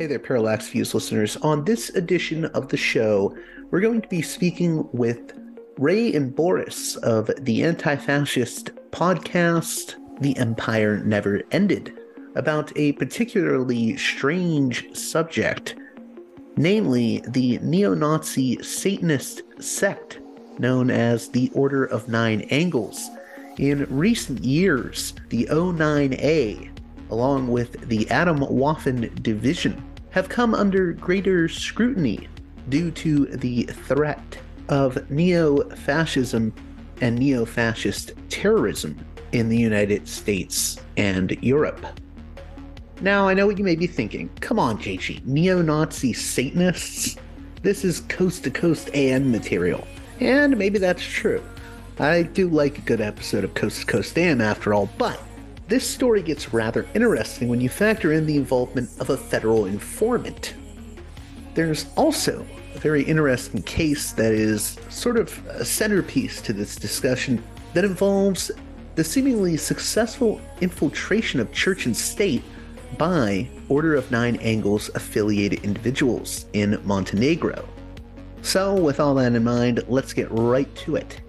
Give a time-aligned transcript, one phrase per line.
[0.00, 1.36] Hey there, Parallax Views listeners.
[1.42, 3.36] On this edition of the show,
[3.70, 5.38] we're going to be speaking with
[5.76, 11.92] Ray and Boris of the anti fascist podcast, The Empire Never Ended,
[12.34, 15.76] about a particularly strange subject,
[16.56, 20.18] namely the neo Nazi Satanist sect
[20.58, 23.10] known as the Order of Nine Angles.
[23.58, 26.70] In recent years, the O9A,
[27.10, 32.28] along with the Atomwaffen Division, have come under greater scrutiny
[32.68, 36.52] due to the threat of neo fascism
[37.00, 41.84] and neo fascist terrorism in the United States and Europe.
[43.00, 44.28] Now, I know what you may be thinking.
[44.40, 47.16] Come on, JG, neo Nazi Satanists?
[47.62, 49.86] This is coast to coast AM material.
[50.18, 51.42] And maybe that's true.
[51.98, 55.20] I do like a good episode of Coast to Coast AM after all, but
[55.70, 60.54] this story gets rather interesting when you factor in the involvement of a federal informant.
[61.54, 67.40] There's also a very interesting case that is sort of a centerpiece to this discussion
[67.74, 68.50] that involves
[68.96, 72.42] the seemingly successful infiltration of church and state
[72.98, 77.64] by Order of Nine Angles affiliated individuals in Montenegro.
[78.42, 81.20] So, with all that in mind, let's get right to it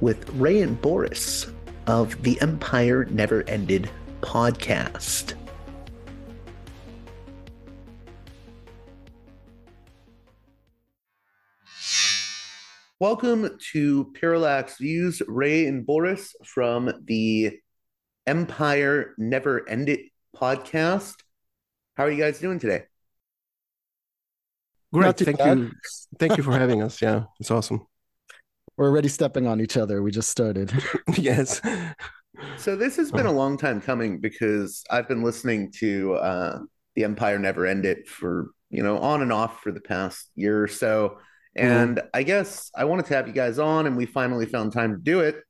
[0.00, 1.48] with Ray and Boris
[1.86, 5.34] of the Empire Never Ended podcast.
[12.98, 17.58] Welcome to Parallax Views, Ray and Boris from the
[18.26, 20.00] Empire Never Ended
[20.36, 21.14] podcast.
[21.94, 22.84] How are you guys doing today?
[24.92, 25.16] Great.
[25.16, 25.58] Thank bad.
[25.58, 25.72] you.
[26.18, 27.00] Thank you for having us.
[27.00, 27.86] Yeah, it's awesome.
[28.76, 30.02] We're already stepping on each other.
[30.02, 30.72] We just started.
[31.16, 31.60] yes.
[32.56, 36.58] So this has been a long time coming because I've been listening to uh,
[36.94, 40.68] The Empire Never Ended for, you know, on and off for the past year or
[40.68, 41.18] so.
[41.56, 42.06] And mm-hmm.
[42.14, 45.00] I guess I wanted to have you guys on and we finally found time to
[45.00, 45.42] do it.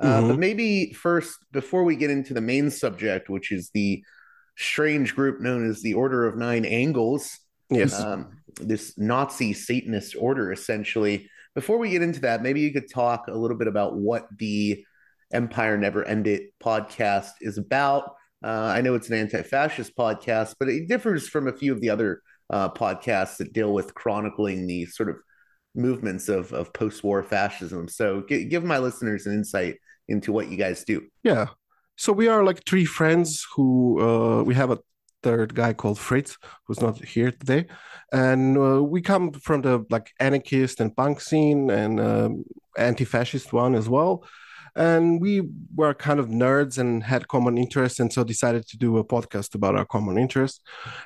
[0.00, 0.28] Uh, mm-hmm.
[0.28, 4.02] But maybe first, before we get into the main subject, which is the
[4.56, 7.38] strange group known as the Order of Nine Angles.
[7.70, 7.98] Yes.
[7.98, 11.30] Um, this Nazi Satanist order, essentially.
[11.54, 14.84] Before we get into that, maybe you could talk a little bit about what the
[15.32, 18.14] Empire Never Ended podcast is about.
[18.42, 21.80] Uh, I know it's an anti fascist podcast, but it differs from a few of
[21.80, 25.16] the other uh, podcasts that deal with chronicling the sort of
[25.74, 27.88] movements of, of post war fascism.
[27.88, 29.76] So g- give my listeners an insight
[30.08, 31.06] into what you guys do.
[31.22, 31.46] Yeah.
[31.96, 34.78] So we are like three friends who uh, we have a
[35.22, 37.66] third guy called Fritz, who's not here today,
[38.12, 42.44] and uh, we come from the like anarchist and punk scene and um,
[42.78, 44.24] anti-fascist one as well
[44.76, 45.42] and we
[45.74, 49.54] were kind of nerds and had common interests and so decided to do a podcast
[49.54, 50.60] about our common interests.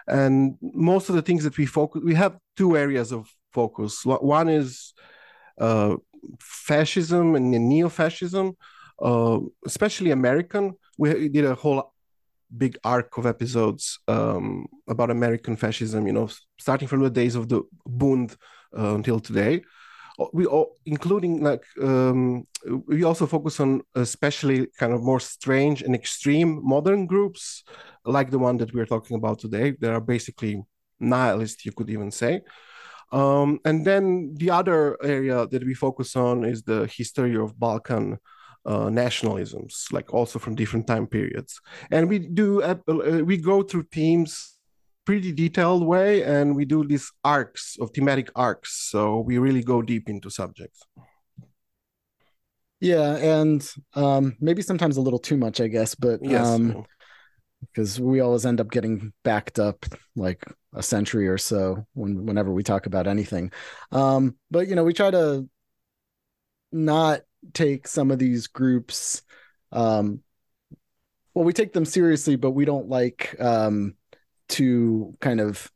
[0.07, 4.05] And most of the things that we focus we have two areas of focus.
[4.05, 4.95] One is
[5.59, 5.97] uh,
[6.41, 8.57] fascism and neo-fascism
[9.01, 10.75] uh, especially american.
[10.99, 11.93] We did a whole
[12.57, 17.49] big arc of episodes um, about american fascism you know starting from the days of
[17.49, 18.37] the bund
[18.77, 19.63] uh, until today
[20.33, 22.47] we all, including like um,
[22.87, 27.65] we also focus on especially kind of more strange and extreme modern groups
[28.05, 29.73] like the one that we're talking about today.
[29.79, 30.63] They are basically
[31.01, 32.43] nihilist you could even say.
[33.11, 38.19] Um, and then the other area that we focus on is the history of balkan
[38.65, 41.61] uh, nationalisms like also from different time periods.
[41.91, 42.77] And we do uh,
[43.25, 44.59] we go through themes
[45.05, 49.83] pretty detailed way and we do these arcs of thematic arcs so we really go
[49.83, 50.83] deep into subjects
[52.81, 56.47] yeah and um maybe sometimes a little too much i guess but yes.
[56.47, 56.85] um
[57.61, 60.45] because we always end up getting backed up like
[60.75, 63.51] a century or so when whenever we talk about anything
[63.93, 65.49] um but you know we try to
[66.71, 67.23] not
[67.53, 69.23] take some of these groups
[69.73, 70.21] um
[71.35, 73.95] well we take them seriously but we don't like um
[74.51, 75.71] to kind of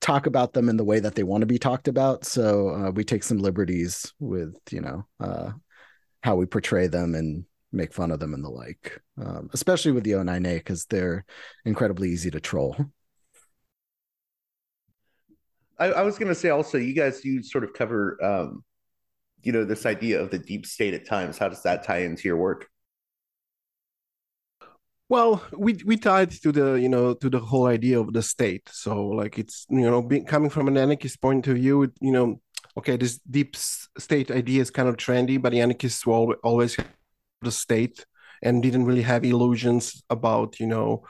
[0.00, 2.24] talk about them in the way that they want to be talked about.
[2.24, 5.52] So uh, we take some liberties with, you know, uh,
[6.22, 10.04] how we portray them and make fun of them and the like, um, especially with
[10.04, 11.24] the O9A because they're
[11.64, 12.76] incredibly easy to troll.
[15.78, 18.62] I, I was going to say also, you guys, you sort of cover, um,
[19.42, 21.38] you know, this idea of the deep state at times.
[21.38, 22.68] How does that tie into your work?
[25.12, 28.70] Well, we we tied to the you know to the whole idea of the state.
[28.72, 32.12] So like it's you know being, coming from an anarchist point of view, it, you
[32.12, 32.40] know,
[32.78, 36.78] okay, this deep state idea is kind of trendy, but the anarchists were always
[37.42, 38.06] the state
[38.42, 41.02] and didn't really have illusions about you know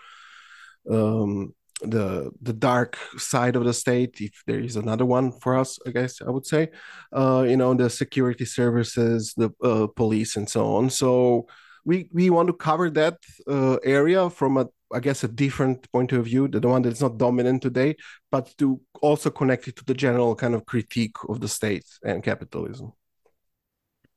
[0.91, 5.79] um, the the dark side of the state if there is another one for us
[5.87, 6.69] i guess i would say
[7.13, 11.47] uh, you know the security services the uh, police and so on so
[11.85, 16.13] we we want to cover that uh, area from a I guess a different point
[16.13, 17.97] of view, the one that's not dominant today,
[18.31, 22.23] but to also connect it to the general kind of critique of the state and
[22.23, 22.93] capitalism.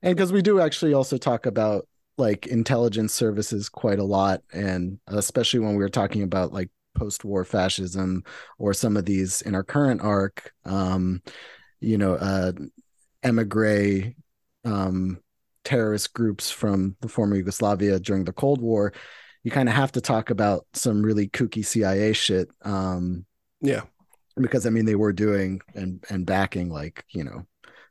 [0.01, 4.99] And because we do actually also talk about like intelligence services quite a lot, and
[5.07, 8.23] especially when we were talking about like post-war fascism
[8.57, 11.21] or some of these in our current arc, um,
[11.79, 12.51] you know, uh,
[13.23, 14.13] emigre
[14.63, 15.19] um,
[15.65, 18.93] terrorist groups from the former Yugoslavia during the Cold War,
[19.43, 22.49] you kind of have to talk about some really kooky CIA shit.
[22.61, 23.25] Um,
[23.61, 23.81] yeah,
[24.37, 27.45] because I mean they were doing and and backing like you know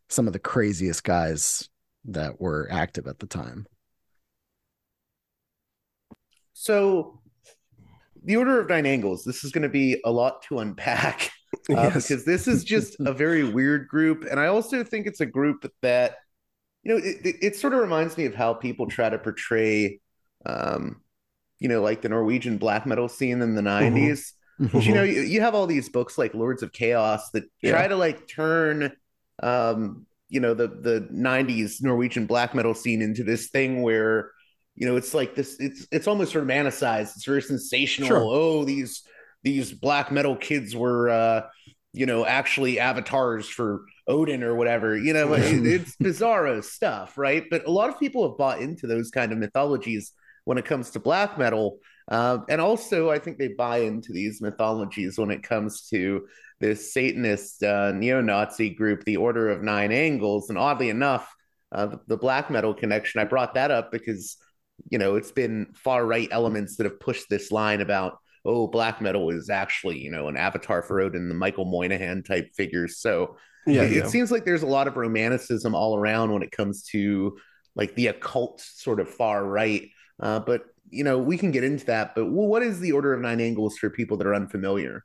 [0.08, 1.68] some of the craziest guys
[2.06, 3.66] that were active at the time.
[6.52, 7.20] So,
[8.24, 9.24] the Order of Nine Angles.
[9.24, 12.08] This is going to be a lot to unpack uh, yes.
[12.08, 15.70] because this is just a very weird group, and I also think it's a group
[15.82, 16.16] that
[16.84, 20.00] you know, it, it, sort of reminds me of how people try to portray,
[20.44, 21.00] um,
[21.58, 24.32] you know, like the Norwegian black metal scene in the 90s.
[24.60, 24.78] Mm-hmm.
[24.78, 27.72] You know, you, you, have all these books like Lords of Chaos that yeah.
[27.72, 28.92] try to like turn,
[29.42, 34.30] um, you know, the the 90s Norwegian black metal scene into this thing where,
[34.76, 37.16] you know, it's like this, it's it's almost romanticized.
[37.16, 38.08] It's very sensational.
[38.08, 38.22] Sure.
[38.22, 39.02] Oh, these
[39.42, 41.42] these black metal kids were, uh,
[41.92, 44.96] you know, actually avatars for Odin or whatever.
[44.96, 47.44] You know, it's bizarro stuff, right?
[47.50, 50.12] But a lot of people have bought into those kind of mythologies
[50.44, 51.78] when it comes to black metal.
[52.08, 56.26] Uh, and also, I think they buy into these mythologies when it comes to
[56.60, 60.50] this Satanist uh, neo Nazi group, the Order of Nine Angles.
[60.50, 61.34] And oddly enough,
[61.72, 64.36] uh, the, the black metal connection, I brought that up because,
[64.90, 69.00] you know, it's been far right elements that have pushed this line about oh, black
[69.00, 72.98] metal is actually, you know, an avatar for Odin, the Michael Moynihan type figures.
[72.98, 73.36] So
[73.66, 74.04] yeah, it, yeah.
[74.04, 77.36] it seems like there's a lot of romanticism all around when it comes to
[77.74, 79.88] like the occult sort of far right.
[80.20, 82.14] Uh, but you know, we can get into that.
[82.14, 85.04] But what is the Order of Nine Angles for people that are unfamiliar?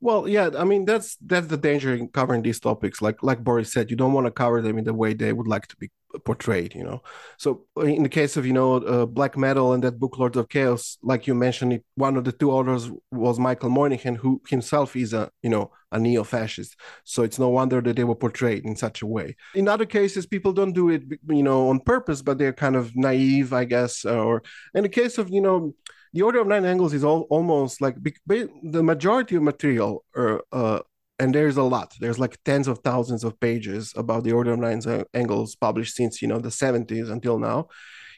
[0.00, 3.00] Well, yeah, I mean that's that's the danger in covering these topics.
[3.00, 5.46] Like like Boris said, you don't want to cover them in the way they would
[5.46, 5.90] like to be
[6.24, 6.74] portrayed.
[6.74, 7.02] You know,
[7.38, 10.48] so in the case of you know uh, black metal and that book Lords of
[10.48, 14.96] Chaos, like you mentioned, it, one of the two authors was Michael Moynihan, who himself
[14.96, 16.74] is a you know a neo-fascist.
[17.04, 19.36] So it's no wonder that they were portrayed in such a way.
[19.54, 22.96] In other cases, people don't do it you know on purpose, but they're kind of
[22.96, 24.04] naive, I guess.
[24.04, 24.42] Or
[24.74, 25.74] in the case of you know
[26.12, 30.80] the order of nine angles is all, almost like the majority of material uh,
[31.18, 31.94] and there's a lot.
[32.00, 34.82] There's like tens of thousands of pages about the order of nine
[35.14, 37.68] angles published since you know the 70s until now.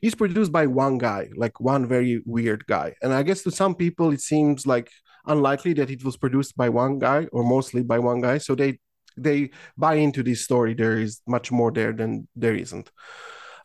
[0.03, 2.95] Is produced by one guy like one very weird guy.
[3.03, 4.91] And i guess to some people it seems like
[5.27, 8.39] unlikely that it was produced by one guy or mostly by one guy.
[8.39, 8.79] So they
[9.17, 10.75] they buy into this story.
[10.75, 12.91] There is much more there than there isn't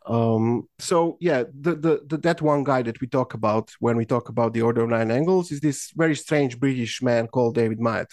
[0.06, 4.04] um, so yeah, the, the, the that one guy that we talk about when we
[4.04, 7.80] talk about the Order of Nine Angles is this very strange British man called David
[7.80, 8.12] Myatt,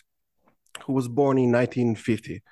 [0.86, 2.44] who was born in 1950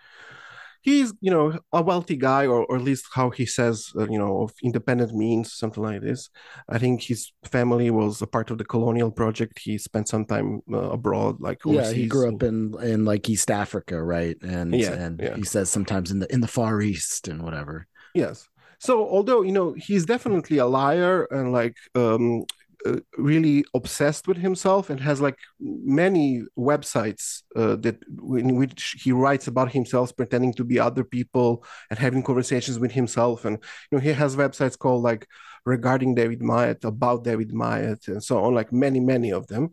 [0.86, 4.20] he's you know a wealthy guy or, or at least how he says uh, you
[4.20, 6.30] know of independent means something like this.
[6.70, 9.60] I think his family was a part of the colonial project.
[9.60, 13.50] He spent some time uh, abroad like yeah he grew up in in like east
[13.50, 14.38] africa right?
[14.44, 15.36] And yeah, and yeah.
[15.36, 17.88] he says sometimes in the in the far east and whatever.
[18.14, 18.48] Yes
[18.80, 22.46] so although you know he's definitely a liar and like um,
[22.86, 27.98] uh, really obsessed with himself and has like many websites uh, that
[28.38, 32.92] in which he writes about himself pretending to be other people and having conversations with
[32.92, 33.44] himself.
[33.44, 33.58] And
[33.90, 35.28] you know he has websites called like
[35.66, 39.72] regarding david myatt about david myatt and so on like many many of them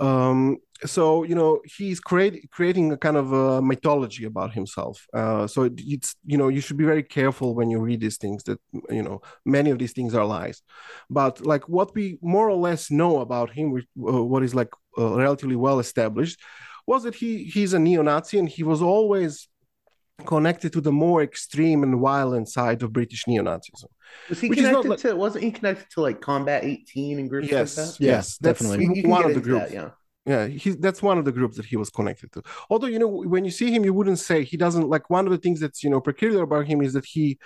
[0.00, 5.06] um, so you know he's create, creating a kind of a mythology about himself.
[5.14, 8.18] Uh, so it, it's you know you should be very careful when you read these
[8.18, 8.60] things that
[8.90, 10.62] you know many of these things are lies.
[11.08, 15.14] But like what we more or less know about him uh, what is like uh,
[15.14, 16.38] relatively well established
[16.86, 19.48] was that he he's a neo-Nazi and he was always
[20.24, 23.84] connected to the more extreme and violent side of British neo-Nazism.
[24.28, 25.14] Was he connected like, to?
[25.14, 28.00] Wasn't he connected to like Combat 18 and groups yes, like that?
[28.00, 29.66] Yes, that's definitely one of the groups.
[29.66, 29.90] That, yeah.
[30.24, 32.42] Yeah, he's that's one of the groups that he was connected to.
[32.68, 35.08] Although you know, when you see him, you wouldn't say he doesn't like.
[35.08, 37.38] One of the things that's you know peculiar about him is that he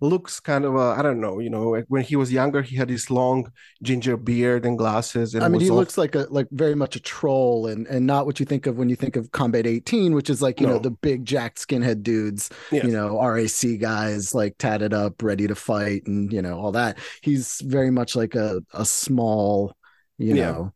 [0.00, 3.10] looks kind of I don't know, you know, when he was younger, he had this
[3.10, 3.50] long
[3.82, 5.34] ginger beard and glasses.
[5.34, 5.76] And I mean, he all...
[5.76, 8.76] looks like a like very much a troll, and and not what you think of
[8.76, 10.74] when you think of Combat 18, which is like you no.
[10.74, 12.84] know the big jacked skinhead dudes, yes.
[12.84, 16.98] you know, RAC guys like tatted up, ready to fight, and you know all that.
[17.22, 19.76] He's very much like a a small,
[20.18, 20.50] you yeah.
[20.50, 20.74] know,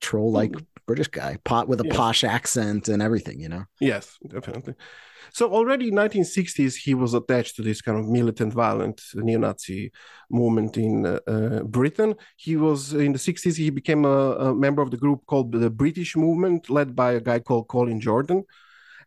[0.00, 0.64] troll like mm.
[0.86, 1.96] British guy, pot with a yes.
[1.96, 3.64] posh accent and everything, you know.
[3.80, 4.74] Yes, definitely.
[5.32, 9.90] So already in 1960s, he was attached to this kind of militant, violent neo-Nazi
[10.30, 12.14] movement in uh, uh, Britain.
[12.36, 13.56] He was in the 60s.
[13.56, 17.20] He became a, a, member of the group called the British Movement, led by a
[17.20, 18.44] guy called Colin Jordan.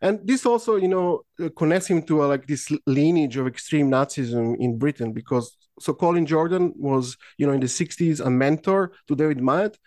[0.00, 3.90] And this also, you know, uh, connects him to a, like this lineage of extreme
[3.90, 8.92] Nazism in Britain because so Colin Jordan was, you know, in the 60s a mentor
[9.06, 9.78] to David Myatt,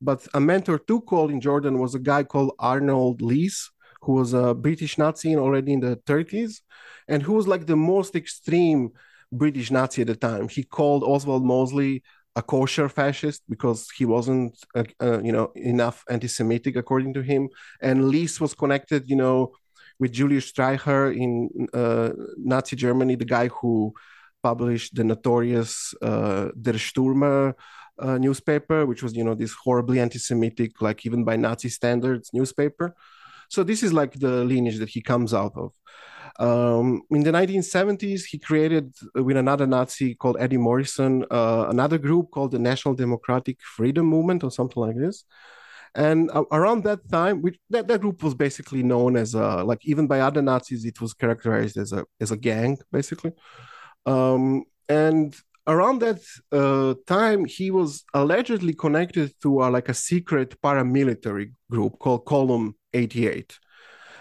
[0.00, 3.70] but a mentor to Colin Jordan was a guy called Arnold Leese,
[4.02, 6.60] who was a British Nazi already in the 30s,
[7.08, 8.90] and who was like the most extreme
[9.32, 10.48] British Nazi at the time.
[10.48, 12.02] He called Oswald Mosley
[12.36, 17.48] a kosher fascist because he wasn't, uh, uh, you know, enough anti-Semitic according to him.
[17.80, 19.52] And Leese was connected, you know,
[19.98, 23.92] with Julius Streicher in uh, Nazi Germany, the guy who
[24.42, 27.54] published the notorious uh, Der Stürmer
[28.00, 32.94] uh, newspaper, which was, you know, this horribly anti-Semitic, like even by Nazi standards newspaper.
[33.48, 35.72] So this is like the lineage that he comes out of.
[36.38, 41.98] Um, in the 1970s, he created uh, with another Nazi called Eddie Morrison uh, another
[41.98, 45.24] group called the National Democratic Freedom Movement or something like this.
[45.94, 49.84] And uh, around that time, which that, that group was basically known as a, like
[49.84, 53.32] even by other Nazis, it was characterized as a as a gang basically.
[54.06, 55.36] Um, and
[55.70, 56.20] around that
[56.52, 62.74] uh, time, he was allegedly connected to uh, like a secret paramilitary group called Column
[62.92, 63.58] 88.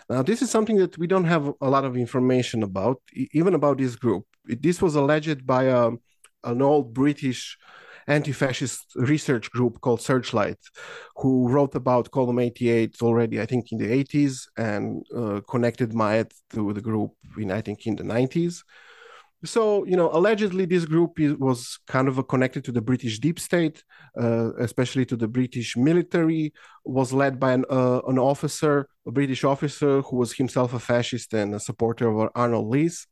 [0.10, 3.02] Now, this is something that we don't have a lot of information about,
[3.34, 4.26] even about this group.
[4.46, 6.00] This was alleged by a, um,
[6.44, 7.58] an old British
[8.08, 10.58] anti-fascist research group called Searchlight,
[11.18, 16.34] who wrote about Column 88 already, I think, in the 80s, and uh, connected Myatt
[16.52, 18.64] to the group in, I think, in the 90s.
[19.46, 23.40] So, you know, allegedly this group is, was kind of connected to the British deep
[23.40, 23.84] state,
[24.20, 26.54] uh, especially to the British military,
[26.84, 31.34] was led by an, uh, an officer, a British officer who was himself a fascist
[31.34, 33.08] and a supporter of Arnold Leese.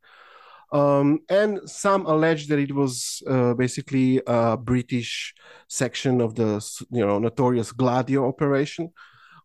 [0.73, 5.33] Um, and some allege that it was uh, basically a British
[5.69, 8.91] section of the, you know, notorious Gladio operation.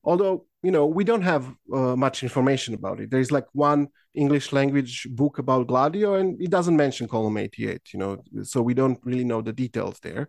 [0.02, 3.10] Although you know we don't have uh, much information about it.
[3.10, 7.98] There's like one english language book about gladio and it doesn't mention column 88 you
[7.98, 10.28] know so we don't really know the details there.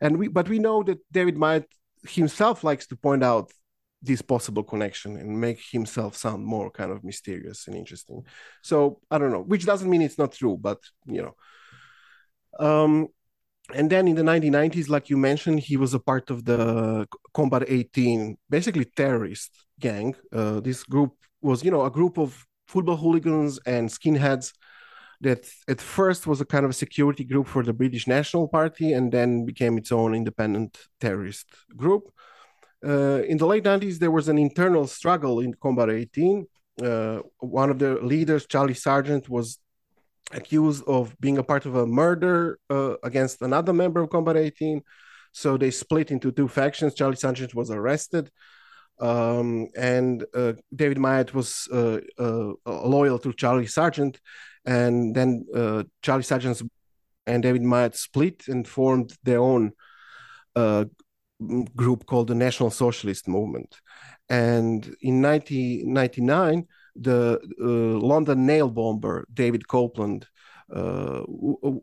[0.00, 1.66] And we but we know that david myatt
[2.08, 3.50] himself likes to point out
[4.02, 8.22] this possible connection and make himself sound more kind of mysterious and interesting.
[8.62, 11.34] So i don't know which doesn't mean it's not true but you know.
[12.58, 13.08] Um
[13.72, 17.64] and then in the 1990s like you mentioned he was a part of the combat
[17.66, 20.14] 18 basically terrorist gang.
[20.32, 24.52] Uh, this group was you know a group of football hooligans and skinheads
[25.20, 28.92] that at first was a kind of a security group for the british national party
[28.92, 32.10] and then became its own independent terrorist group.
[32.86, 36.46] Uh, in the late 90s there was an internal struggle in combat 18
[36.82, 39.58] uh, one of the leaders charlie sargent was
[40.32, 44.82] accused of being a part of a murder uh, against another member of Combat 18.
[45.32, 46.94] So they split into two factions.
[46.94, 48.30] Charlie Sargent was arrested,
[49.00, 54.20] um, and uh, David Myatt was uh, uh loyal to Charlie Sargent.
[54.64, 56.62] And then uh, Charlie Sargent
[57.26, 59.72] and David Myatt split and formed their own
[60.56, 60.84] uh,
[61.74, 63.76] group called the National Socialist Movement.
[64.28, 70.26] And in 1999, the uh, London nail bomber David Copeland,
[70.72, 71.82] uh, who,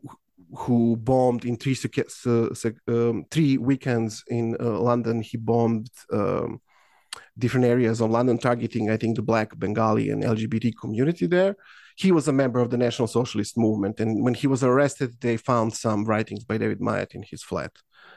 [0.56, 1.76] who, bombed in three
[2.88, 5.22] um, three weekends in uh, London.
[5.22, 6.60] He bombed um,
[7.38, 11.56] different areas of London, targeting I think the Black, Bengali, and LGBT community there.
[11.96, 15.36] He was a member of the National Socialist Movement, and when he was arrested, they
[15.36, 17.72] found some writings by David Myatt in his flat.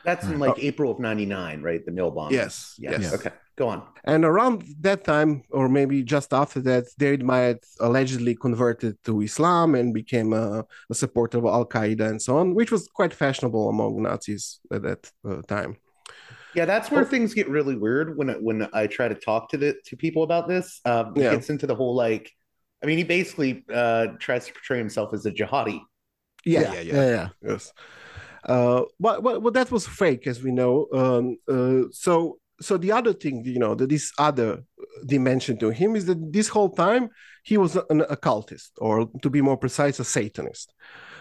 [0.05, 1.85] That's in like April of '99, right?
[1.85, 2.31] The nail bomb.
[2.31, 2.75] Yes.
[2.77, 3.01] yes.
[3.01, 3.13] Yes.
[3.13, 3.31] Okay.
[3.57, 3.83] Go on.
[4.03, 9.75] And around that time, or maybe just after that, David Myatt allegedly converted to Islam
[9.75, 13.69] and became a, a supporter of Al Qaeda and so on, which was quite fashionable
[13.69, 15.77] among Nazis at that uh, time.
[16.53, 17.05] Yeah, that's where oh.
[17.05, 20.47] things get really weird when when I try to talk to the to people about
[20.47, 20.81] this.
[20.85, 21.29] Um, yeah.
[21.29, 22.31] It gets into the whole like,
[22.83, 25.81] I mean, he basically uh, tries to portray himself as a jihadi.
[26.45, 26.93] Yeah, yeah, yeah, yeah.
[26.93, 27.29] yeah, yeah.
[27.41, 27.74] Yes.
[28.43, 30.88] Uh, but, but, but that was fake, as we know.
[30.93, 34.63] Um, uh, so so the other thing, you know, that this other
[35.05, 37.09] dimension to him is that this whole time
[37.43, 40.74] he was an occultist, or to be more precise, a Satanist.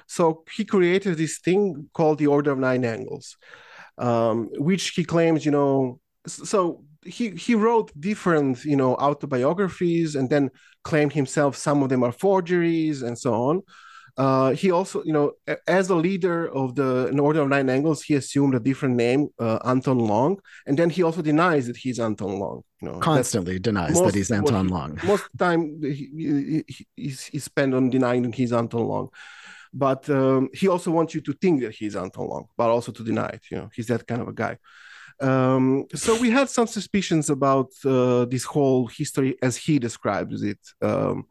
[0.07, 3.37] So he created this thing called the Order of Nine Angles,
[3.99, 10.31] um, which he claims, you know, so he he wrote different, you know, autobiographies and
[10.31, 10.51] then
[10.83, 13.63] claimed himself some of them are forgeries and so on.
[14.17, 15.33] Uh, he also, you know,
[15.67, 19.29] as a leader of the an Order of Nine Angles, he assumed a different name,
[19.41, 22.63] uh, Anton Long, and then he also denies that he's Anton Long.
[22.81, 25.01] You know, constantly denies most, that he's Anton Long.
[25.05, 26.65] Most time he, he,
[26.97, 29.09] he, he spent on denying that he's Anton Long
[29.75, 33.03] but um, he also wants you to think that he's Anton Long, but also to
[33.03, 33.43] deny it.
[33.51, 34.57] You know, he's that kind of a guy.
[35.21, 40.61] Um, so we had some suspicions about uh, this whole history as he describes it.
[40.81, 41.27] Um,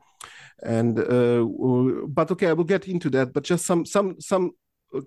[0.66, 1.46] and uh,
[2.08, 3.34] but okay, I will get into that.
[3.34, 4.52] But just some some some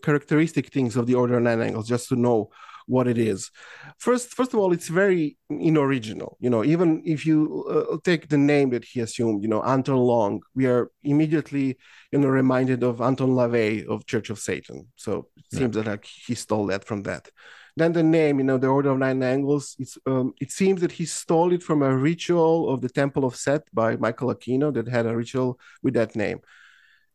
[0.03, 2.51] characteristic things of the Order Nine Angles, just to know
[2.87, 3.51] what it is.
[3.99, 6.37] First, first of all, it's very unoriginal.
[6.41, 9.97] You know, even if you uh, take the name that he assumed, you know, Anton
[9.97, 11.77] Long, we are immediately,
[12.13, 14.87] you know, reminded of Anton LaVey of Church of Satan.
[14.97, 15.59] So it yeah.
[15.59, 17.29] seems that like he stole that from that.
[17.77, 19.77] Then the name, you know, the Order of Nine Angles.
[19.79, 23.37] It's um, it seems that he stole it from a ritual of the Temple of
[23.37, 26.41] Set by Michael Aquino that had a ritual with that name.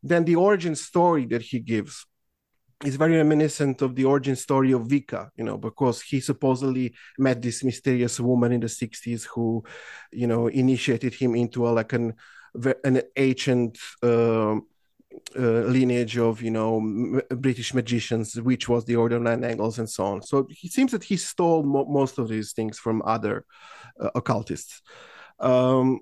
[0.03, 2.05] Then the origin story that he gives
[2.83, 7.41] is very reminiscent of the origin story of Wicca, you know, because he supposedly met
[7.41, 9.63] this mysterious woman in the 60s who,
[10.11, 12.13] you know, initiated him into a, like an,
[12.83, 14.55] an ancient uh,
[15.37, 15.41] uh,
[15.77, 19.89] lineage of, you know, m- British magicians, which was the Order of Nine Angles and
[19.89, 20.21] so on.
[20.21, 23.45] So it seems that he stole mo- most of these things from other
[23.99, 24.81] uh, occultists.
[25.39, 26.01] Um,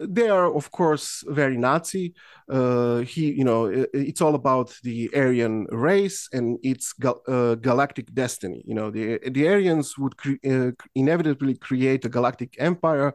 [0.00, 2.14] they are of course very nazi
[2.50, 6.94] uh, he you know it, it's all about the aryan race and its
[7.28, 12.56] uh, galactic destiny you know the the aryans would cre- uh, inevitably create a galactic
[12.58, 13.14] empire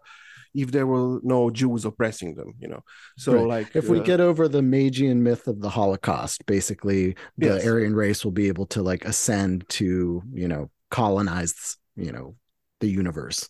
[0.54, 2.84] if there were no jews oppressing them you know
[3.18, 3.48] so right.
[3.48, 7.66] like if we uh, get over the magian myth of the holocaust basically the yes.
[7.66, 12.36] aryan race will be able to like ascend to you know colonize you know
[12.80, 13.50] the universe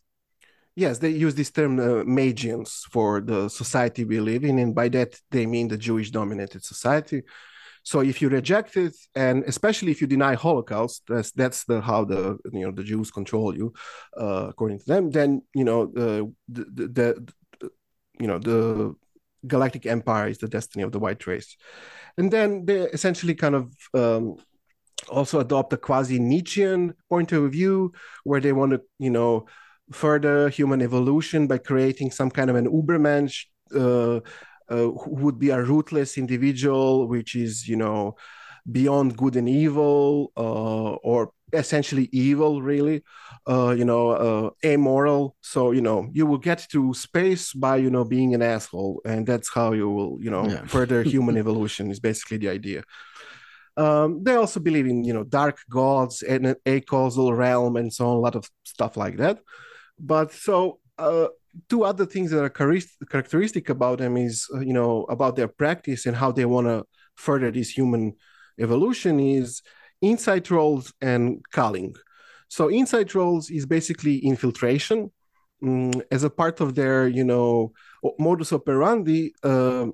[0.75, 4.88] Yes, they use this term uh, Magians for the society we live in, and by
[4.89, 7.23] that they mean the Jewish-dominated society.
[7.84, 12.06] So if you reject it, and especially if you deny Holocaust, that's that's the how
[12.06, 13.74] the you know the Jews control you,
[14.20, 15.12] uh, according to them.
[15.12, 16.88] Then you know the, the, the,
[17.60, 17.72] the
[18.20, 18.96] you know the
[19.48, 21.56] galactic empire is the destiny of the white race,
[22.18, 24.36] and then they essentially kind of um,
[25.08, 29.46] also adopt a quasi Nietzschean point of view where they want to you know
[29.92, 34.20] further human evolution by creating some kind of an Ubermensch uh,
[34.69, 38.15] uh, who would be a ruthless individual, which is, you know,
[38.71, 43.03] beyond good and evil, uh, or essentially evil, really,
[43.47, 45.36] uh, you know, uh, amoral.
[45.41, 49.01] So, you know, you will get to space by, you know, being an asshole.
[49.05, 50.65] And that's how you will, you know, yeah.
[50.65, 52.84] further human evolution is basically the idea.
[53.77, 58.08] Um, they also believe in, you know, dark gods and a causal realm and so
[58.08, 59.39] on, a lot of stuff like that.
[59.97, 61.27] But so uh,
[61.67, 66.05] two other things that are characteristic about them is uh, you know about their practice
[66.05, 66.85] and how they want to
[67.15, 68.13] further this human
[68.59, 69.62] evolution is
[70.01, 71.95] insight roles and culling.
[72.47, 75.12] So insight roles is basically infiltration
[75.63, 77.73] um, as a part of their you know
[78.17, 79.88] modus operandi uh,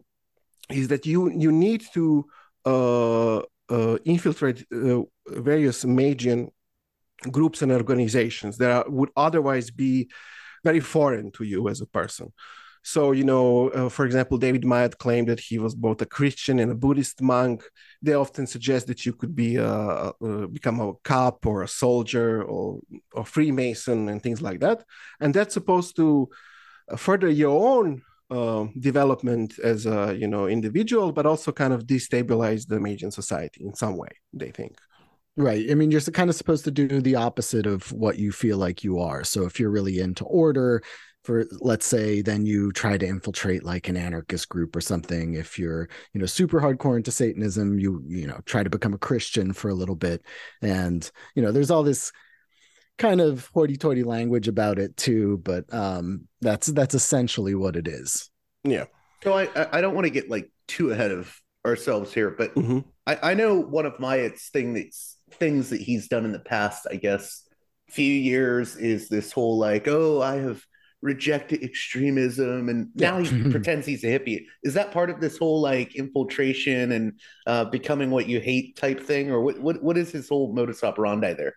[0.69, 2.25] is that you you need to
[2.65, 3.37] uh,
[3.69, 6.49] uh, infiltrate uh, various Magian
[7.31, 10.09] groups and organizations that are, would otherwise be
[10.69, 12.27] very foreign to you as a person.
[12.93, 16.59] So, you know, uh, for example, David Myatt claimed that he was both a Christian
[16.59, 17.63] and a Buddhist monk.
[18.05, 22.43] They often suggest that you could be a, a become a cop or a soldier
[22.43, 22.79] or
[23.15, 24.83] a Freemason and things like that.
[25.19, 26.29] And that's supposed to
[26.95, 32.67] further your own uh, development as a you know individual, but also kind of destabilize
[32.67, 34.13] the Magian society in some way.
[34.41, 34.75] They think.
[35.37, 35.69] Right.
[35.69, 38.83] I mean, you're kind of supposed to do the opposite of what you feel like
[38.83, 39.23] you are.
[39.23, 40.81] So if you're really into order,
[41.23, 45.33] for let's say, then you try to infiltrate like an anarchist group or something.
[45.33, 48.99] If you're, you know, super hardcore into Satanism, you, you know, try to become a
[48.99, 50.23] Christian for a little bit.
[50.61, 52.11] And, you know, there's all this
[52.97, 58.29] kind of hoity-toity language about it too, but um that's that's essentially what it is.
[58.63, 58.85] Yeah.
[59.21, 62.79] So I I don't want to get like too ahead of ourselves here, but mm-hmm.
[63.05, 66.87] I, I know one of Myatt's thing that's things that he's done in the past,
[66.89, 67.43] I guess,
[67.89, 70.63] few years is this whole like, oh, I have
[71.01, 74.45] rejected extremism, and now he pretends he's a hippie.
[74.63, 78.99] Is that part of this whole like infiltration and uh, becoming what you hate type
[78.99, 79.59] thing, or what?
[79.59, 81.53] What, what is his whole modus operandi there?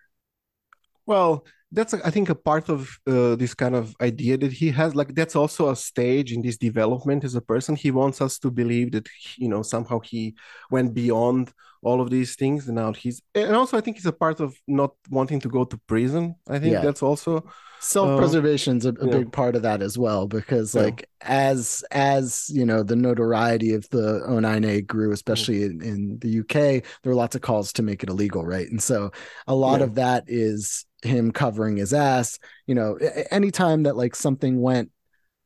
[1.09, 4.93] Well, that's I think a part of uh, this kind of idea that he has.
[4.93, 7.75] Like that's also a stage in this development as a person.
[7.75, 10.35] He wants us to believe that you know somehow he
[10.69, 13.23] went beyond all of these things, and now he's.
[13.33, 16.35] And also, I think it's a part of not wanting to go to prison.
[16.47, 16.81] I think yeah.
[16.81, 17.43] that's also
[17.79, 19.17] Um, self-preservation is a, a yeah.
[19.17, 21.27] big part of that as well because like yeah.
[21.53, 25.65] as as you know the notoriety of the O9A grew especially mm.
[25.65, 28.83] in, in, the uk there were lots of calls to make it illegal right and
[28.83, 29.11] so
[29.47, 29.85] a lot yeah.
[29.85, 32.37] of that is him covering his ass
[32.67, 32.97] you know
[33.31, 34.91] anytime that like something went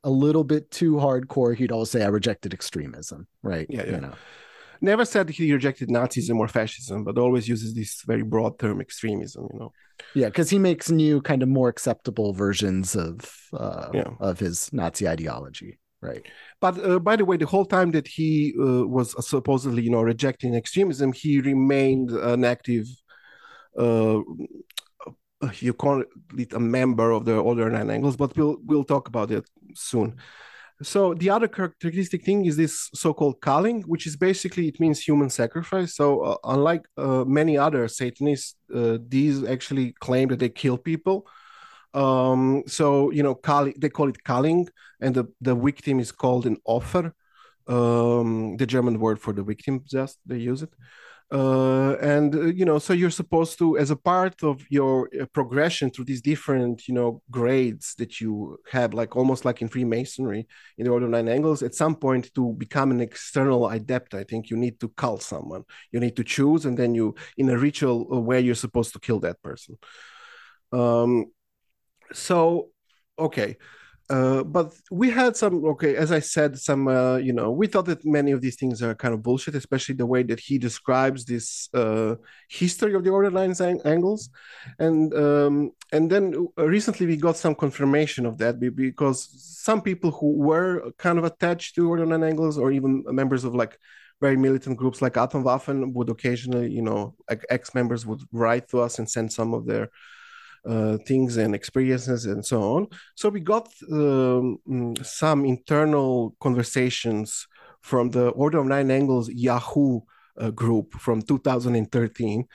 [0.03, 3.91] a little bit too hardcore he'd always say i rejected extremism right yeah, yeah.
[3.91, 4.13] you know
[4.83, 9.47] never said he rejected Nazism or fascism, but always uses this very broad term extremism,
[9.51, 9.73] you know.
[10.13, 13.15] Yeah, because he makes new kind of more acceptable versions of
[13.53, 14.09] uh, yeah.
[14.19, 16.25] of his Nazi ideology, right?
[16.59, 20.01] But uh, by the way, the whole time that he uh, was supposedly, you know,
[20.01, 22.87] rejecting extremism, he remained an active.
[23.77, 24.19] Uh,
[25.59, 26.03] you call
[26.37, 30.17] it a member of the Order Nine Angles, but we'll we'll talk about it soon.
[30.83, 35.29] So the other characteristic thing is this so-called culling, which is basically it means human
[35.29, 35.95] sacrifice.
[35.95, 41.27] So uh, unlike uh, many other Satanists, uh, these actually claim that they kill people.
[41.93, 43.39] Um, so you know,
[43.77, 44.67] they call it culling,
[44.99, 47.13] and the the victim is called an Opfer.
[47.67, 50.73] Um, the German word for the victim, just they use it
[51.31, 55.25] uh, and uh, you know so you're supposed to as a part of your uh,
[55.33, 60.47] progression through these different you know grades that you have like almost like in freemasonry
[60.77, 64.23] in the order of nine angles at some point to become an external adept i
[64.23, 65.63] think you need to call someone.
[65.91, 68.99] You need to choose and then you in a ritual uh, where you're supposed to
[68.99, 69.77] kill that person.
[70.71, 71.25] Um
[72.13, 72.69] so
[73.17, 73.57] okay
[74.09, 77.85] uh, but we had some okay as i said some uh, you know we thought
[77.85, 81.25] that many of these things are kind of bullshit especially the way that he describes
[81.25, 82.15] this uh,
[82.49, 84.29] history of the order lines ang- angles.
[84.79, 89.29] And um, and then recently we got some confirmation of that because
[89.67, 93.55] some people who were kind of attached to order line angles or even members of
[93.55, 93.77] like
[94.21, 98.99] very militant groups like atomwaffen would occasionally you know like ex-members would write to us
[98.99, 99.89] and send some of their
[100.65, 102.87] uh, things and experiences and so on.
[103.15, 104.59] So we got um,
[105.03, 107.47] some internal conversations
[107.81, 110.01] from the Order of Nine Angles Yahoo
[110.39, 112.45] uh, group from 2013,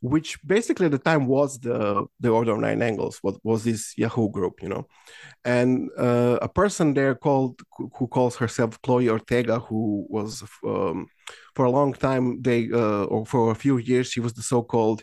[0.00, 3.18] which basically at the time was the the Order of Nine Angles.
[3.22, 4.88] What was this Yahoo group, you know?
[5.44, 7.60] And uh, a person there called
[7.96, 11.06] who calls herself Chloe Ortega, who was um,
[11.54, 15.02] for a long time they uh, or for a few years she was the so-called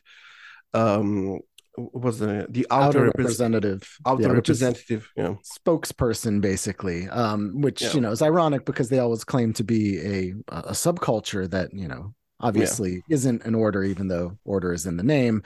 [0.74, 1.40] um,
[1.78, 3.98] was the the outer, outer representative.
[4.06, 5.36] Outer yeah, representative yeah.
[5.44, 7.94] Spokesperson basically um which yeah.
[7.94, 11.88] you know is ironic because they always claim to be a a subculture that you
[11.88, 15.44] know obviously isn't an order even though order is in the name.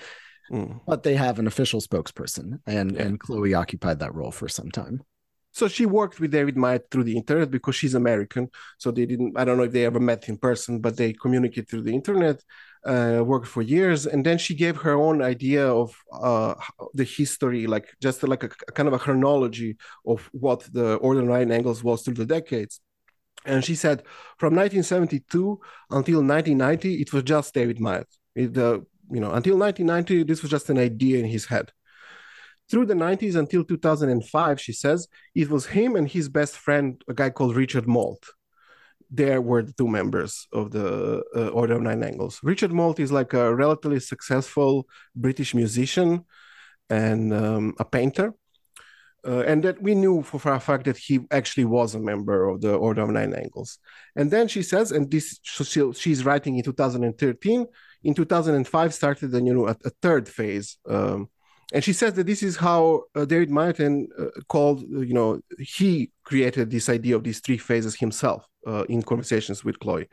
[0.51, 0.81] Mm.
[0.85, 5.01] but they have an official spokesperson and and chloe occupied that role for some time.
[5.53, 8.49] So she worked with David Myatt through the internet because she's American.
[8.79, 11.69] So they didn't, I don't know if they ever met in person, but they communicate
[11.69, 12.41] through the internet,
[12.85, 14.05] uh, worked for years.
[14.05, 16.55] And then she gave her own idea of uh,
[16.93, 21.21] the history, like just like a, a, kind of a chronology of what the Order
[21.21, 22.79] Nine Angles was through the decades.
[23.45, 24.03] And she said
[24.37, 28.07] from 1972 until 1990, it was just David Myatt.
[28.35, 28.79] It, uh,
[29.11, 31.71] you know, until 1990, this was just an idea in his head
[32.69, 37.13] through the 90s until 2005, she says, it was him and his best friend, a
[37.13, 38.23] guy called Richard Moult.
[39.13, 42.39] There were the two members of the uh, Order of Nine Angles.
[42.41, 46.25] Richard Moult is like a relatively successful British musician
[46.89, 48.33] and um, a painter.
[49.25, 52.49] Uh, and that we knew for, for a fact that he actually was a member
[52.49, 53.77] of the Order of Nine Angles.
[54.15, 57.65] And then she says, and this she, she's writing in 2013.
[58.03, 61.29] In 2005, started a, you know a, a third phase um,
[61.73, 66.11] and she says that this is how uh, David Martin uh, called, you know, he
[66.23, 70.07] created this idea of these three phases himself uh, in conversations with Chloe.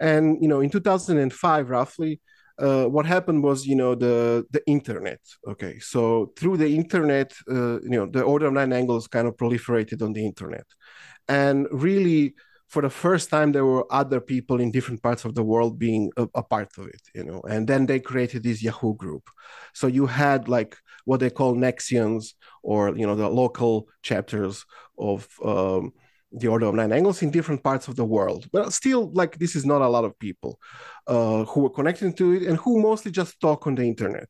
[0.00, 2.20] And you know, in 2005, roughly,
[2.58, 5.20] uh, what happened was, you know, the the internet.
[5.46, 9.36] Okay, so through the internet, uh, you know, the order of nine angles kind of
[9.36, 10.66] proliferated on the internet,
[11.28, 12.34] and really
[12.70, 16.10] for the first time there were other people in different parts of the world being
[16.16, 19.28] a, a, part of it you know and then they created this yahoo group
[19.74, 24.64] so you had like what they call nexions or you know the local chapters
[24.98, 25.92] of um,
[26.32, 28.46] the order of nine angles in different parts of the world.
[28.52, 30.58] But still like this is not a lot of people
[31.06, 34.28] uh, who were connected to it and who mostly just talk on the internet.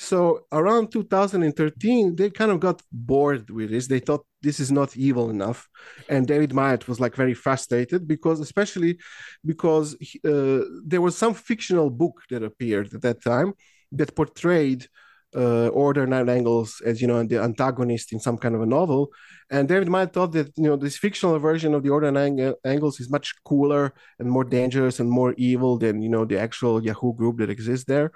[0.00, 3.88] So around 2013, they kind of got bored with this.
[3.88, 5.68] They thought this is not evil enough,
[6.08, 8.98] and David Myatt was like very frustrated because, especially
[9.44, 13.54] because uh, there was some fictional book that appeared at that time
[13.90, 14.86] that portrayed
[15.34, 19.10] uh, Order Nine Angles as you know the antagonist in some kind of a novel,
[19.50, 23.00] and David Myatt thought that you know this fictional version of the Order Nine Angles
[23.00, 27.14] is much cooler and more dangerous and more evil than you know the actual Yahoo
[27.14, 28.12] group that exists there.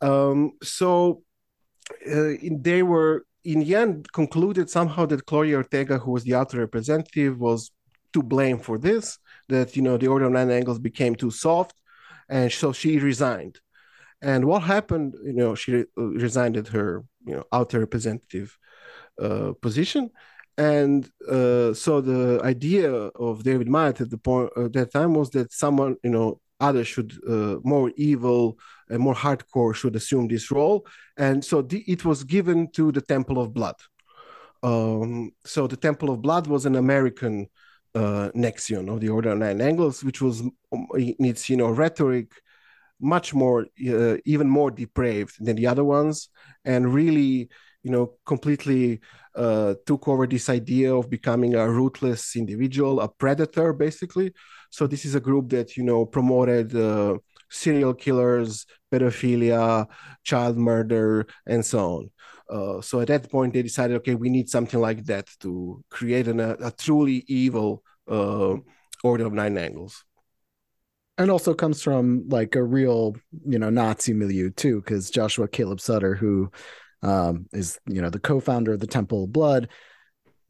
[0.00, 1.22] Um, so
[2.10, 6.58] uh, they were in the end concluded somehow that Gloria Ortega, who was the author
[6.58, 7.70] representative, was
[8.12, 9.18] to blame for this.
[9.48, 11.74] That you know the Order Nine Angles became too soft,
[12.28, 13.60] and so she resigned.
[14.22, 15.14] And what happened?
[15.22, 18.56] You know, she re- resigned her you know outer representative
[19.20, 20.10] uh, position,
[20.56, 25.30] and uh, so the idea of David Myatt at the point at that time was
[25.30, 30.50] that someone you know others should uh, more evil and more hardcore should assume this
[30.50, 33.76] role, and so the, it was given to the Temple of Blood.
[34.62, 37.48] Um, so the Temple of Blood was an American
[37.94, 41.70] uh, nexion of the Order of Nine Angles, which was um, in its you know
[41.70, 42.32] rhetoric
[43.00, 46.28] much more uh, even more depraved than the other ones
[46.64, 47.48] and really
[47.82, 49.00] you know completely
[49.36, 54.32] uh, took over this idea of becoming a ruthless individual a predator basically.
[54.70, 57.18] So this is a group that you know promoted uh,
[57.50, 59.86] serial killers pedophilia
[60.24, 62.10] child murder and so on.
[62.48, 66.28] Uh, so at that point they decided okay we need something like that to create
[66.28, 68.54] an, a, a truly evil uh,
[69.04, 70.05] order of nine angles
[71.18, 75.80] and also comes from like a real you know nazi milieu too because joshua caleb
[75.80, 76.50] sutter who
[77.02, 79.68] um, is you know the co-founder of the temple of blood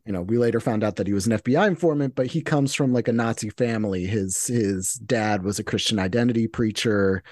[0.07, 2.75] you know we later found out that he was an fbi informant but he comes
[2.75, 7.23] from like a nazi family his his dad was a christian identity preacher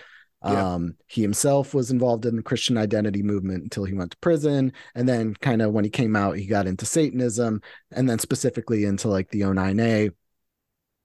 [0.45, 0.75] yeah.
[0.75, 4.73] um, he himself was involved in the christian identity movement until he went to prison
[4.95, 8.85] and then kind of when he came out he got into satanism and then specifically
[8.85, 10.11] into like the o9a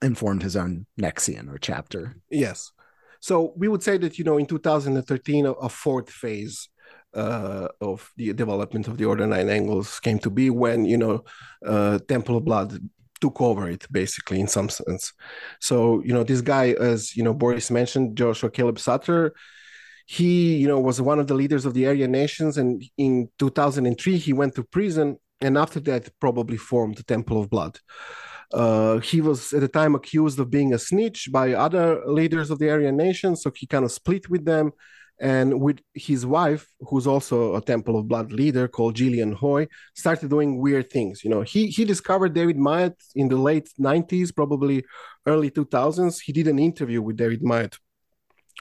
[0.01, 2.15] and formed his own nexion or chapter.
[2.29, 2.71] Yes.
[3.19, 6.69] So we would say that, you know, in 2013, a, a fourth phase
[7.13, 11.23] uh, of the development of the Order Nine Angles came to be when, you know,
[11.65, 12.79] uh, Temple of Blood
[13.19, 15.13] took over it basically in some sense.
[15.59, 19.33] So, you know, this guy, as, you know, Boris mentioned, Joshua Caleb Sutter,
[20.05, 22.57] he, you know, was one of the leaders of the Aryan Nations.
[22.57, 25.17] And in 2003, he went to prison.
[25.41, 27.79] And after that, probably formed the Temple of Blood.
[28.53, 32.59] Uh, he was at the time accused of being a snitch by other leaders of
[32.59, 34.71] the Aryan nation, so he kind of split with them.
[35.21, 40.29] And with his wife, who's also a Temple of Blood leader called Gillian Hoy, started
[40.29, 41.25] doing weird things.
[41.25, 44.85] You know, he he discovered David Myatt in the late '90s, probably
[45.25, 46.21] early 2000s.
[46.21, 47.77] He did an interview with David Myatt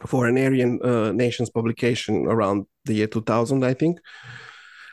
[0.06, 3.98] for an Aryan uh, Nations publication around the year 2000, I think.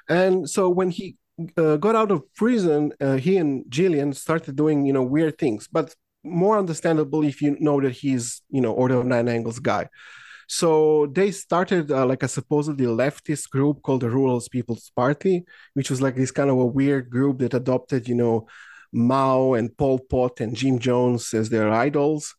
[0.08, 1.18] And so when he
[1.58, 5.68] uh, got out of prison, uh, he and Jillian started doing, you know, weird things,
[5.68, 5.94] but
[6.24, 9.90] more understandable if you know that he's, you know, Order of Nine Angles guy.
[10.48, 15.90] So they started uh, like a supposedly leftist group called the Rural People's Party, which
[15.90, 18.48] was like this kind of a weird group that adopted, you know,
[18.94, 22.36] Mao and Pol Pot and Jim Jones as their idols.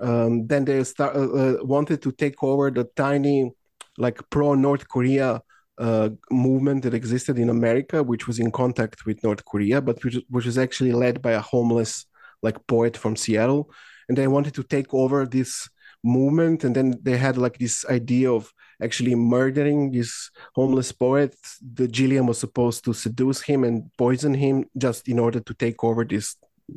[0.00, 3.50] Um, then they start, uh, uh, wanted to take over the tiny,
[3.98, 5.42] like pro North Korea
[5.78, 10.18] uh, movement that existed in America, which was in contact with North Korea, but which,
[10.28, 12.06] which was actually led by a homeless
[12.42, 13.70] like poet from Seattle,
[14.08, 15.68] and they wanted to take over this
[16.04, 21.34] movement, and then they had like this idea of actually murdering this homeless poet.
[21.74, 25.82] The Gillian was supposed to seduce him and poison him just in order to take
[25.82, 26.36] over this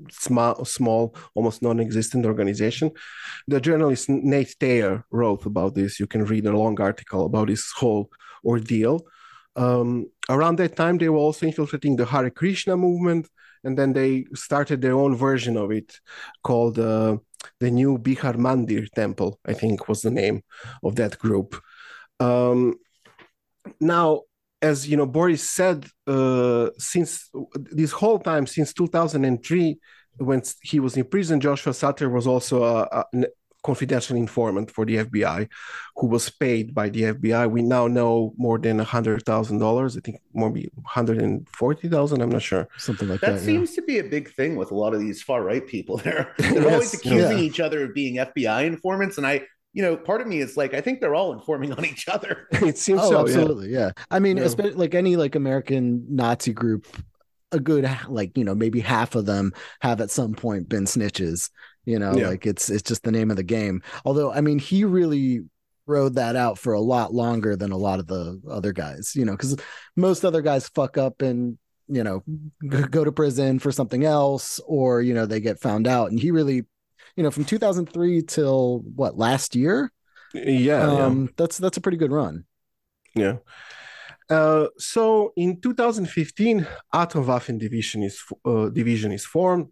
[0.09, 2.91] small, small, almost non-existent organization.
[3.47, 5.99] The journalist Nate Thayer wrote about this.
[5.99, 8.09] You can read a long article about this whole
[8.43, 9.05] ordeal.
[9.55, 13.27] Um, around that time, they were also infiltrating the Hare Krishna movement,
[13.63, 15.99] and then they started their own version of it
[16.43, 17.17] called uh,
[17.59, 20.43] the New Bihar Mandir Temple, I think was the name
[20.83, 21.61] of that group.
[22.19, 22.75] Um,
[23.79, 24.21] now,
[24.61, 29.79] as you know, Boris said, uh, since this whole time, since 2003,
[30.17, 33.25] when he was in prison, Joshua Sutter was also a, a,
[33.63, 35.47] confidential informant for the FBI
[35.95, 37.49] who was paid by the FBI.
[37.49, 39.97] We now know more than a hundred thousand dollars.
[39.97, 42.21] I think maybe hundred and forty thousand.
[42.21, 42.67] I'm not sure.
[42.77, 43.33] Something like that.
[43.33, 43.75] That seems yeah.
[43.75, 45.97] to be a big thing with a lot of these far right people.
[46.01, 47.43] They're they're yes, always accusing yeah.
[47.43, 49.41] each other of being FBI informants, and I.
[49.73, 52.45] You know, part of me is like, I think they're all informing on each other.
[52.51, 53.21] it seems oh, so.
[53.21, 53.91] Absolutely, yeah.
[53.95, 54.03] yeah.
[54.11, 56.85] I mean, especially like any like American Nazi group,
[57.53, 61.49] a good like you know maybe half of them have at some point been snitches
[61.85, 62.27] you know yeah.
[62.29, 63.81] like it's it's just the name of the game.
[64.05, 65.43] Although i mean he really
[65.87, 69.25] rode that out for a lot longer than a lot of the other guys, you
[69.25, 69.57] know, because
[69.95, 72.23] most other guys fuck up and you know
[72.89, 76.09] go to prison for something else or you know they get found out.
[76.09, 76.63] And he really
[77.15, 79.91] you know from 2003 till what last year?
[80.33, 81.31] Yeah, um yeah.
[81.37, 82.45] that's that's a pretty good run.
[83.15, 83.37] Yeah.
[84.29, 86.65] Uh, so in 2015
[86.95, 89.67] atomwaffen division is uh, division is formed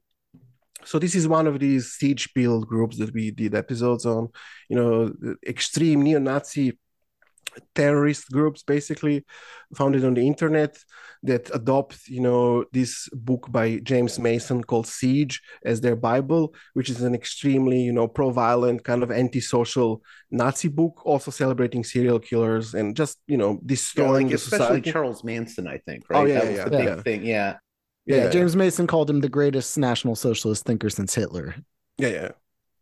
[0.84, 4.30] so this is one of these siege build groups that we did episodes on
[4.70, 5.14] you know
[5.48, 6.78] extreme neo-nazi
[7.76, 9.26] terrorist groups basically
[9.76, 10.78] founded on the internet
[11.24, 16.90] that adopt you know this book by james mason called siege as their bible which
[16.90, 22.74] is an extremely you know pro-violent kind of anti-social nazi book also celebrating serial killers
[22.74, 24.92] and just you know destroying yeah, like especially society.
[24.92, 27.02] charles manson i think oh, right oh, yeah, that was yeah, the big yeah.
[27.02, 27.58] thing yeah.
[28.10, 31.56] Yeah yeah james mason called him the greatest national socialist thinker since hitler
[31.98, 32.30] yeah yeah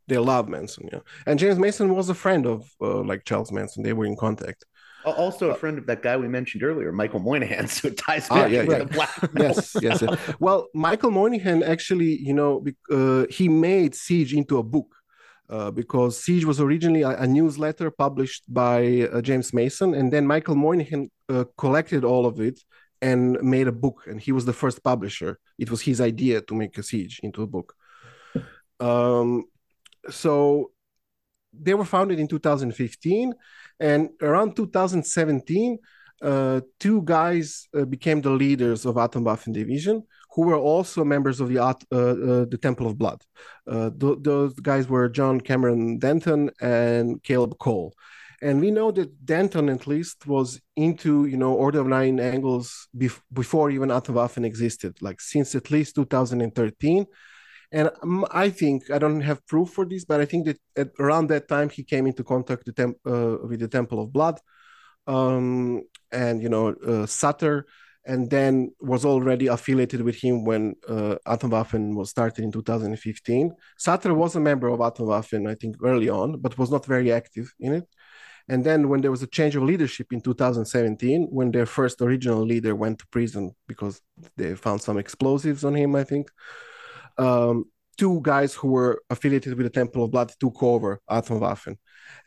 [0.08, 1.00] they love Manson, yeah.
[1.26, 3.84] And James Mason was a friend of uh, like Charles Manson.
[3.84, 4.66] They were in contact.
[5.06, 7.68] Also, a friend of that guy we mentioned earlier, Michael Moynihan.
[7.78, 8.78] So it ties back ah, yeah, to yeah.
[8.80, 9.30] the black.
[9.38, 10.36] yes, yes, yes.
[10.40, 14.94] Well, Michael Moynihan actually, you know, uh, he made Siege into a book.
[15.50, 20.28] Uh, because Siege was originally a, a newsletter published by uh, James Mason, and then
[20.28, 22.60] Michael Moynihan uh, collected all of it
[23.02, 25.40] and made a book, and he was the first publisher.
[25.58, 27.76] It was his idea to make a Siege into a book.
[28.80, 29.46] Um,
[30.10, 30.72] so
[31.54, 33.34] they were founded in 2015
[33.80, 35.78] and around 2017
[36.22, 41.50] uh, two guys uh, became the leaders of atomwaffen division who were also members of
[41.50, 43.22] the uh, uh the temple of blood
[43.68, 47.94] uh, th- those guys were john cameron denton and kaleb cole
[48.42, 52.88] and we know that denton at least was into you know order of nine angles
[52.96, 57.06] bef- before even atomwaffen existed like since at least 2013
[57.72, 57.90] and
[58.32, 61.48] I think I don't have proof for this, but I think that at, around that
[61.48, 64.40] time he came into contact with, temp, uh, with the Temple of Blood,
[65.06, 67.66] um, and you know uh, Sutter,
[68.06, 73.52] and then was already affiliated with him when uh, Atomwaffen was started in 2015.
[73.78, 77.54] Sutter was a member of Atomwaffen, I think, early on, but was not very active
[77.60, 77.88] in it.
[78.50, 82.46] And then when there was a change of leadership in 2017, when their first original
[82.46, 84.02] leader went to prison because
[84.38, 86.30] they found some explosives on him, I think
[87.18, 87.66] um,
[87.98, 91.78] two guys who were affiliated with the Temple of Blood took over Atomwaffen.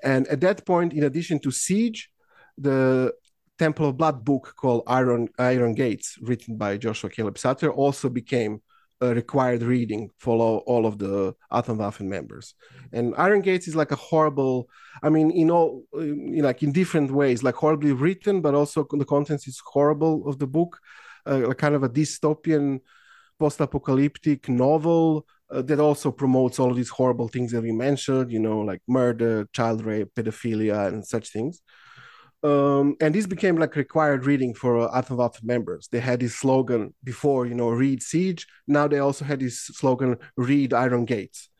[0.02, 2.10] And at that point, in addition to Siege,
[2.58, 3.14] the
[3.58, 8.60] Temple of Blood book called Iron Iron Gates, written by Joshua Caleb Sutter, also became
[9.00, 12.54] required reading for all, all of the Atomwaffen members.
[12.92, 14.68] And Iron Gates is like a horrible,
[15.02, 19.04] I mean, in all, in like in different ways, like horribly written, but also the
[19.04, 20.78] contents is horrible of the book,
[21.26, 22.80] uh, kind of a dystopian
[23.38, 28.60] post-apocalyptic novel uh, that also promotes all these horrible things that we mentioned, you know,
[28.60, 31.62] like murder, child rape, pedophilia, and such things.
[32.42, 35.88] Um, and this became like required reading for uh, Atomwaffen members.
[35.92, 38.46] They had this slogan before, you know, read Siege.
[38.66, 41.50] Now they also had this slogan, read Iron Gates.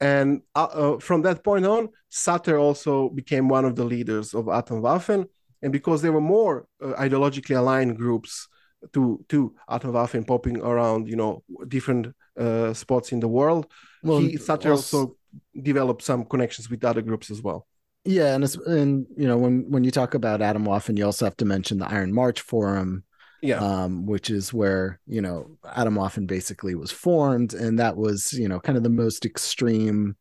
[0.00, 4.44] And uh, uh, from that point on, Sutter also became one of the leaders of
[4.46, 5.26] Atomwaffen.
[5.62, 8.48] And because there were more uh, ideologically aligned groups
[8.92, 13.66] to to Atomwaffen popping around, you know, different uh, spots in the world.
[14.02, 15.16] Well, he Sutter also, also
[15.60, 17.66] developed some connections with other groups as well.
[18.04, 21.36] Yeah, and it's and you know when when you talk about Atomwaffen, you also have
[21.38, 23.04] to mention the Iron March Forum,
[23.42, 28.48] yeah, um, which is where you know Atomwaffen basically was formed, and that was you
[28.48, 30.16] know kind of the most extreme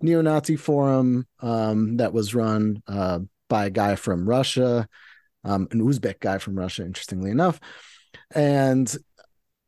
[0.00, 4.88] neo-Nazi forum um, that was run uh, by a guy from Russia,
[5.44, 7.58] um, an Uzbek guy from Russia, interestingly enough
[8.34, 8.96] and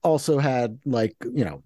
[0.03, 1.62] also had like you know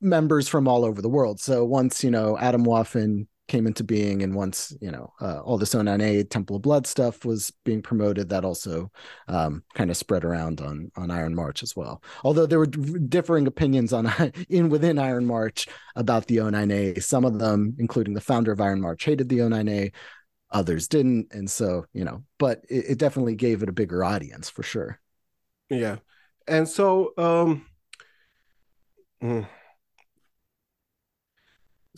[0.00, 1.40] members from all over the world.
[1.40, 5.74] So once you know Atomwaffen came into being, and once you know uh, all this
[5.74, 8.90] O9A Temple of Blood stuff was being promoted, that also
[9.26, 12.00] um, kind of spread around on on Iron March as well.
[12.22, 14.10] Although there were differing opinions on
[14.48, 17.02] in within Iron March about the O9A.
[17.02, 19.92] Some of them, including the founder of Iron March, hated the O9A.
[20.52, 24.48] Others didn't, and so you know, but it, it definitely gave it a bigger audience
[24.48, 25.00] for sure.
[25.68, 25.96] Yeah,
[26.46, 27.66] and so um,
[29.20, 29.46] mm.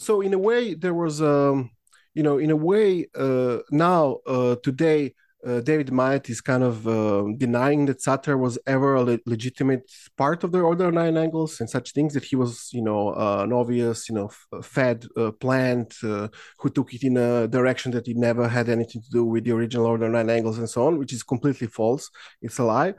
[0.03, 1.71] So in a way there was um,
[2.15, 5.15] you know in a way uh, now uh, today
[5.47, 9.91] uh, David Myatt is kind of uh, denying that Sutter was ever a le- legitimate
[10.17, 12.15] part of the Order Nine Angles and such things.
[12.15, 16.29] That he was, you know, uh, an obvious, you know, f- fed uh, plant uh,
[16.59, 19.53] who took it in a direction that it never had anything to do with the
[19.53, 22.11] original Order Nine Angles and so on, which is completely false.
[22.41, 22.95] It's a lie.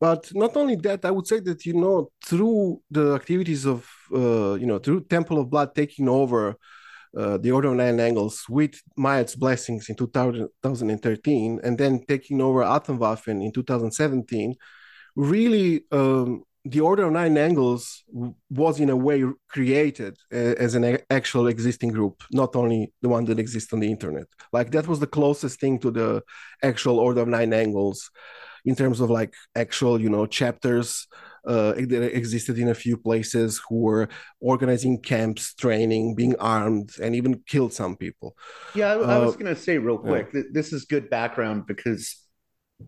[0.00, 4.54] But not only that, I would say that you know through the activities of uh,
[4.54, 6.56] you know through Temple of Blood taking over
[7.16, 12.40] uh, the Order of Nine Angles with Myatt's blessings in 2000, 2013, and then taking
[12.40, 14.54] over Atomwaffen in 2017,
[15.14, 18.04] really um, the Order of Nine Angles
[18.50, 23.40] was in a way created as an actual existing group, not only the one that
[23.40, 24.26] exists on the internet.
[24.52, 26.22] Like that was the closest thing to the
[26.62, 28.10] actual Order of Nine Angles
[28.64, 31.08] in terms of like actual, you know, chapters
[31.46, 34.08] uh, that existed in a few places who were
[34.40, 38.36] organizing camps, training, being armed, and even killed some people.
[38.74, 40.42] Yeah, I, I was uh, going to say real quick yeah.
[40.42, 42.16] that this is good background because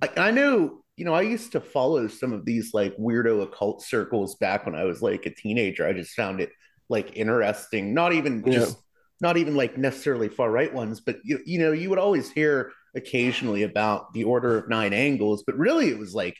[0.02, 3.82] I, I know you know, I used to follow some of these like weirdo occult
[3.82, 5.86] circles back when I was like a teenager.
[5.86, 6.50] I just found it
[6.88, 7.94] like interesting.
[7.94, 8.82] Not even just yeah.
[9.20, 12.72] not even like necessarily far right ones, but you you know, you would always hear
[12.94, 16.36] occasionally about the Order of Nine Angles, but really it was like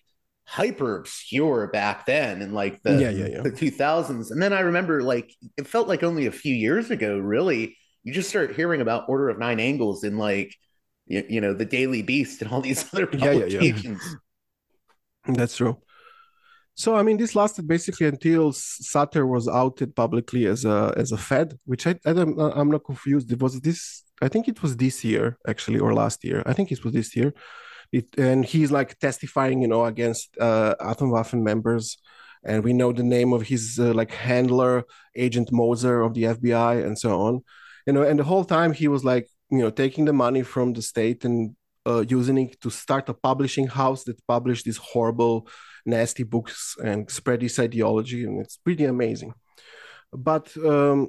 [0.46, 3.40] hyper obscure back then in like the yeah, yeah, yeah.
[3.42, 4.30] the 2000s.
[4.30, 8.12] And then I remember like it felt like only a few years ago, really, you
[8.12, 10.54] just start hearing about Order of Nine Angles in like
[11.06, 14.02] you, you know the Daily Beast and all these other publications.
[15.26, 15.78] That's true.
[16.74, 21.16] So I mean, this lasted basically until Sutter was outed publicly as a as a
[21.16, 23.30] Fed, which I, I am uh, I'm not confused.
[23.32, 24.02] It was this.
[24.20, 26.42] I think it was this year actually, or last year.
[26.46, 27.32] I think it was this year.
[27.92, 31.96] It, and he's like testifying, you know, against uh, Atomwaffen members,
[32.44, 36.84] and we know the name of his uh, like handler, Agent Moser of the FBI,
[36.84, 37.42] and so on.
[37.86, 40.72] You know, and the whole time he was like, you know, taking the money from
[40.72, 41.54] the state and
[41.86, 45.46] uh, using it to start a publishing house that published these horrible,
[45.84, 49.34] nasty books and spread this ideology, and it's pretty amazing.
[50.12, 51.08] But um,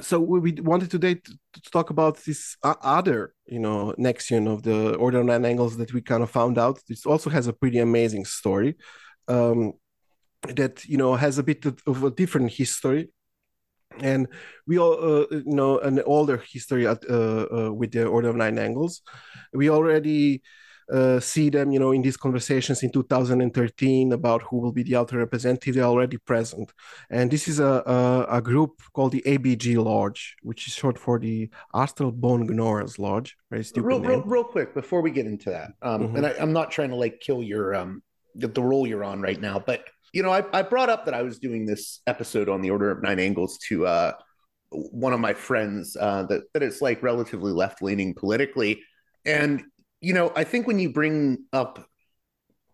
[0.00, 4.94] so we wanted today to, to talk about this other, you know, nexion of the
[4.96, 6.80] Order of Nine Angles that we kind of found out.
[6.88, 8.76] This also has a pretty amazing story.
[9.28, 9.74] Um,
[10.48, 13.08] that you know has a bit of a different history
[14.00, 14.28] and
[14.66, 18.58] we all uh, know an older history at, uh, uh, with the order of nine
[18.58, 19.02] angles
[19.52, 20.42] we already
[20.92, 24.94] uh, see them you know in these conversations in 2013 about who will be the
[24.94, 26.72] altar representative they're already present
[27.10, 31.18] and this is a, a, a group called the abg lodge which is short for
[31.18, 34.10] the astral bone gnoras lodge very stupid real, name.
[34.10, 36.16] Real, real quick before we get into that um, mm-hmm.
[36.16, 38.02] and I, am not trying to like kill your um
[38.34, 41.14] the, the role you're on right now but you know, I, I brought up that
[41.14, 44.12] I was doing this episode on the Order of Nine Angles to uh,
[44.70, 48.80] one of my friends uh, that that is like relatively left leaning politically,
[49.26, 49.64] and
[50.04, 51.88] you know, I think when you bring up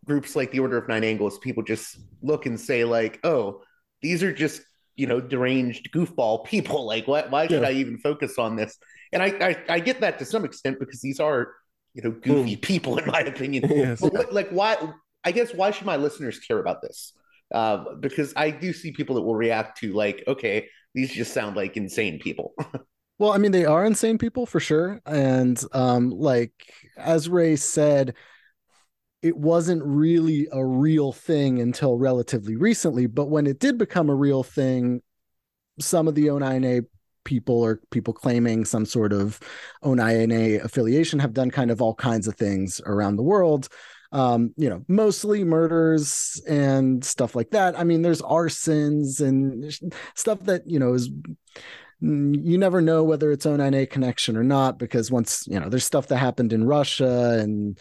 [0.05, 3.63] groups like the Order of Nine Angles, people just look and say like, "Oh,
[4.03, 4.63] these are just
[4.97, 6.87] you know deranged goofball people.
[6.91, 7.69] Like, why why should yeah.
[7.69, 8.77] I even focus on this?"
[9.13, 11.53] And I, I, I get that to some extent because these are
[11.95, 12.63] you know goofy mm.
[12.63, 13.65] people in my opinion.
[13.71, 14.01] yes.
[14.01, 14.77] But like, why?
[15.25, 17.13] I guess why should my listeners care about this?
[17.53, 21.57] uh, because I do see people that will react to like, okay, these just sound
[21.57, 22.55] like insane people.
[23.21, 26.53] well, I mean, they are insane people for sure, and um, like
[26.97, 28.15] as Ray said,
[29.21, 33.07] it wasn't really a real thing until relatively recently.
[33.07, 35.03] But when it did become a real thing,
[35.79, 36.87] some of the O9A
[37.25, 39.39] people or people claiming some sort of
[39.85, 43.69] O9A affiliation have done kind of all kinds of things around the world
[44.13, 47.79] um, you know, mostly murders and stuff like that.
[47.79, 49.73] I mean, there's arsons and
[50.17, 51.11] stuff that, you know, is
[52.03, 55.85] Mm, you never know whether it's O9A connection or not because once, you know, there's
[55.85, 57.79] stuff that happened in Russia and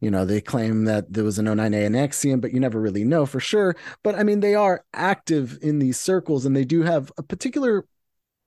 [0.00, 3.26] you know they claim that there was an O9A nexion, but you never really know
[3.26, 3.76] for sure.
[4.02, 7.86] But I mean, they are active in these circles, and they do have a particular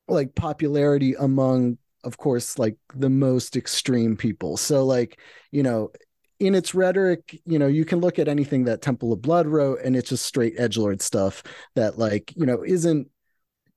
[0.08, 4.58] like popularity among, of course, like the most extreme people.
[4.58, 5.20] So like
[5.52, 5.92] you know,
[6.40, 9.80] in its rhetoric, you know, you can look at anything that Temple of Blood wrote,
[9.84, 11.44] and it's just straight edge lord stuff
[11.76, 13.08] that, like, you know, isn't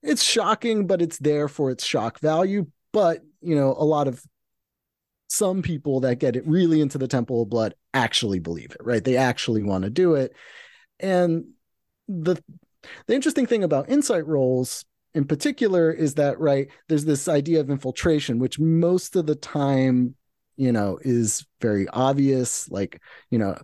[0.01, 2.67] it's shocking, but it's there for its shock value.
[2.91, 4.23] But you know, a lot of
[5.27, 9.03] some people that get it really into the Temple of Blood actually believe it, right?
[9.03, 10.33] They actually want to do it,
[10.99, 11.45] and
[12.07, 12.41] the
[13.07, 17.69] the interesting thing about insight roles in particular is that right there's this idea of
[17.69, 20.15] infiltration which most of the time
[20.59, 22.69] you know, is very obvious.
[22.69, 23.57] Like, you know,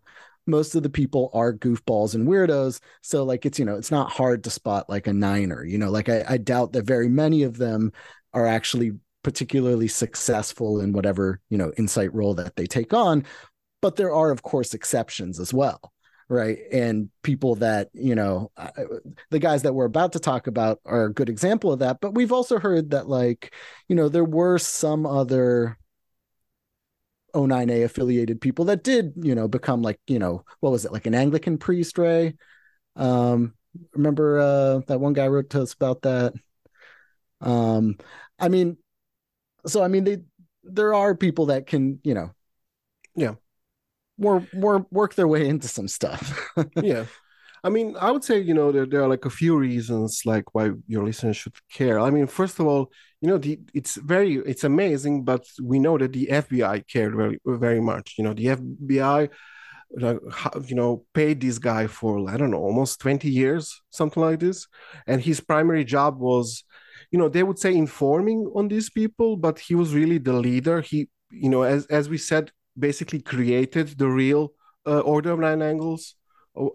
[0.48, 2.80] most of the people are goofballs and weirdos.
[3.02, 5.90] So, like, it's, you know, it's not hard to spot like a niner, you know,
[5.90, 7.92] like I, I doubt that very many of them
[8.34, 8.94] are actually
[9.24, 13.26] particularly successful in whatever, you know, insight role that they take on.
[13.82, 15.92] But there are, of course, exceptions as well
[16.28, 18.52] right and people that you know
[19.30, 22.16] the guys that we're about to talk about are a good example of that but
[22.16, 23.54] we've also heard that like
[23.88, 25.78] you know there were some other
[27.36, 31.06] O9A affiliated people that did, you know, become like, you know, what was it, like
[31.06, 32.36] an Anglican priest, Ray?
[32.96, 33.54] Um,
[33.94, 36.34] remember uh, that one guy wrote to us about that?
[37.42, 37.98] Um,
[38.40, 38.78] I mean,
[39.68, 40.18] so I mean, they
[40.64, 42.32] there are people that can, you know,
[43.16, 43.36] yeah,
[44.18, 46.50] more more work their way into some stuff.
[46.82, 47.06] yeah.
[47.66, 50.54] I mean, I would say, you know, there, there are like a few reasons like
[50.54, 52.00] why your listeners should care.
[52.00, 52.92] I mean, first of all,
[53.22, 57.40] you know, the it's very it's amazing, but we know that the FBI cared very
[57.44, 58.16] very much.
[58.20, 59.30] You know, the FBI
[59.98, 64.68] you know paid this guy for i don't know almost 20 years something like this
[65.08, 66.64] and his primary job was
[67.12, 70.82] you know they would say informing on these people but he was really the leader
[70.82, 74.52] he you know as as we said basically created the real
[74.86, 76.16] uh, order of nine angles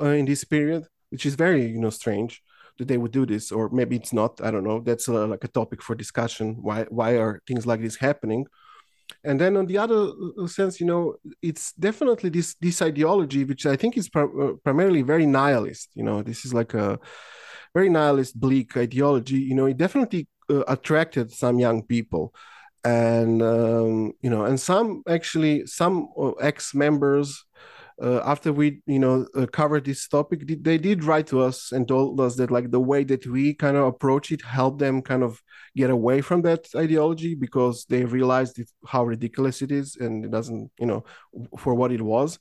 [0.00, 2.42] in this period which is very you know strange
[2.78, 4.80] that they would do this or maybe it's not i don't know.
[4.80, 6.56] That's uh, like a topic for discussion.
[6.60, 8.46] Why why are things like this happening?
[9.22, 13.66] And then on the other uh, sense you know it's definitely this this ideology which
[13.66, 16.22] i think is pr- uh, primarily very nihilist you know.
[16.22, 16.98] This is like a
[17.74, 19.40] very nihilist bleak ideology.
[19.50, 22.34] You know it definitely uh, attracted some young people.
[22.82, 27.44] And um, you know and some actually some uh, ex members
[28.02, 31.86] uh, after we you know uh, covered this topic they did write to us and
[31.86, 35.22] told us that like the way that we kind of approach it helped them kind
[35.22, 35.40] of
[35.76, 40.30] get away from that ideology because they realized it, how ridiculous it is and it
[40.30, 41.04] doesn't you know
[41.58, 42.38] for what it was.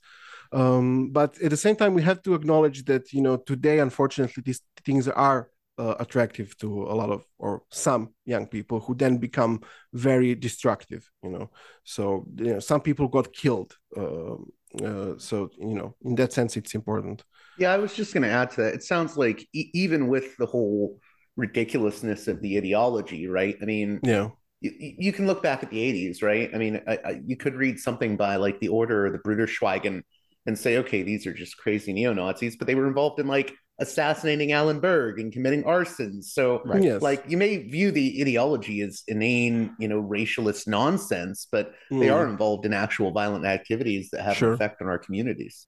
[0.52, 4.42] Um, but at the same time we have to acknowledge that you know today unfortunately
[4.44, 9.18] these things are uh, attractive to a lot of or some young people who then
[9.18, 9.60] become
[9.92, 11.50] very destructive you know.
[11.84, 14.36] So you know some people got killed uh,
[14.84, 17.24] uh, so you know in that sense it's important.
[17.58, 18.74] Yeah i was just going to add to that.
[18.74, 20.98] It sounds like e- even with the whole
[21.36, 23.56] ridiculousness of the ideology right?
[23.60, 24.28] I mean yeah.
[24.60, 26.50] you, you can look back at the 80s right?
[26.54, 29.46] I mean I, I, you could read something by like the order or the bruder
[29.46, 30.02] schweigen
[30.46, 34.52] and say okay these are just crazy neo-nazis but they were involved in like assassinating
[34.52, 36.24] Alan Berg and committing arsons.
[36.24, 36.82] So, right.
[36.82, 37.02] yes.
[37.02, 42.00] like, you may view the ideology as inane, you know, racialist nonsense, but mm.
[42.00, 44.50] they are involved in actual violent activities that have sure.
[44.50, 45.66] an effect on our communities.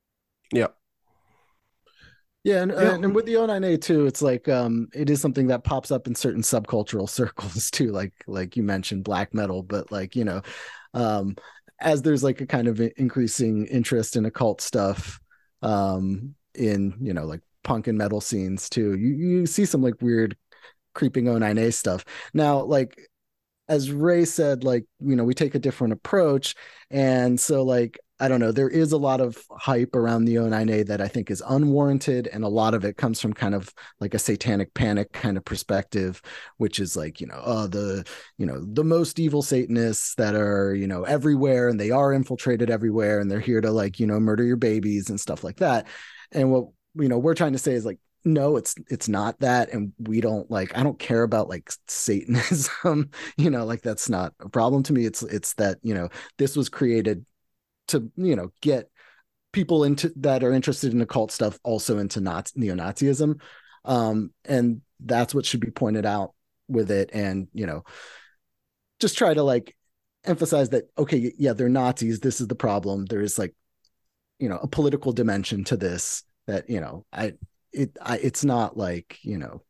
[0.53, 0.69] Yeah.
[2.45, 2.95] Yeah, and, yeah.
[2.95, 6.15] and with the O9A too, it's like um, it is something that pops up in
[6.15, 10.43] certain subcultural circles too, like like you mentioned black metal, but like you know,
[10.93, 11.37] um,
[11.81, 15.21] as there's like a kind of increasing interest in occult stuff,
[15.63, 18.97] um, in you know like punk and metal scenes too.
[18.97, 20.37] You you see some like weird
[20.95, 22.05] creeping O9A stuff.
[22.35, 22.97] Now, like
[23.69, 26.55] as Ray said, like, you know, we take a different approach.
[26.91, 30.87] And so like I don't know, there is a lot of hype around the O9A
[30.87, 32.29] that I think is unwarranted.
[32.33, 35.45] And a lot of it comes from kind of like a satanic panic kind of
[35.45, 36.23] perspective,
[36.57, 38.05] which is like, you know, uh, the,
[38.39, 42.71] you know, the most evil Satanists that are, you know, everywhere and they are infiltrated
[42.71, 45.89] everywhere and they're here to like, you know, murder your babies and stuff like that.
[46.31, 49.73] And what you know we're trying to say is like no it's it's not that.
[49.73, 54.35] And we don't like i don't care about like satanism you know like that's not
[54.41, 55.07] a problem to me.
[55.07, 57.25] It's it's that you know this was created
[57.89, 58.89] to you know get
[59.53, 63.41] people into that are interested in occult stuff also into not neo-nazism.
[63.85, 66.35] Um and that's what should be pointed out
[66.69, 67.11] with it.
[67.13, 67.85] And you know
[69.01, 69.77] just try to like
[70.25, 72.21] emphasize that okay yeah they're nazis.
[72.21, 73.07] This is the problem.
[73.07, 73.55] There is like
[74.39, 77.33] you know a political dimension to this that you know i
[77.73, 79.63] it I, it's not like you know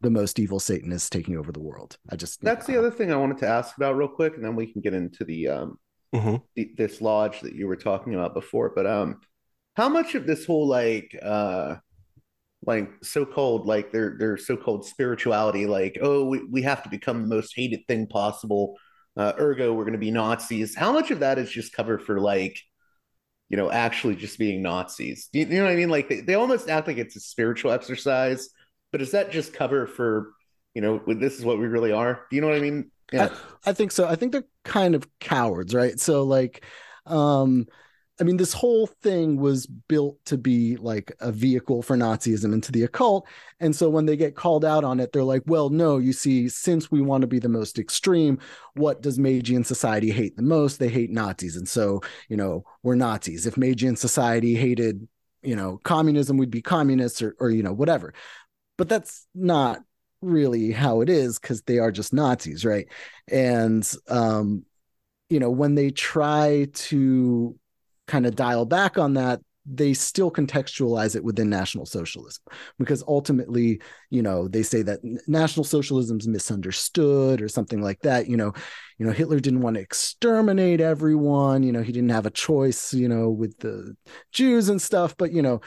[0.00, 2.90] the most evil satan is taking over the world i just that's know, the other
[2.90, 5.48] thing i wanted to ask about real quick and then we can get into the
[5.48, 5.78] um
[6.14, 6.36] mm-hmm.
[6.54, 9.20] the, this lodge that you were talking about before but um
[9.74, 11.76] how much of this whole like uh
[12.66, 17.34] like so-called like their their so-called spirituality like oh we, we have to become the
[17.34, 18.76] most hated thing possible
[19.16, 22.20] uh, ergo we're going to be nazis how much of that is just covered for
[22.20, 22.58] like
[23.48, 25.28] you know, actually just being Nazis.
[25.32, 25.90] You, you know what I mean?
[25.90, 28.48] Like they, they almost act like it's a spiritual exercise,
[28.92, 30.32] but is that just cover for,
[30.74, 32.26] you know, this is what we really are?
[32.30, 32.90] Do you know what I mean?
[33.12, 33.28] Yeah.
[33.64, 34.06] I, I think so.
[34.06, 35.98] I think they're kind of cowards, right?
[36.00, 36.64] So like,
[37.06, 37.66] um,
[38.18, 42.72] I mean, this whole thing was built to be like a vehicle for Nazism into
[42.72, 43.28] the occult.
[43.60, 46.48] And so when they get called out on it, they're like, well, no, you see,
[46.48, 48.38] since we want to be the most extreme,
[48.74, 50.78] what does Magian society hate the most?
[50.78, 51.56] They hate Nazis.
[51.56, 52.00] And so,
[52.30, 53.46] you know, we're Nazis.
[53.46, 55.06] If Magian society hated,
[55.42, 58.14] you know, communism, we'd be communists or, or you know, whatever.
[58.78, 59.80] But that's not
[60.22, 62.88] really how it is because they are just Nazis, right?
[63.28, 64.64] And, um,
[65.28, 67.58] you know, when they try to
[68.06, 72.42] kind of dial back on that they still contextualize it within national socialism
[72.78, 73.80] because ultimately
[74.10, 78.52] you know they say that national socialism is misunderstood or something like that you know
[78.98, 82.94] you know hitler didn't want to exterminate everyone you know he didn't have a choice
[82.94, 83.96] you know with the
[84.30, 85.60] jews and stuff but you know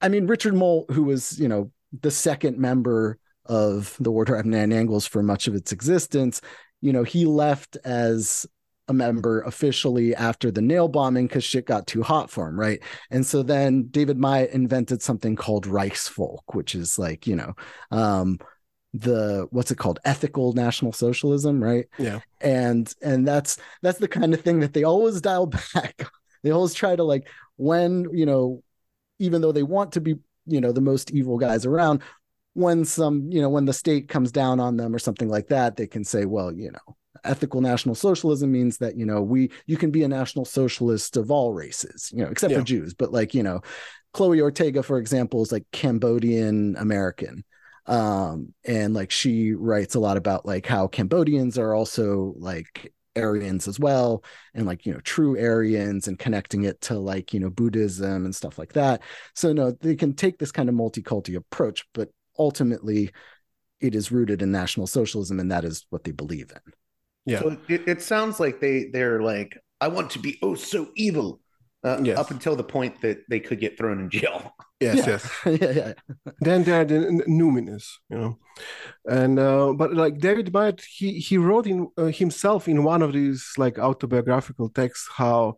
[0.00, 1.70] i mean richard moult who was you know
[2.00, 6.40] the second member of the Order of Nine Angles for much of its existence.
[6.80, 8.46] You know, he left as
[8.88, 12.82] a member officially after the nail bombing because shit got too hot for him, right?
[13.10, 17.54] And so then David Myatt invented something called Reichsfolk, which is like, you know,
[17.90, 18.38] um,
[18.92, 19.98] the what's it called?
[20.04, 21.86] Ethical national socialism right?
[21.98, 22.20] Yeah.
[22.40, 26.06] And and that's that's the kind of thing that they always dial back.
[26.42, 28.62] They always try to like when you know
[29.18, 30.16] even though they want to be
[30.46, 32.02] you know the most evil guys around
[32.52, 35.76] when some you know when the state comes down on them or something like that
[35.76, 39.76] they can say well you know ethical national socialism means that you know we you
[39.76, 42.58] can be a national socialist of all races you know except yeah.
[42.58, 43.60] for jews but like you know
[44.12, 47.44] chloe ortega for example is like cambodian american
[47.86, 53.68] um and like she writes a lot about like how cambodians are also like Aryans
[53.68, 57.50] as well, and like, you know, true Aryans and connecting it to like, you know,
[57.50, 59.02] Buddhism and stuff like that.
[59.34, 63.12] So, no, they can take this kind of multi-culti approach, but ultimately
[63.80, 66.72] it is rooted in National Socialism and that is what they believe in.
[67.26, 67.40] Yeah.
[67.40, 71.40] So it, it sounds like they, they're like, I want to be oh so evil
[71.84, 72.18] uh, yes.
[72.18, 74.54] up until the point that they could get thrown in jail.
[74.80, 75.06] Yes, yeah.
[75.06, 75.62] yes.
[75.62, 75.92] yeah, yeah.
[76.40, 78.38] then there are the numinous, you know,
[79.08, 83.12] and uh, but like David Myatt, he he wrote in uh, himself in one of
[83.12, 85.56] these like autobiographical texts how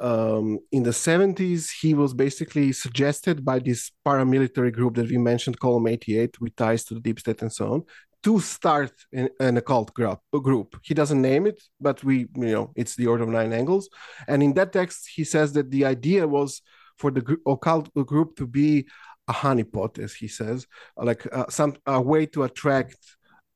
[0.00, 5.58] um, in the 70s he was basically suggested by this paramilitary group that we mentioned
[5.58, 7.84] column 88 with ties to the deep state and so on
[8.26, 10.80] to start an, an occult group.
[10.82, 13.88] He doesn't name it, but we, you know, it's the Order of Nine Angles.
[14.26, 16.60] And in that text, he says that the idea was
[16.98, 18.88] for the gr- occult group to be
[19.28, 20.66] a honeypot, as he says,
[20.96, 22.98] like uh, some a way to attract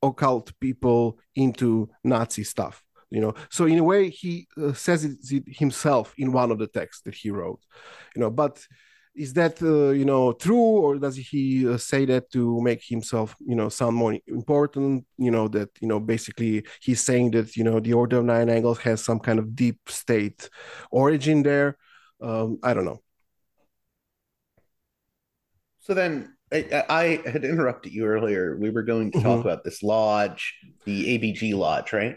[0.03, 2.81] occult people into Nazi stuff.
[3.11, 6.69] You know, so in a way, he uh, says it himself in one of the
[6.69, 7.61] texts that he wrote.
[8.15, 8.65] You know, but
[9.15, 13.35] is that uh, you know true or does he uh, say that to make himself
[13.41, 17.65] you know sound more important you know that you know basically he's saying that you
[17.65, 20.49] know the order of nine angles has some kind of deep state
[20.91, 21.77] origin there?
[22.23, 23.01] Um, i don't know.
[25.81, 28.57] So then I, I had interrupted you earlier.
[28.59, 29.49] We were going to talk mm-hmm.
[29.49, 30.55] about this lodge
[30.85, 32.17] the abg lodge right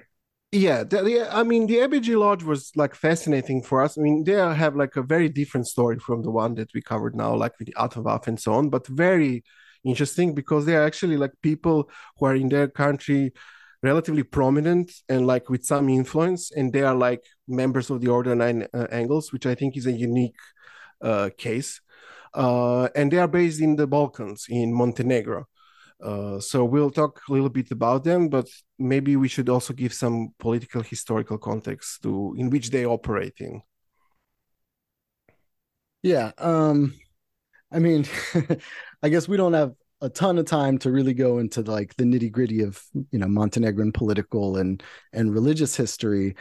[0.53, 3.97] yeah, the, the, I mean, the ABG Lodge was like fascinating for us.
[3.97, 7.15] I mean, they have like a very different story from the one that we covered
[7.15, 9.43] now, like with the Atomwaffen and so on, but very
[9.83, 13.33] interesting because they are actually like people who are in their country
[13.81, 18.35] relatively prominent and like with some influence, and they are like members of the Order
[18.35, 20.37] Nine uh, Angles, which I think is a unique
[21.01, 21.81] uh, case.
[22.35, 25.47] Uh, and they are based in the Balkans, in Montenegro.
[26.01, 29.93] Uh, so we'll talk a little bit about them, but maybe we should also give
[29.93, 33.61] some political historical context to in which they operate in.
[36.01, 36.93] Yeah, um,
[37.71, 38.05] I mean,
[39.03, 42.03] I guess we don't have a ton of time to really go into like the
[42.03, 44.83] nitty gritty of you know Montenegrin political and
[45.13, 46.35] and religious history.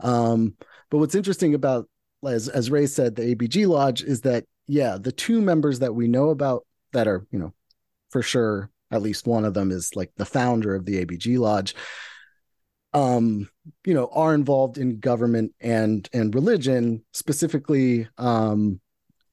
[0.00, 0.54] Um,
[0.90, 1.88] but what's interesting about
[2.26, 6.08] as as Ray said, the ABG Lodge is that yeah, the two members that we
[6.08, 7.52] know about that are you know
[8.10, 11.74] for sure at least one of them is like the founder of the ABG Lodge,
[12.92, 13.48] um,
[13.84, 18.80] you know, are involved in government and and religion, specifically um,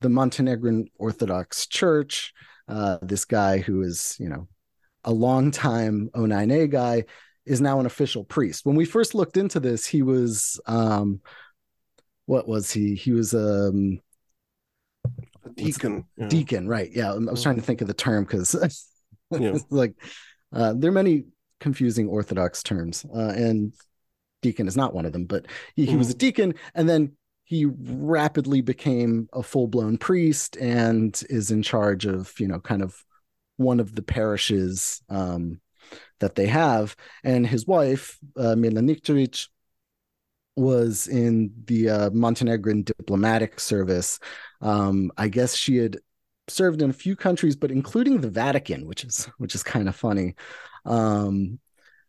[0.02, 2.34] the Montenegrin Orthodox Church.
[2.68, 4.48] Uh, this guy who is, you know,
[5.04, 7.04] a longtime O9A guy
[7.46, 8.66] is now an official priest.
[8.66, 11.20] When we first looked into this, he was um,
[12.28, 12.96] what was he?
[12.96, 14.00] He was um
[15.44, 16.06] a deacon.
[16.28, 16.90] Deacon, right?
[16.94, 18.54] Yeah, I was trying to think of the term because
[19.40, 19.58] Yeah.
[19.70, 19.94] like
[20.52, 21.26] uh, there are many
[21.60, 23.74] confusing Orthodox terms, uh, and
[24.42, 25.26] deacon is not one of them.
[25.26, 26.18] But he, he was a mm-hmm.
[26.18, 27.14] deacon, and then
[27.44, 32.82] he rapidly became a full blown priest and is in charge of you know kind
[32.82, 33.04] of
[33.58, 35.60] one of the parishes um,
[36.20, 36.96] that they have.
[37.24, 39.48] And his wife, uh, Mila Nikčević,
[40.56, 44.20] was in the uh, Montenegrin diplomatic service.
[44.62, 46.00] Um, I guess she had
[46.50, 49.96] served in a few countries, but including the Vatican, which is which is kind of
[49.96, 50.36] funny.
[50.86, 51.60] Um,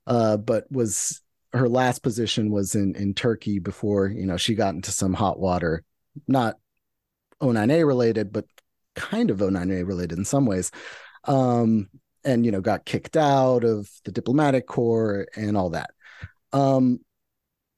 [0.07, 1.21] uh, but was
[1.53, 5.39] her last position was in in Turkey before you know she got into some hot
[5.39, 5.85] water,
[6.27, 6.57] not
[7.43, 8.45] O9A related, but
[8.95, 10.71] kind of O9A related in some ways.
[11.25, 11.89] Um,
[12.25, 15.91] and you know got kicked out of the diplomatic corps and all that.
[16.53, 17.01] Um,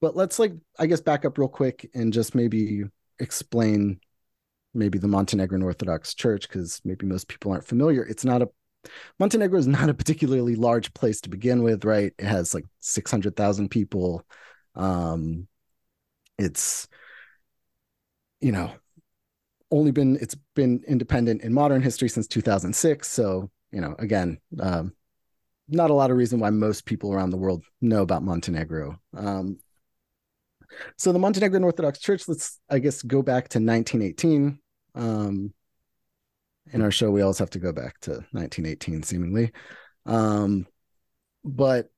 [0.00, 2.84] but let's like I guess back up real quick and just maybe
[3.18, 4.00] explain
[4.74, 8.04] maybe the Montenegrin Orthodox Church, because maybe most people aren't familiar.
[8.04, 8.48] It's not a
[9.18, 12.12] Montenegro is not a particularly large place to begin with, right?
[12.18, 14.26] It has like six hundred thousand people.
[14.74, 15.46] Um,
[16.38, 16.88] it's
[18.40, 18.72] you know
[19.70, 24.92] only been it's been independent in modern history since 2006 so you know again um,
[25.68, 28.98] not a lot of reason why most people around the world know about Montenegro.
[29.16, 29.58] Um,
[30.96, 34.58] so the Montenegrin Orthodox Church, let's I guess go back to 1918.
[34.94, 35.52] Um,
[36.72, 39.52] in our show, we always have to go back to 1918, seemingly.
[40.06, 40.66] Um,
[41.44, 41.90] but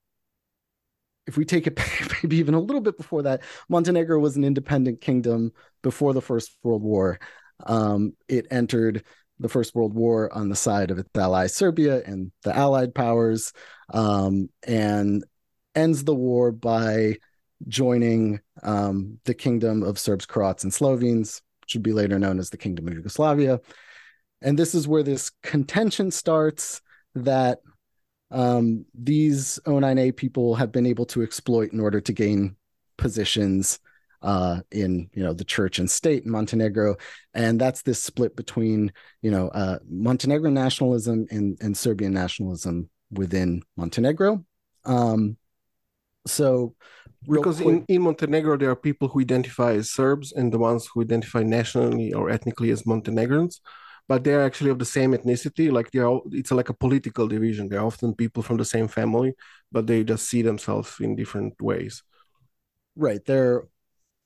[1.27, 4.45] if we take it back, maybe even a little bit before that, Montenegro was an
[4.45, 7.19] independent kingdom before the First World War.
[7.67, 9.05] Um, it entered
[9.39, 13.53] the First World War on the side of its ally Serbia and the Allied powers,
[13.93, 15.25] um, and
[15.75, 17.17] ends the war by
[17.67, 22.51] joining um, the kingdom of Serbs, Croats, and Slovenes, which would be later known as
[22.51, 23.61] the Kingdom of Yugoslavia.
[24.43, 26.83] And this is where this contention starts
[27.15, 27.59] that
[28.31, 32.57] um, these O9A people have been able to exploit in order to gain
[32.97, 33.79] positions
[34.23, 36.97] uh, in you know the church and state in Montenegro,
[37.35, 38.91] and that's this split between
[39.21, 44.45] you know uh, Montenegrin nationalism and, and Serbian nationalism within Montenegro.
[44.85, 45.37] Um,
[46.27, 46.75] so,
[47.29, 50.89] because quick, in, in Montenegro there are people who identify as Serbs and the ones
[50.93, 53.61] who identify nationally or ethnically as Montenegrins,
[54.09, 55.71] but they're actually of the same ethnicity.
[55.73, 57.69] Like they're all, it's like a political division.
[57.69, 59.35] They're often people from the same family,
[59.73, 62.03] but they just see themselves in different ways.
[62.97, 63.25] Right.
[63.25, 63.65] They're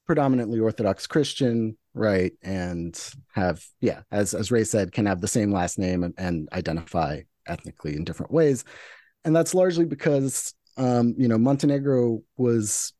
[0.09, 2.99] predominantly Orthodox Christian, right, and
[3.34, 7.20] have yeah, as as Ray said, can have the same last name and, and identify
[7.46, 8.64] ethnically in different ways,
[9.24, 12.93] and that's largely because um, you know Montenegro was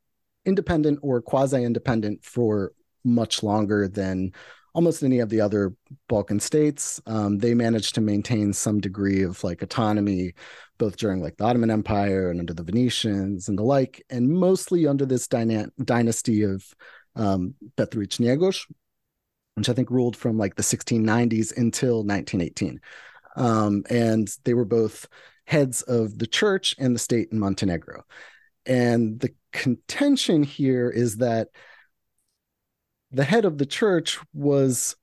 [0.45, 2.73] independent or quasi independent for
[3.05, 4.33] much longer than
[4.75, 5.75] almost any of the other
[6.09, 7.01] Balkan states.
[7.07, 10.35] Um, they managed to maintain some degree of like autonomy,
[10.79, 14.87] both during like the Ottoman Empire and under the Venetians and the like, and mostly
[14.87, 16.65] under this dyna- dynasty of
[17.17, 18.67] um, Petrović Njegoš,
[19.55, 22.81] which I think ruled from like the 1690s until 1918.
[23.37, 25.07] Um, and they were both
[25.49, 28.05] heads of the church and the state in Montenegro.
[28.67, 31.49] And the contention here is that
[33.13, 34.95] the head of the church was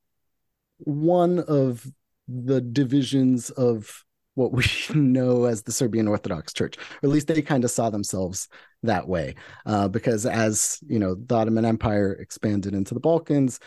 [0.78, 1.84] one of
[2.28, 7.42] the divisions of what we know as the Serbian Orthodox Church, or at least they
[7.42, 8.48] kind of saw themselves
[8.84, 9.34] that way.
[9.66, 13.60] Uh, because as you know, the Ottoman Empire expanded into the Balkans,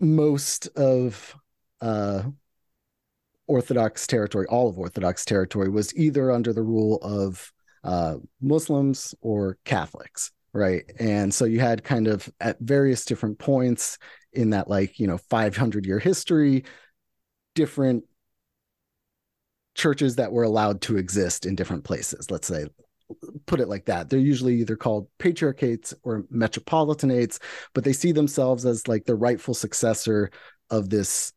[0.00, 1.36] most of
[1.82, 2.22] uh,
[3.48, 9.58] Orthodox territory, all of Orthodox territory, was either under the rule of uh, Muslims or
[9.64, 10.84] Catholics, right?
[11.00, 13.98] And so you had kind of at various different points
[14.32, 16.64] in that, like, you know, 500 year history,
[17.54, 18.04] different
[19.74, 22.30] churches that were allowed to exist in different places.
[22.30, 22.66] Let's say,
[23.46, 24.10] put it like that.
[24.10, 27.38] They're usually either called patriarchates or metropolitanates,
[27.74, 30.30] but they see themselves as like the rightful successor
[30.70, 31.32] of this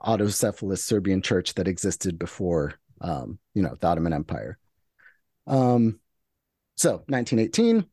[0.00, 4.58] autocephalous Serbian church that existed before, um, you know, the Ottoman Empire.
[5.46, 6.00] Um,
[6.76, 7.84] so 1918,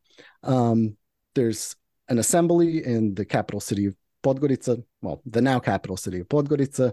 [0.44, 0.96] um,
[1.34, 1.74] there's
[2.08, 6.92] an assembly in the capital city of Podgorica, well, the now capital city of Podgorica,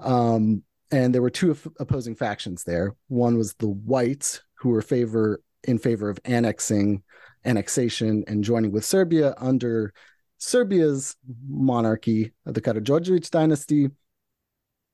[0.00, 2.94] um, and there were two opposing factions there.
[3.08, 7.02] One was the whites, who were favor in favor of annexing,
[7.44, 9.92] annexation, and joining with Serbia under
[10.38, 11.16] Serbia's
[11.48, 13.90] monarchy, the Karađorđević dynasty,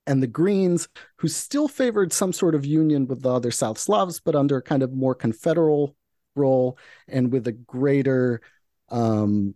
[0.07, 4.21] and the Greens, who still favored some sort of union with the other South Slavs,
[4.21, 5.97] but under a kind of more confederal
[6.35, 6.79] role
[7.09, 8.41] and with a greater
[8.91, 9.55] um,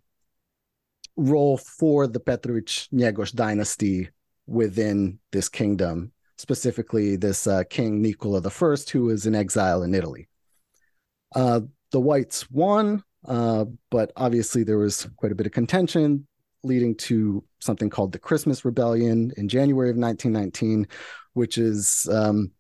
[1.17, 4.09] role for the Petrović Njegoš dynasty
[4.47, 10.27] within this kingdom specifically this uh, King Nicola I, who was in exile in Italy.
[11.35, 11.61] Uh,
[11.93, 16.27] the whites won, uh, but obviously there was quite a bit of contention
[16.63, 20.87] leading to something called the Christmas Rebellion in January of 1919,
[21.35, 22.51] which is um,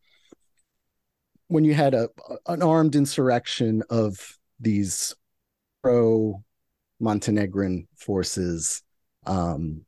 [1.48, 2.08] when you had a
[2.46, 5.14] an armed insurrection of these
[5.82, 6.42] pro
[7.00, 8.82] Montenegrin forces
[9.26, 9.84] um,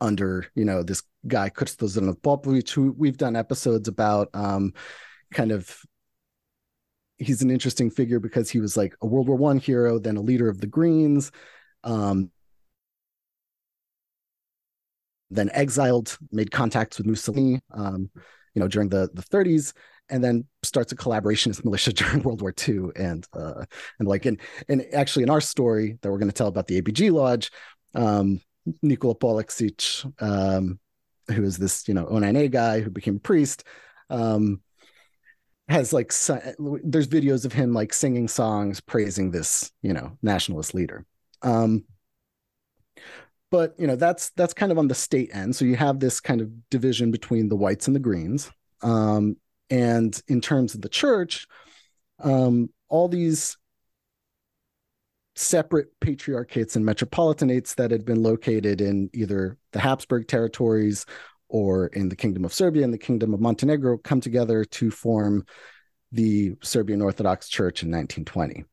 [0.00, 1.88] under you know this guy Krsto
[2.20, 4.28] Popovic, who we've done episodes about.
[4.34, 4.74] Um,
[5.32, 5.76] kind of,
[7.18, 10.22] he's an interesting figure because he was like a World War One hero, then a
[10.22, 11.32] leader of the Greens,
[11.84, 12.30] um,
[15.34, 18.10] then exiled, made contacts with Mussolini, um,
[18.54, 19.72] you know, during the the 30s,
[20.08, 23.64] and then starts a collaborationist militia during World War II, and uh,
[23.98, 26.80] and like and and actually in our story that we're going to tell about the
[26.80, 27.50] ABG Lodge.
[27.94, 28.40] Um,
[28.82, 30.78] Nikola Polexic, um,
[31.28, 33.64] who is this, you know, O9A guy who became a priest,
[34.10, 34.60] um,
[35.68, 36.12] has like,
[36.84, 41.04] there's videos of him like singing songs praising this, you know, nationalist leader.
[41.42, 41.84] Um,
[43.52, 46.20] but you know that's that's kind of on the state end so you have this
[46.20, 48.50] kind of division between the whites and the greens
[48.82, 49.36] um,
[49.72, 51.46] and in terms of the church,
[52.20, 53.56] um, all these
[55.34, 61.06] separate patriarchates and metropolitanates that had been located in either the Habsburg territories
[61.48, 65.46] or in the Kingdom of Serbia and the Kingdom of Montenegro come together to form
[66.10, 68.64] the Serbian Orthodox Church in 1920.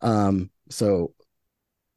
[0.00, 1.12] Um, so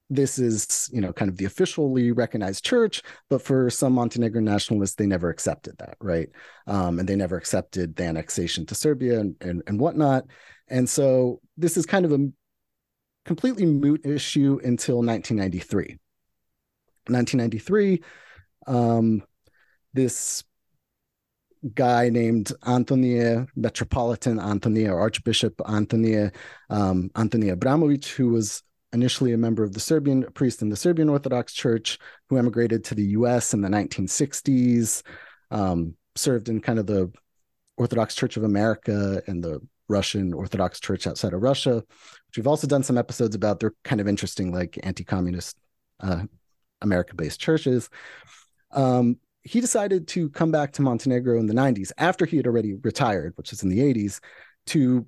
[0.09, 4.95] this is, you know, kind of the officially recognized church, but for some Montenegrin nationalists,
[4.95, 6.29] they never accepted that, right?
[6.65, 10.25] Um, and they never accepted the annexation to Serbia and, and, and whatnot.
[10.69, 12.29] And so this is kind of a
[13.25, 15.97] completely moot issue until 1993.
[17.09, 18.01] 1993,
[18.67, 19.23] um,
[19.93, 20.43] this
[21.73, 26.33] guy named Antonije, Metropolitan Antonije, or Archbishop Antonije,
[26.69, 28.63] um, Abramovic, who was
[28.93, 32.95] initially a member of the Serbian priest in the Serbian Orthodox Church, who emigrated to
[32.95, 33.53] the U.S.
[33.53, 35.03] in the 1960s,
[35.51, 37.11] um, served in kind of the
[37.77, 42.67] Orthodox Church of America and the Russian Orthodox Church outside of Russia, which we've also
[42.67, 43.59] done some episodes about.
[43.59, 45.57] They're kind of interesting, like anti-communist
[45.99, 46.23] uh,
[46.81, 47.89] America-based churches.
[48.71, 52.73] Um, he decided to come back to Montenegro in the 90s after he had already
[52.75, 54.19] retired, which is in the 80s,
[54.67, 55.05] to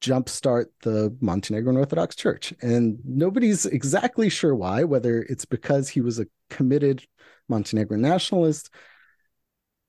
[0.00, 2.52] jumpstart the Montenegrin Orthodox Church.
[2.60, 7.04] And nobody's exactly sure why, whether it's because he was a committed
[7.48, 8.70] Montenegrin nationalist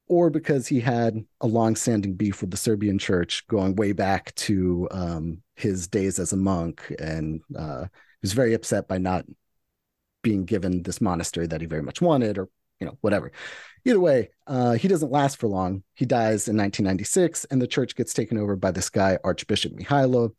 [0.08, 4.88] or because he had a long-standing beef with the Serbian church going way back to
[4.92, 7.90] um, his days as a monk, and uh, he
[8.22, 9.26] was very upset by not
[10.24, 12.48] being given this monastery that he very much wanted, or
[12.80, 13.32] you know whatever.
[13.86, 15.84] Either way, uh, he doesn't last for long.
[15.94, 20.34] He dies in 1996, and the church gets taken over by this guy Archbishop Mihailo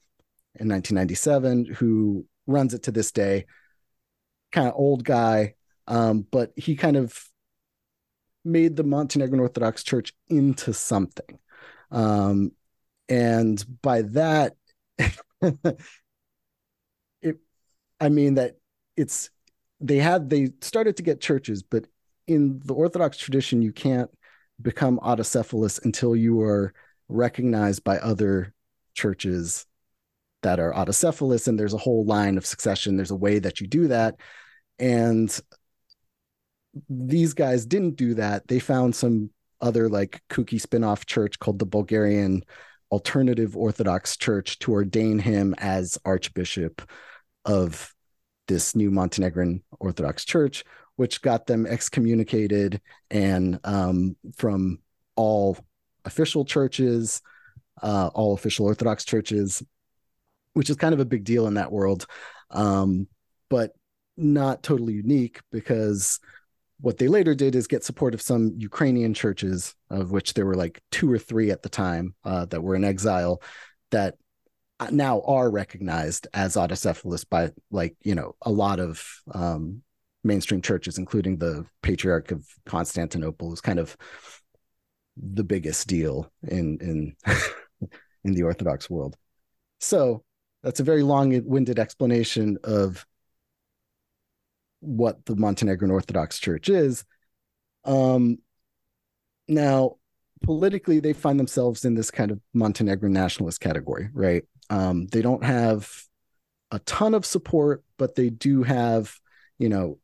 [0.55, 3.47] in 1997, who runs it to this day.
[4.53, 5.55] Kind of old guy,
[5.87, 7.29] um, but he kind of
[8.45, 11.39] made the Montenegrin Orthodox Church into something.
[11.91, 12.53] Um,
[13.09, 14.55] and by that,
[17.23, 17.39] it,
[18.01, 18.57] I mean that
[18.97, 19.31] it's
[19.81, 21.87] they had they started to get churches, but
[22.29, 24.11] in the Orthodox tradition, you can't
[24.61, 26.73] become autocephalous until you are
[27.09, 28.53] recognized by other
[28.95, 29.67] churches
[30.43, 32.97] that are autocephalous, and there's a whole line of succession.
[32.97, 34.17] There's a way that you do that,
[34.79, 35.37] and
[36.89, 38.47] these guys didn't do that.
[38.47, 42.45] They found some other like kooky spin-off church called the Bulgarian
[42.93, 46.83] Alternative Orthodox Church to ordain him as archbishop
[47.45, 47.93] of
[48.47, 50.65] this new Montenegrin Orthodox Church,
[50.99, 54.81] which got them excommunicated and um, from
[55.15, 55.57] all
[56.05, 57.23] official churches,
[57.81, 59.63] uh, all official Orthodox churches,
[60.55, 62.05] which is kind of a big deal in that world,
[62.51, 63.07] um,
[63.49, 63.77] but
[64.17, 66.19] not totally unique because
[66.81, 70.57] what they later did is get support of some Ukrainian churches, of which there were
[70.57, 73.41] like two or three at the time uh, that were in exile,
[73.93, 74.17] that
[74.91, 79.83] now are recognized as autocephalous by like you know a lot of um,
[80.29, 83.97] mainstream churches, including the Patriarch of Constantinople, is kind of
[85.17, 87.17] the biggest deal in in
[88.25, 89.17] in the Orthodox world.
[89.81, 90.23] So
[90.63, 93.05] that's a very long-winded explanation of
[94.81, 97.05] what the Montenegrin Orthodox Church is.
[97.85, 98.39] Um,
[99.49, 99.97] now,
[100.43, 104.45] politically, they find themselves in this kind of Montenegrin nationalist category, right?
[104.71, 105.91] Um, they don't have
[106.71, 109.15] a ton of support, but they do have,
[109.59, 109.99] you know,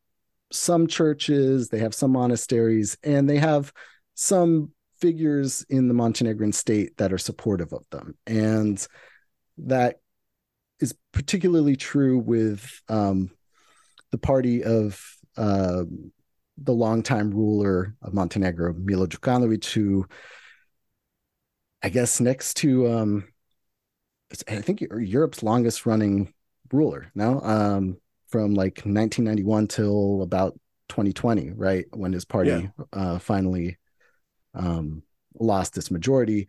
[0.54, 3.72] some churches, they have some monasteries, and they have
[4.14, 8.16] some figures in the Montenegrin state that are supportive of them.
[8.26, 8.86] And
[9.58, 10.00] that
[10.80, 13.30] is particularly true with um,
[14.10, 15.00] the party of
[15.36, 15.84] uh,
[16.58, 20.06] the longtime ruler of Montenegro, Milo Djukanovic, who
[21.82, 23.28] I guess next to um,
[24.48, 26.32] I think Europe's longest running
[26.72, 27.98] ruler now, um,
[28.34, 30.58] from like 1991 till about
[30.88, 32.68] 2020, right when his party yeah.
[32.92, 33.78] uh, finally
[34.54, 35.04] um,
[35.38, 36.48] lost its majority.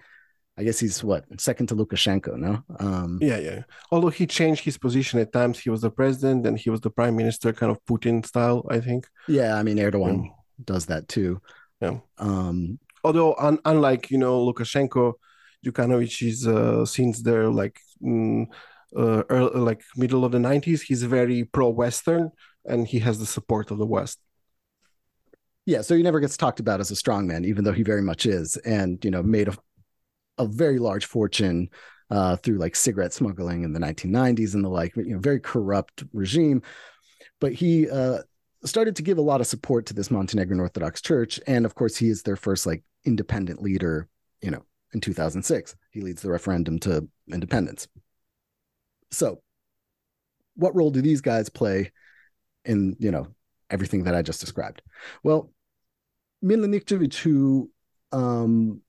[0.58, 2.64] I guess he's what second to Lukashenko, no?
[2.80, 3.64] Um, yeah, yeah.
[3.92, 6.90] Although he changed his position at times, he was the president and he was the
[6.90, 9.08] prime minister, kind of Putin style, I think.
[9.28, 10.32] Yeah, I mean Erdogan
[10.64, 11.40] does that too.
[11.82, 12.00] Yeah.
[12.18, 15.14] Um, Although un- unlike you know Lukashenko,
[15.64, 18.48] Djukanovic is uh, since they're like mm,
[18.96, 22.32] uh, early, like middle of the nineties, he's very pro-Western
[22.66, 24.20] and he has the support of the West.
[25.66, 28.26] Yeah, so he never gets talked about as a strongman, even though he very much
[28.26, 29.58] is, and you know made a
[30.38, 31.70] a very large fortune
[32.10, 36.04] uh, through like cigarette smuggling in the 1990s and the like, you know, very corrupt
[36.14, 36.62] regime.
[37.40, 38.20] But he uh,
[38.64, 41.98] started to give a lot of support to this Montenegrin Orthodox Church, and of course,
[41.98, 44.08] he is their first like independent leader,
[44.42, 45.76] you know, in 2006.
[45.92, 47.88] He leads the referendum to independence.
[49.12, 49.42] So,
[50.56, 51.92] what role do these guys play
[52.64, 53.28] in, you know,
[53.70, 54.82] everything that I just described?
[55.24, 55.52] Well,
[56.44, 57.70] Nikčević, who
[58.12, 58.82] um,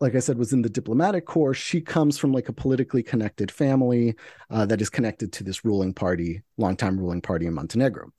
[0.00, 1.54] like I said, was in the diplomatic corps.
[1.54, 4.16] She comes from like a politically connected family
[4.48, 8.10] uh, that is connected to this ruling party, longtime ruling party in Montenegro.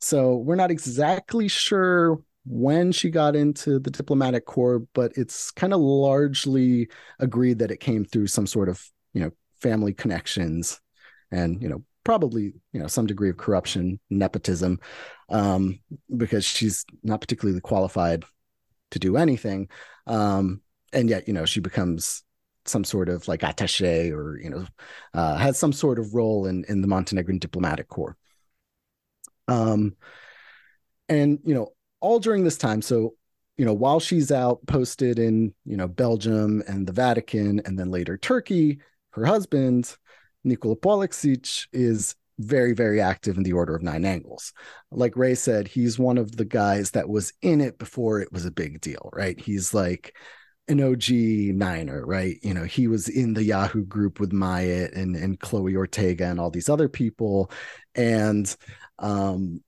[0.00, 5.74] So we're not exactly sure when she got into the diplomatic corps, but it's kind
[5.74, 6.88] of largely
[7.18, 9.30] agreed that it came through some sort of, you know,
[9.60, 10.80] family connections
[11.30, 14.80] and, you know, probably, you know, some degree of corruption, nepotism,
[15.28, 15.78] um,
[16.16, 18.24] because she's not particularly qualified
[18.90, 19.68] to do anything.
[20.06, 22.22] Um, and yet, you know, she becomes
[22.64, 24.66] some sort of like attaché or, you know,
[25.12, 28.16] uh, has some sort of role in, in the Montenegrin diplomatic corps.
[29.46, 29.96] Um,
[31.08, 33.14] and, you know, all during this time, so,
[33.56, 37.90] you know, while she's out posted in, you know, Belgium and the Vatican and then
[37.90, 38.78] later Turkey,
[39.18, 39.96] her husband,
[40.44, 44.52] Nikola Polakšić, is very, very active in the Order of Nine Angles.
[44.90, 48.46] Like Ray said, he's one of the guys that was in it before it was
[48.46, 49.38] a big deal, right?
[49.38, 50.14] He's like
[50.68, 52.36] an OG Niner, right?
[52.42, 56.38] You know, he was in the Yahoo group with Myatt and, and Chloe Ortega and
[56.38, 57.50] all these other people.
[57.94, 58.54] And
[58.98, 59.62] um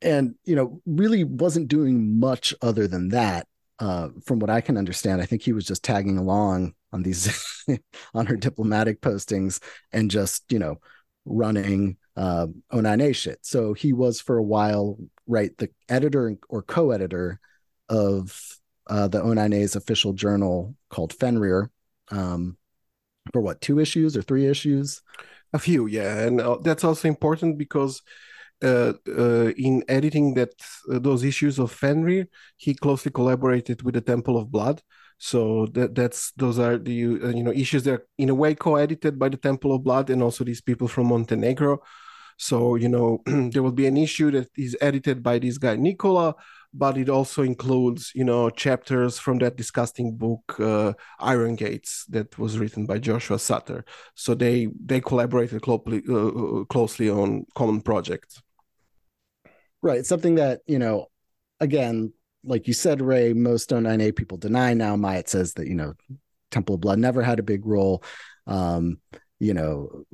[0.00, 3.46] and you know, really wasn't doing much other than that.
[3.78, 7.64] Uh, from what I can understand, I think he was just tagging along on these
[8.14, 9.60] on her diplomatic postings
[9.92, 10.76] and just, you know,
[11.24, 13.38] running uh, O9A shit.
[13.42, 17.40] So he was for a while, right, the editor or co-editor
[17.88, 21.70] of uh, the O9A's official journal called Fenrir
[22.10, 22.56] um,
[23.32, 25.02] for what two issues or three issues?
[25.52, 28.02] A few, yeah, and uh, that's also important because
[28.62, 30.50] uh, uh, in editing that
[30.90, 32.26] uh, those issues of Fenrir,
[32.56, 34.82] he closely collaborated with the Temple of Blood.
[35.24, 38.56] So that that's those are the uh, you know issues that are in a way
[38.56, 41.80] co-edited by the Temple of Blood and also these people from Montenegro.
[42.38, 46.34] So you know there will be an issue that is edited by this guy Nicola,
[46.74, 52.36] but it also includes you know chapters from that disgusting book uh, iron gates that
[52.36, 53.84] was written by joshua sutter.
[54.16, 58.42] So they they collaborated closely uh, uh, closely on common projects.
[59.82, 60.04] Right.
[60.04, 61.06] Something that you know
[61.60, 62.12] again
[62.44, 65.94] like you said ray most O9A people deny now myatt says that you know
[66.50, 68.02] temple of blood never had a big role
[68.46, 68.98] um
[69.38, 70.04] you know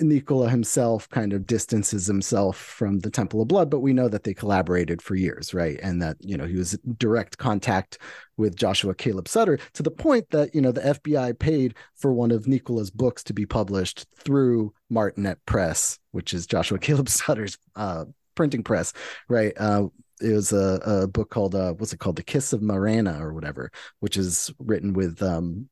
[0.00, 4.22] Nicola himself kind of distances himself from the Temple of Blood, but we know that
[4.22, 5.78] they collaborated for years, right?
[5.82, 7.98] And that, you know, he was direct contact
[8.36, 12.30] with Joshua Caleb Sutter to the point that, you know, the FBI paid for one
[12.30, 18.04] of Nicola's books to be published through Martinet Press, which is Joshua Caleb Sutter's uh,
[18.36, 18.92] printing press,
[19.28, 19.52] right?
[19.56, 19.88] Uh,
[20.22, 22.16] it was a, a book called, uh, what's it called?
[22.16, 23.70] The Kiss of Marana or whatever,
[24.00, 25.68] which is written with um,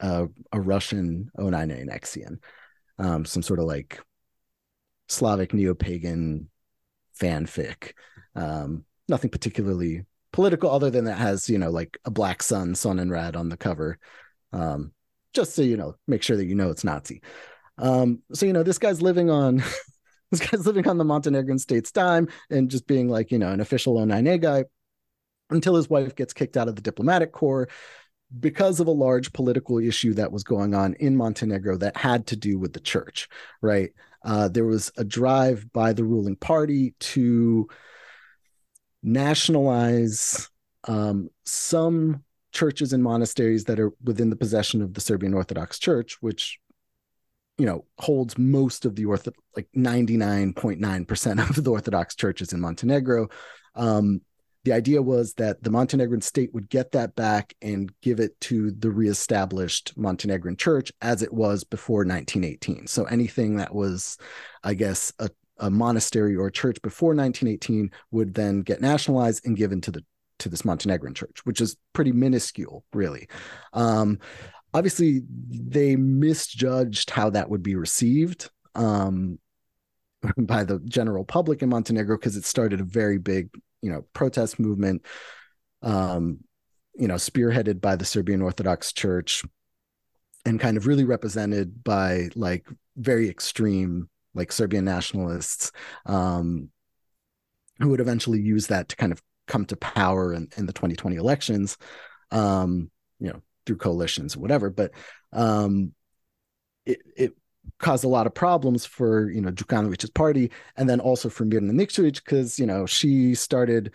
[0.00, 2.38] a Russian O9A Nexion
[2.98, 4.00] um, some sort of like
[5.08, 6.48] Slavic neo pagan
[7.20, 7.92] fanfic.
[8.34, 12.98] Um, nothing particularly political, other than that has you know like a black sun, sun
[12.98, 13.98] and red on the cover,
[14.52, 14.92] um,
[15.34, 17.22] just so you know, make sure that you know it's Nazi.
[17.78, 19.62] Um, so you know this guy's living on.
[20.32, 23.60] this guy's living on the Montenegrin state's dime and just being like, you know, an
[23.60, 24.64] official O9A guy
[25.50, 27.68] until his wife gets kicked out of the diplomatic corps
[28.40, 32.36] because of a large political issue that was going on in Montenegro that had to
[32.36, 33.28] do with the church,
[33.60, 33.90] right?
[34.24, 37.68] Uh, there was a drive by the ruling party to
[39.02, 40.48] nationalize
[40.88, 46.16] um, some churches and monasteries that are within the possession of the Serbian Orthodox Church,
[46.20, 46.58] which
[47.62, 53.28] you know holds most of the ortho like 99.9% of the orthodox churches in montenegro
[53.76, 54.20] um,
[54.64, 58.70] the idea was that the Montenegrin state would get that back and give it to
[58.70, 62.86] the reestablished Montenegrin church as it was before 1918.
[62.86, 64.18] So anything that was,
[64.62, 69.56] I guess, a, a monastery or a church before 1918 would then get nationalized and
[69.56, 70.04] given to the
[70.38, 73.28] to this Montenegrin church, which is pretty minuscule, really.
[73.72, 74.18] Um,
[74.74, 78.50] obviously, they misjudged how that would be received.
[78.74, 79.38] Um,
[80.36, 83.50] by the general public in Montenegro because it started a very big
[83.80, 85.04] you know protest movement
[85.82, 86.38] um
[86.94, 89.42] you know spearheaded by the Serbian Orthodox Church
[90.44, 92.66] and kind of really represented by like
[92.96, 95.72] very extreme like Serbian nationalists
[96.06, 96.68] um
[97.78, 101.16] who would eventually use that to kind of come to power in, in the 2020
[101.16, 101.76] elections
[102.30, 104.92] um you know through coalitions whatever but
[105.32, 105.92] um
[106.84, 107.32] it, it
[107.78, 111.72] caused a lot of problems for you know Djukanovic's party, and then also for Mirna
[111.72, 113.92] Nikčević because you know she started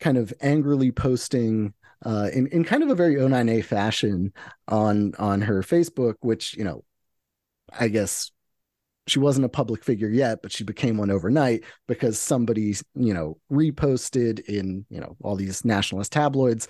[0.00, 1.74] kind of angrily posting
[2.04, 4.32] uh, in in kind of a very O9A fashion
[4.68, 6.84] on on her Facebook, which you know,
[7.78, 8.30] I guess
[9.06, 13.38] she wasn't a public figure yet, but she became one overnight because somebody you know
[13.50, 16.68] reposted in you know all these nationalist tabloids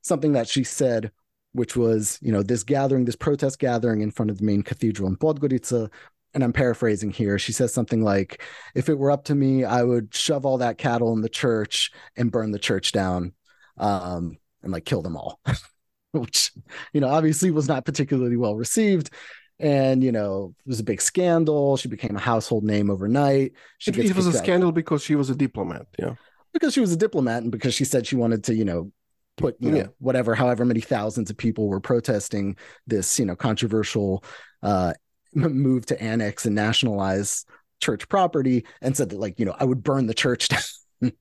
[0.00, 1.10] something that she said
[1.52, 5.08] which was, you know, this gathering, this protest gathering in front of the main cathedral
[5.08, 5.90] in Podgorica.
[6.34, 7.38] And I'm paraphrasing here.
[7.38, 8.42] She says something like,
[8.74, 11.90] if it were up to me, I would shove all that cattle in the church
[12.16, 13.32] and burn the church down
[13.78, 15.40] um, and like kill them all,
[16.12, 16.52] which,
[16.92, 19.10] you know, obviously was not particularly well received.
[19.58, 21.76] And, you know, it was a big scandal.
[21.76, 23.52] She became a household name overnight.
[23.78, 24.36] She it, it was a out.
[24.36, 25.86] scandal because she was a diplomat.
[25.98, 26.14] Yeah.
[26.52, 28.92] Because she was a diplomat and because she said she wanted to, you know,
[29.38, 34.22] put you know whatever however many thousands of people were protesting this you know controversial
[34.62, 34.92] uh
[35.34, 37.46] move to annex and nationalize
[37.80, 40.48] church property and said that like you know i would burn the church
[41.00, 41.12] down.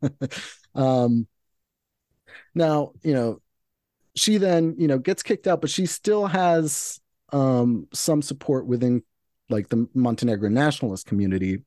[0.76, 1.28] Um
[2.56, 3.40] now you know
[4.16, 7.00] she then you know gets kicked out but she still has
[7.32, 9.04] um some support within
[9.50, 11.64] like the montenegrin nationalist community.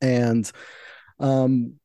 [0.00, 0.50] And
[1.18, 1.79] um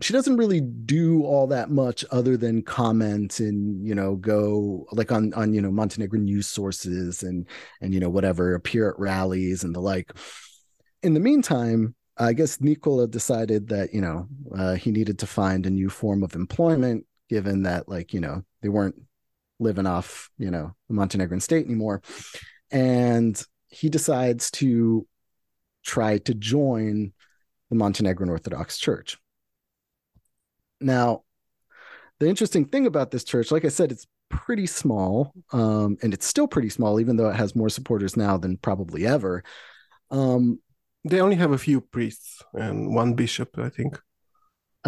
[0.00, 5.10] she doesn't really do all that much other than comment and you know go like
[5.10, 7.46] on on you know Montenegrin news sources and
[7.80, 10.12] and you know whatever appear at rallies and the like.
[11.02, 15.66] In the meantime, I guess Nikola decided that you know uh, he needed to find
[15.66, 18.96] a new form of employment, given that like you know they weren't
[19.58, 22.02] living off you know the Montenegrin state anymore,
[22.70, 25.06] and he decides to
[25.84, 27.12] try to join
[27.70, 29.18] the Montenegrin Orthodox Church
[30.80, 31.22] now,
[32.20, 36.26] the interesting thing about this church, like I said, it's pretty small, um, and it's
[36.26, 39.42] still pretty small, even though it has more supporters now than probably ever.
[40.10, 40.60] Um,
[41.04, 43.98] they only have a few priests and one bishop, I think.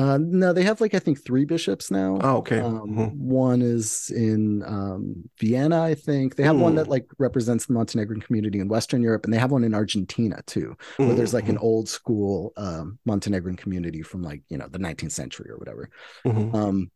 [0.00, 2.18] Uh, no, they have like I think three bishops now.
[2.22, 2.60] Oh, okay.
[2.60, 3.28] Um, mm-hmm.
[3.28, 6.36] One is in um, Vienna, I think.
[6.36, 6.60] They have mm.
[6.60, 6.90] one that mm.
[6.90, 10.74] like represents the Montenegrin community in Western Europe, and they have one in Argentina too,
[10.96, 11.16] where mm-hmm.
[11.18, 11.64] there's like an mm-hmm.
[11.64, 15.90] old school um, Montenegrin community from like you know the 19th century or whatever.
[16.24, 16.56] Mm-hmm.
[16.56, 16.90] Um,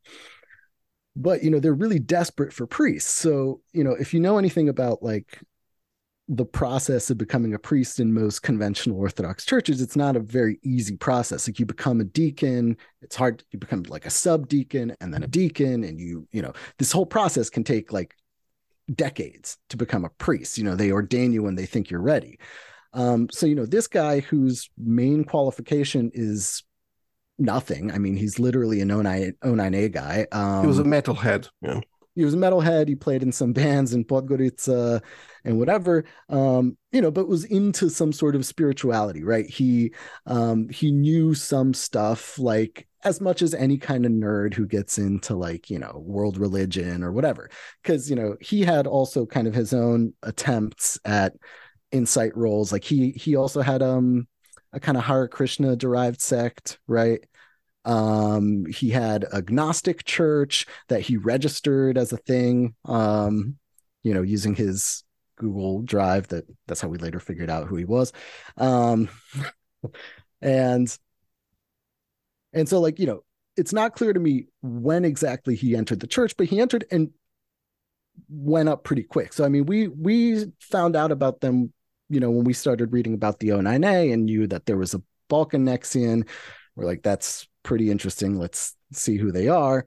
[1.14, 3.12] but you know they're really desperate for priests.
[3.12, 5.42] So you know if you know anything about like
[6.28, 10.58] the process of becoming a priest in most conventional Orthodox churches, it's not a very
[10.62, 11.46] easy process.
[11.46, 15.26] Like you become a deacon, it's hard, you become like a subdeacon and then a
[15.26, 18.14] deacon, and you, you know, this whole process can take like
[18.94, 20.56] decades to become a priest.
[20.56, 22.38] You know, they ordain you when they think you're ready.
[22.94, 26.62] Um, so, you know, this guy whose main qualification is
[27.38, 27.90] nothing.
[27.90, 30.26] I mean, he's literally an 09, 09A guy.
[30.32, 31.48] Um, he was a um, metalhead.
[31.60, 31.80] Yeah
[32.14, 32.88] he was a metalhead.
[32.88, 35.02] He played in some bands in Podgorica
[35.44, 39.46] and whatever, um, you know, but was into some sort of spirituality, right?
[39.46, 39.92] He
[40.26, 44.96] um, he knew some stuff like as much as any kind of nerd who gets
[44.96, 47.50] into like you know world religion or whatever,
[47.82, 51.34] because you know he had also kind of his own attempts at
[51.92, 52.72] insight roles.
[52.72, 54.26] Like he he also had um
[54.72, 57.24] a kind of Hare Krishna derived sect, right?
[57.84, 63.56] Um, he had a Gnostic church that he registered as a thing, um,
[64.02, 65.04] you know, using his
[65.36, 66.28] Google Drive.
[66.28, 68.12] That that's how we later figured out who he was.
[68.56, 69.08] Um,
[70.42, 70.96] and
[72.52, 73.24] and so, like, you know,
[73.56, 77.10] it's not clear to me when exactly he entered the church, but he entered and
[78.28, 79.32] went up pretty quick.
[79.32, 81.72] So I mean, we we found out about them,
[82.08, 85.02] you know, when we started reading about the O9A and knew that there was a
[85.28, 86.28] Balkan Nexion.
[86.76, 88.38] We're like, that's pretty interesting.
[88.38, 89.86] Let's see who they are.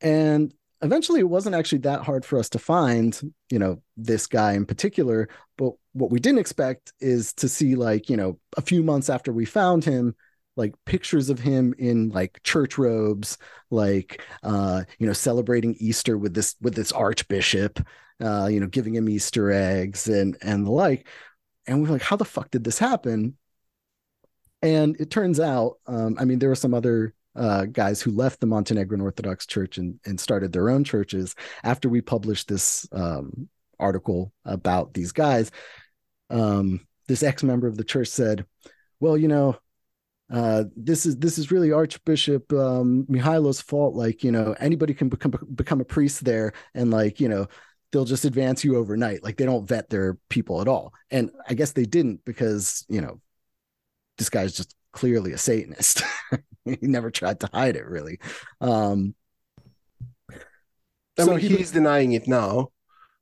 [0.00, 0.52] And
[0.82, 3.18] eventually it wasn't actually that hard for us to find,
[3.50, 5.28] you know, this guy in particular.
[5.56, 9.32] But what we didn't expect is to see, like, you know, a few months after
[9.32, 10.16] we found him,
[10.56, 13.38] like pictures of him in like church robes,
[13.70, 17.80] like uh, you know, celebrating Easter with this with this archbishop,
[18.20, 21.06] uh, you know, giving him Easter eggs and and the like.
[21.66, 23.36] And we're like, how the fuck did this happen?
[24.62, 28.40] And it turns out, um, I mean, there were some other uh, guys who left
[28.40, 33.48] the Montenegrin Orthodox Church and, and started their own churches after we published this um,
[33.78, 35.52] article about these guys.
[36.30, 38.44] Um, this ex-member of the church said,
[38.98, 39.56] "Well, you know,
[40.30, 43.94] uh, this is this is really Archbishop um, Mihailo's fault.
[43.94, 47.46] Like, you know, anybody can become become a priest there, and like, you know."
[47.90, 49.24] They'll just advance you overnight.
[49.24, 50.92] Like they don't vet their people at all.
[51.10, 53.22] And I guess they didn't because, you know,
[54.18, 56.02] this guy's just clearly a Satanist.
[56.64, 58.18] he never tried to hide it really.
[58.60, 59.14] Um,
[61.18, 62.70] I so mean, he, he's denying it now.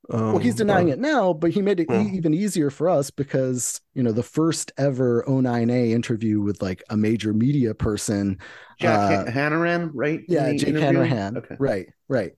[0.09, 2.02] Um, well, he's denying uh, it now, but he made it yeah.
[2.02, 6.82] e- even easier for us because you know the first ever O9A interview with like
[6.90, 8.39] a major media person.
[8.78, 10.20] Jack uh, Hanrahan, right?
[10.28, 10.86] Yeah, the Jake interview?
[10.86, 11.36] Hanrahan.
[11.39, 11.56] Okay.
[11.59, 12.32] Right, right.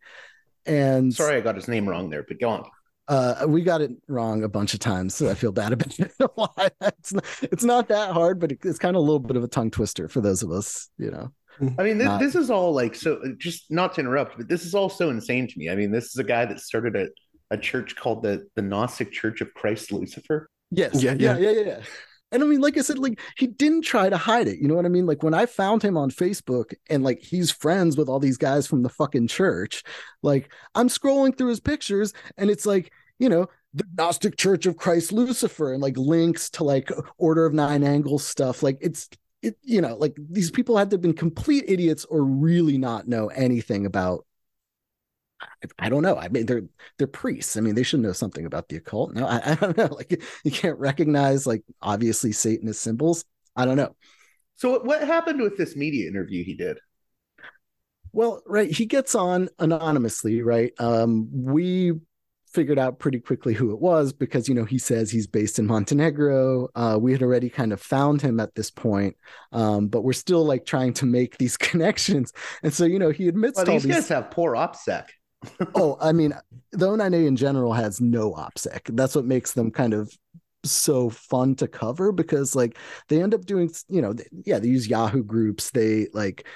[0.64, 2.70] And Sorry, I got his name wrong there, but go on.
[3.09, 6.12] Uh, we got it wrong a bunch of times, so I feel bad about it.
[6.98, 9.44] it's not, it's not that hard, but it, it's kind of a little bit of
[9.44, 11.32] a tongue twister for those of us, you know.
[11.78, 13.20] I mean, this, Not- this is all like so.
[13.36, 15.70] Just not to interrupt, but this is all so insane to me.
[15.70, 17.09] I mean, this is a guy that started a,
[17.51, 20.48] a church called the the Gnostic Church of Christ Lucifer.
[20.70, 21.02] Yes.
[21.02, 21.51] Yeah, Yeah, yeah.
[21.51, 21.80] yeah, yeah, yeah.
[22.30, 24.59] And I mean, like I said, like he didn't try to hide it.
[24.59, 25.06] You know what I mean?
[25.06, 28.66] Like when I found him on Facebook and like he's friends with all these guys
[28.66, 29.82] from the fucking church,
[30.22, 34.76] like I'm scrolling through his pictures and it's like, you know, the Gnostic Church of
[34.76, 38.62] Christ Lucifer and like links to like Order of Nine Angles stuff.
[38.62, 39.08] Like it's
[39.42, 43.06] it, you know, like these people had to have been complete idiots or really not
[43.08, 44.24] know anything about
[45.40, 45.46] I-
[45.86, 46.16] I don't know.
[46.16, 46.62] I mean, they're
[46.98, 47.56] they're priests.
[47.56, 49.14] I mean, they should know something about the occult.
[49.14, 49.86] No, I, I don't know.
[49.98, 53.24] Like you can't recognize like obviously Satanist symbols.
[53.56, 53.94] I don't know.
[54.56, 56.78] So what- what happened with this media interview he did?
[58.12, 60.72] Well, right, he gets on anonymously, right?
[60.78, 61.92] Um, we
[62.52, 65.66] figured out pretty quickly who it was because you know he says he's based in
[65.66, 66.68] Montenegro.
[66.74, 69.16] Uh, we had already kind of found him at this point,
[69.52, 72.32] um, but we're still like trying to make these connections.
[72.62, 75.06] And so you know he admits Well, these these guys have poor OPSEC.
[75.74, 76.34] oh, I mean,
[76.72, 78.96] the O9A in general has no OPSEC.
[78.96, 80.12] That's what makes them kind of
[80.64, 82.76] so fun to cover because like
[83.08, 85.70] they end up doing, you know, th- yeah, they use Yahoo groups.
[85.70, 86.46] They like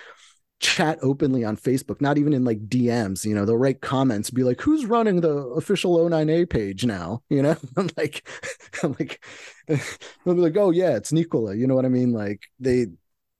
[0.62, 4.44] chat openly on Facebook, not even in like DMs, you know, they'll write comments, be
[4.44, 7.22] like, who's running the official O9A page now?
[7.28, 8.26] You know, I'm like,
[8.82, 9.22] I'm like,
[9.66, 11.54] they'll be like, oh yeah, it's Nicola.
[11.54, 12.12] You know what I mean?
[12.12, 12.86] Like they,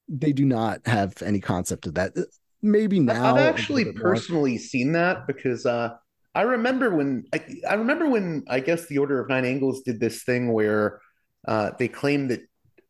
[0.08, 2.12] they do not have any concept of that.
[2.60, 3.36] Maybe now.
[3.36, 4.12] I've actually bit more.
[4.12, 5.90] personally seen that because uh,
[6.34, 10.00] I remember when I, I remember when I guess the Order of Nine Angles did
[10.00, 11.00] this thing where
[11.46, 12.40] uh, they claimed that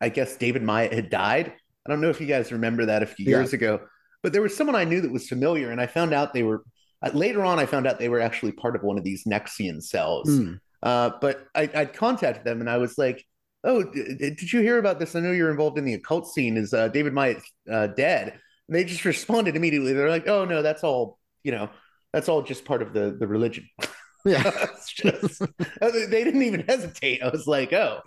[0.01, 1.53] I guess David Myatt had died.
[1.87, 3.39] I don't know if you guys remember that a few Yeah.
[3.39, 3.81] years ago,
[4.23, 6.63] but there was someone I knew that was familiar, and I found out they were
[7.03, 7.59] uh, later on.
[7.59, 10.29] I found out they were actually part of one of these Nexion cells.
[10.29, 10.55] Hmm.
[10.83, 13.25] Uh, but I, I'd contacted them and I was like,
[13.63, 15.15] "Oh, d- d- did you hear about this?
[15.15, 16.57] I know you're involved in the occult scene.
[16.57, 18.33] Is uh, David Myatt uh, dead?"
[18.69, 19.93] And they just responded immediately.
[19.93, 21.19] They're like, "Oh no, that's all.
[21.45, 21.71] You know,
[22.13, 23.69] that's all just part of the the religion."
[24.25, 24.45] Yeah.
[24.77, 25.43] It's just-
[25.81, 27.25] they didn't even hesitate.
[27.25, 28.03] I was like, "Oh,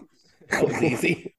[0.49, 1.35] that was easy."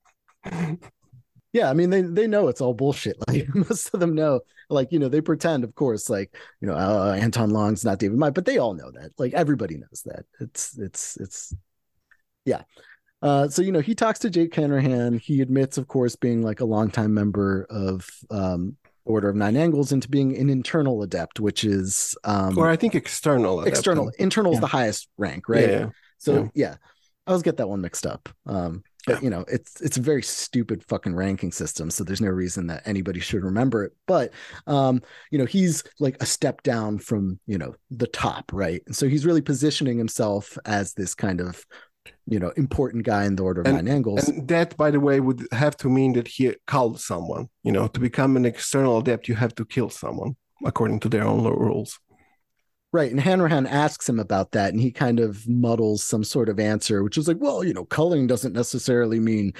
[1.52, 3.16] Yeah, I mean they they know it's all bullshit.
[3.28, 6.74] Like most of them know, like you know they pretend, of course, like you know
[6.74, 9.12] uh, Anton Long's not David Myatt, but they all know that.
[9.18, 10.24] Like everybody knows that.
[10.40, 11.54] It's it's it's
[12.44, 12.62] yeah.
[13.22, 15.18] Uh, so you know he talks to Jake Hanrahan.
[15.18, 19.92] He admits, of course, being like a longtime member of um, Order of Nine Angles
[19.92, 23.60] into being an internal adept, which is um, or I think external.
[23.60, 24.04] at that external.
[24.04, 24.16] point.
[24.18, 24.60] Internal is Yeah.
[24.60, 25.68] the highest rank, right?
[25.68, 25.88] Yeah.
[26.18, 26.48] So Yeah.
[26.54, 26.74] yeah.
[27.26, 28.28] I always get that one mixed up.
[28.46, 32.28] Um, but you know, it's it's a very stupid fucking ranking system, so there's no
[32.28, 33.92] reason that anybody should remember it.
[34.06, 34.32] But
[34.66, 35.00] um,
[35.30, 38.82] you know, he's like a step down from you know the top, right?
[38.86, 41.64] And so he's really positioning himself as this kind of
[42.26, 44.28] you know important guy in the Order of And- Nine Angles.
[44.28, 47.48] And that, by the way, would have to mean that he killed someone.
[47.62, 51.24] You know, to become an external adept, you have to kill someone according to their
[51.24, 51.98] own rules.
[52.92, 53.10] Right.
[53.10, 57.02] And Hanrahan asks him about that, and he kind of muddles some sort of answer,
[57.02, 59.52] which is like, well, you know, culling doesn't necessarily mean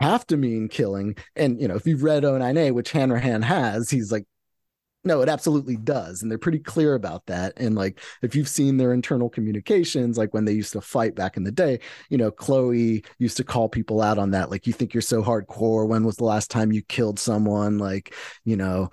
[0.00, 1.16] have to mean killing.
[1.36, 4.26] And, you know, if you've read O9A, which Hanrahan has, he's like,
[5.04, 6.22] no, it absolutely does.
[6.22, 7.54] And they're pretty clear about that.
[7.56, 11.36] And like, if you've seen their internal communications, like when they used to fight back
[11.36, 14.50] in the day, you know, Chloe used to call people out on that.
[14.50, 15.88] Like, you think you're so hardcore.
[15.88, 17.78] When was the last time you killed someone?
[17.78, 18.14] Like,
[18.44, 18.90] you know,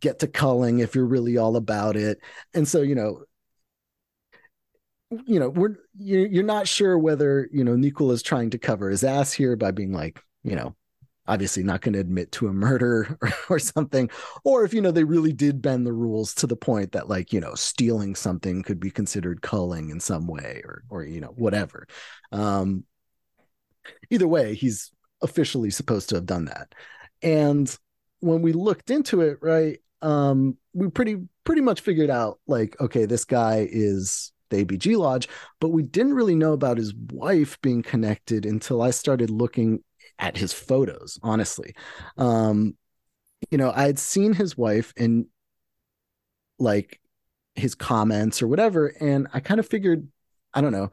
[0.00, 2.18] get to culling if you're really all about it.
[2.54, 3.24] And so, you know,
[5.10, 9.32] you know, we're you're, not sure whether you know Nicola's trying to cover his ass
[9.32, 10.74] here by being like, you know,
[11.26, 14.10] obviously not going to admit to a murder or, or something,
[14.44, 17.32] or if you know they really did bend the rules to the point that like
[17.32, 21.32] you know stealing something could be considered culling in some way or or you know
[21.36, 21.86] whatever.
[22.32, 22.84] Um,
[24.10, 24.90] either way, he's
[25.22, 26.74] officially supposed to have done that,
[27.22, 27.74] and
[28.20, 33.06] when we looked into it, right, um, we pretty pretty much figured out like, okay,
[33.06, 35.28] this guy is the ABG Lodge,
[35.60, 39.82] but we didn't really know about his wife being connected until I started looking
[40.18, 41.74] at his photos, honestly.
[42.16, 42.76] Um,
[43.50, 45.26] you know, I had seen his wife in
[46.58, 47.00] like
[47.54, 50.08] his comments or whatever, and I kind of figured,
[50.54, 50.90] I don't know,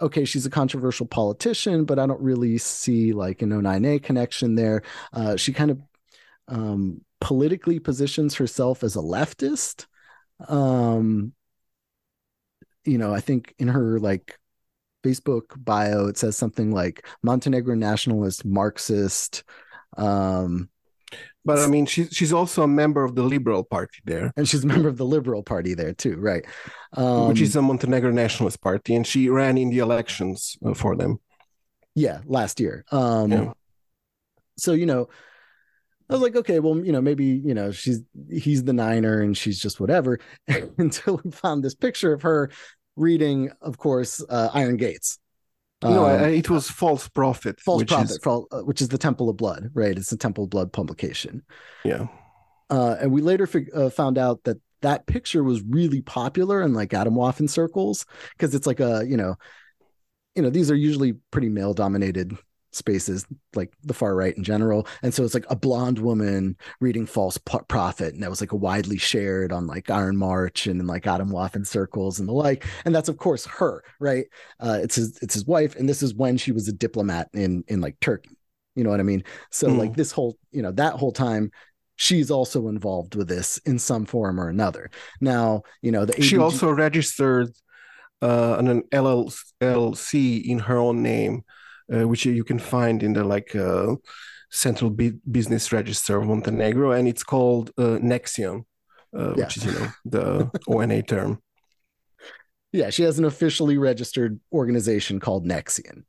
[0.00, 4.82] okay, she's a controversial politician, but I don't really see like an O9A connection there.
[5.12, 5.80] Uh, she kind of
[6.48, 9.86] um, politically positions herself as a leftist.
[10.48, 11.32] Um,
[12.84, 14.38] you know, I think in her like
[15.04, 19.44] Facebook bio, it says something like Montenegro nationalist, Marxist.
[19.96, 20.68] Um,
[21.44, 24.62] but I mean, she's she's also a member of the Liberal Party there, and she's
[24.62, 26.44] a member of the Liberal Party there too, right?
[26.92, 30.94] Um, Which is a Montenegro nationalist party, and she ran in the elections uh, for
[30.94, 31.18] them.
[31.94, 32.84] Yeah, last year.
[32.92, 33.52] Um, yeah.
[34.56, 35.08] So you know,
[36.12, 39.36] I was like, okay, well, you know, maybe you know she's he's the Niner and
[39.36, 40.18] she's just whatever.
[40.78, 42.50] Until we found this picture of her
[42.96, 45.18] reading, of course, uh, Iron Gates.
[45.82, 47.60] No, um, it was False Prophet.
[47.60, 48.26] False which Prophet, is...
[48.26, 49.96] Uh, which is the Temple of Blood, right?
[49.96, 51.42] It's the Temple of Blood publication.
[51.84, 52.06] Yeah.
[52.70, 56.72] Uh, and we later fig- uh, found out that that picture was really popular in
[56.72, 58.06] like Atomwaffen circles
[58.36, 59.36] because it's like a you know,
[60.34, 62.36] you know these are usually pretty male dominated
[62.72, 64.86] spaces like the far right in general.
[65.02, 68.56] And so it's like a blonde woman reading false prophet and that was like a
[68.56, 72.64] widely shared on like iron march and in like atomwaffen circles and the like.
[72.84, 74.26] And that's of course her right?
[74.58, 77.62] Uh it's his it's his wife and this is when she was a diplomat in
[77.68, 78.36] in like turkey.
[78.74, 79.22] You know what i mean?
[79.50, 79.76] So mm.
[79.76, 81.50] like this whole you know that whole time
[81.96, 84.90] she's also involved with this in some form or another.
[85.20, 87.50] Now you know the ABG- she also registered
[88.22, 91.42] uh an llc in her own name
[91.92, 93.94] uh, which you can find in the like uh,
[94.50, 98.64] central business register of Montenegro, and it's called uh, Nexion,
[99.16, 99.44] uh, yeah.
[99.44, 101.42] which is you know the ONA term.
[102.72, 106.04] Yeah, she has an officially registered organization called Nexion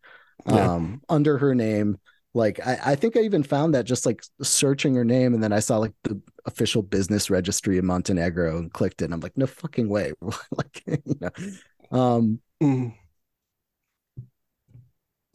[0.47, 0.73] yeah.
[0.73, 1.97] um, under her name.
[2.33, 5.53] Like I, I think I even found that just like searching her name, and then
[5.53, 9.05] I saw like the official business registry in Montenegro and clicked it.
[9.05, 10.13] And I'm like, no fucking way.
[10.51, 11.29] like, you know.
[11.91, 12.93] Um, mm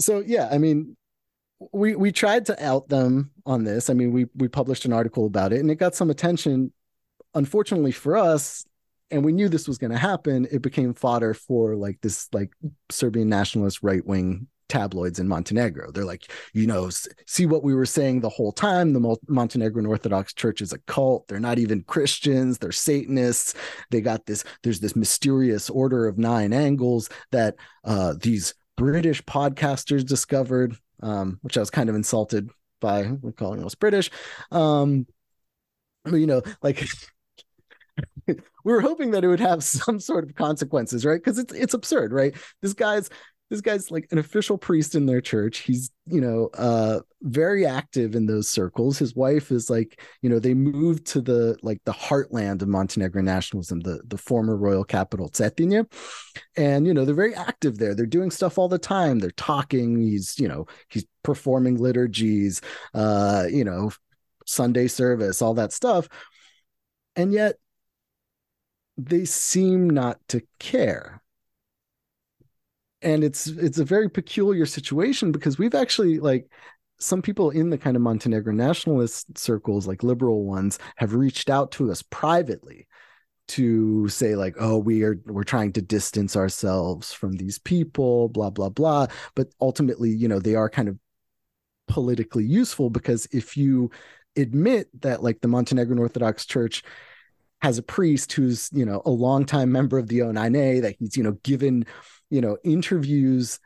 [0.00, 0.96] so yeah, I mean,
[1.72, 3.90] we we tried to out them on this.
[3.90, 6.72] I mean, we we published an article about it, and it got some attention.
[7.34, 8.64] Unfortunately for us,
[9.10, 10.46] and we knew this was going to happen.
[10.50, 12.50] It became fodder for like this like
[12.90, 15.90] Serbian nationalist right wing tabloids in Montenegro.
[15.90, 16.90] They're like, you know,
[17.26, 18.92] see what we were saying the whole time.
[18.92, 21.26] The Montenegrin Orthodox Church is a cult.
[21.26, 22.58] They're not even Christians.
[22.58, 23.54] They're Satanists.
[23.90, 24.44] They got this.
[24.62, 31.56] There's this mysterious order of nine angles that uh, these British podcasters discovered, um, which
[31.56, 32.48] I was kind of insulted
[32.80, 34.10] by calling us British.
[34.52, 35.06] Um,
[36.06, 36.86] you know, like
[38.26, 41.20] we were hoping that it would have some sort of consequences, right?
[41.22, 42.34] Because it's it's absurd, right?
[42.62, 43.10] This guy's
[43.50, 45.58] this guy's like an official priest in their church.
[45.58, 48.98] He's, you know, uh very active in those circles.
[48.98, 53.24] His wife is like, you know, they moved to the like the heartland of Montenegrin
[53.24, 55.90] nationalism, the the former royal capital Cetinje.
[56.56, 57.94] And you know, they're very active there.
[57.94, 59.18] They're doing stuff all the time.
[59.18, 62.60] They're talking, he's, you know, he's performing liturgies,
[62.94, 63.90] uh, you know,
[64.46, 66.08] Sunday service, all that stuff.
[67.16, 67.56] And yet
[68.96, 71.22] they seem not to care
[73.02, 76.50] and it's it's a very peculiar situation because we've actually like
[76.98, 81.70] some people in the kind of Montenegro nationalist circles, like liberal ones, have reached out
[81.72, 82.88] to us privately
[83.48, 88.50] to say like, oh, we are we're trying to distance ourselves from these people, blah
[88.50, 89.06] blah blah.
[89.34, 90.98] But ultimately, you know, they are kind of
[91.86, 93.90] politically useful because if you
[94.36, 96.82] admit that like the Montenegrin Orthodox Church
[97.60, 101.22] has a priest who's you know a longtime member of the O9A that he's you
[101.22, 101.86] know given
[102.30, 103.58] you know interviews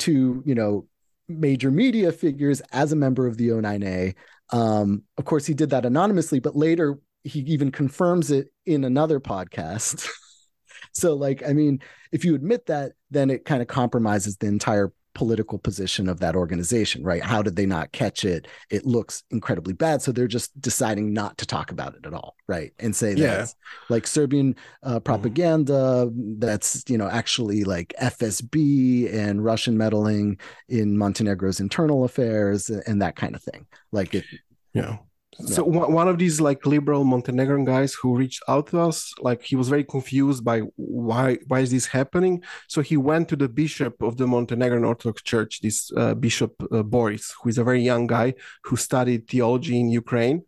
[0.00, 0.86] to you know
[1.28, 4.14] major media figures as a member of the O9A.
[4.50, 9.20] Um, of course, he did that anonymously, but later he even confirms it in another
[9.20, 10.08] podcast.
[10.92, 11.80] so, like, I mean,
[12.12, 16.36] if you admit that, then it kind of compromises the entire political position of that
[16.36, 17.24] organization, right?
[17.24, 18.46] How did they not catch it?
[18.70, 20.00] It looks incredibly bad.
[20.00, 22.72] So they're just deciding not to talk about it at all, right?
[22.78, 23.38] And say yeah.
[23.38, 23.56] that's
[23.88, 24.54] like Serbian
[24.84, 24.98] uh, mm-hmm.
[25.00, 30.38] propaganda, that's, you know, actually like FSB and Russian meddling
[30.68, 33.66] in Montenegro's internal affairs and that kind of thing.
[33.90, 34.24] Like it.
[34.72, 34.98] Yeah
[35.46, 39.54] so one of these like liberal montenegrin guys who reached out to us like he
[39.54, 42.42] was very confused by why why is this happening?
[42.66, 46.82] So he went to the bishop of the montenegrin orthodox church this uh, bishop uh,
[46.82, 48.34] boris who is a very young guy
[48.64, 50.42] who studied theology in ukraine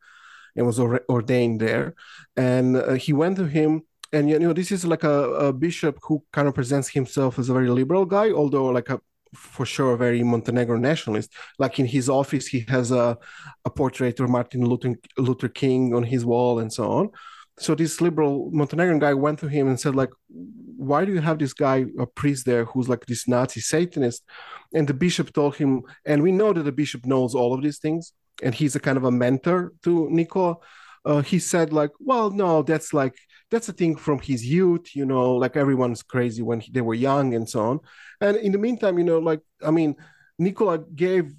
[0.56, 1.94] and was ordained there.
[2.36, 5.98] And uh, he went to him and you know this is like a, a, bishop
[6.02, 9.00] who kind of presents himself as a very liberal guy although like a
[9.34, 11.32] for sure a very Montenegro nationalist.
[11.58, 13.18] Like in his office, he has a,
[13.64, 17.10] a portrait of Martin Luther, Luther King on his wall and so on.
[17.58, 21.38] So this liberal Montenegrin guy went to him and said, like, why do you have
[21.38, 24.24] this guy, a priest there, who's like this Nazi Satanist?
[24.72, 27.78] And the bishop told him, and we know that the bishop knows all of these
[27.78, 30.56] things, and he's a kind of a mentor to Nicola.
[31.04, 33.16] Uh, he said, like, well, no, that's like
[33.50, 36.94] that's a thing from his youth you know like everyone's crazy when he, they were
[36.94, 37.80] young and so on.
[38.20, 39.96] And in the meantime you know like i mean
[40.38, 41.32] nicola gave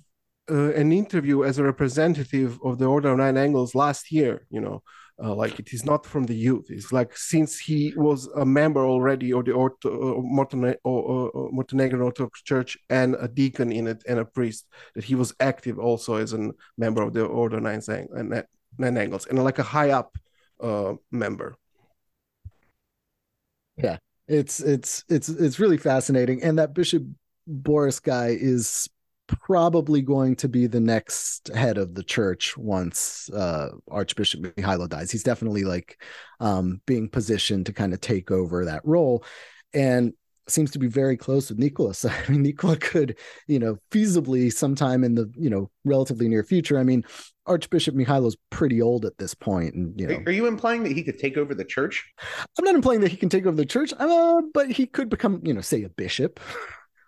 [0.50, 4.62] uh, an interview as a representative of the order of nine angles last year you
[4.62, 4.84] know.
[5.24, 6.66] Uh, like it is not from the youth.
[6.70, 12.02] It's like since he was a member already of the Orto, uh, Montenegro, uh, Montenegrin
[12.02, 14.66] Orthodox Church and a deacon in it and a priest
[14.96, 17.82] that he was active also as a member of the order nine,
[18.80, 20.18] nine angles and like a high up
[20.60, 21.56] uh, member
[23.82, 23.98] yeah
[24.28, 27.04] it's it's it's it's really fascinating and that bishop
[27.48, 28.90] boris guy is
[29.28, 35.10] probably going to be the next head of the church once uh, Archbishop Mihailo dies.
[35.12, 36.02] He's definitely like
[36.40, 39.24] um, being positioned to kind of take over that role.
[39.74, 40.14] And
[40.48, 42.04] seems to be very close with Nicholas.
[42.06, 43.18] I mean, Nicola could,
[43.48, 46.78] you know, feasibly sometime in the, you know, relatively near future.
[46.78, 47.04] I mean,
[47.48, 51.04] Archbishop Mihailo's pretty old at this point, and you know, are you implying that he
[51.04, 52.06] could take over the church?
[52.58, 55.42] I'm not implying that he can take over the church, uh, but he could become,
[55.44, 56.40] you know, say a bishop.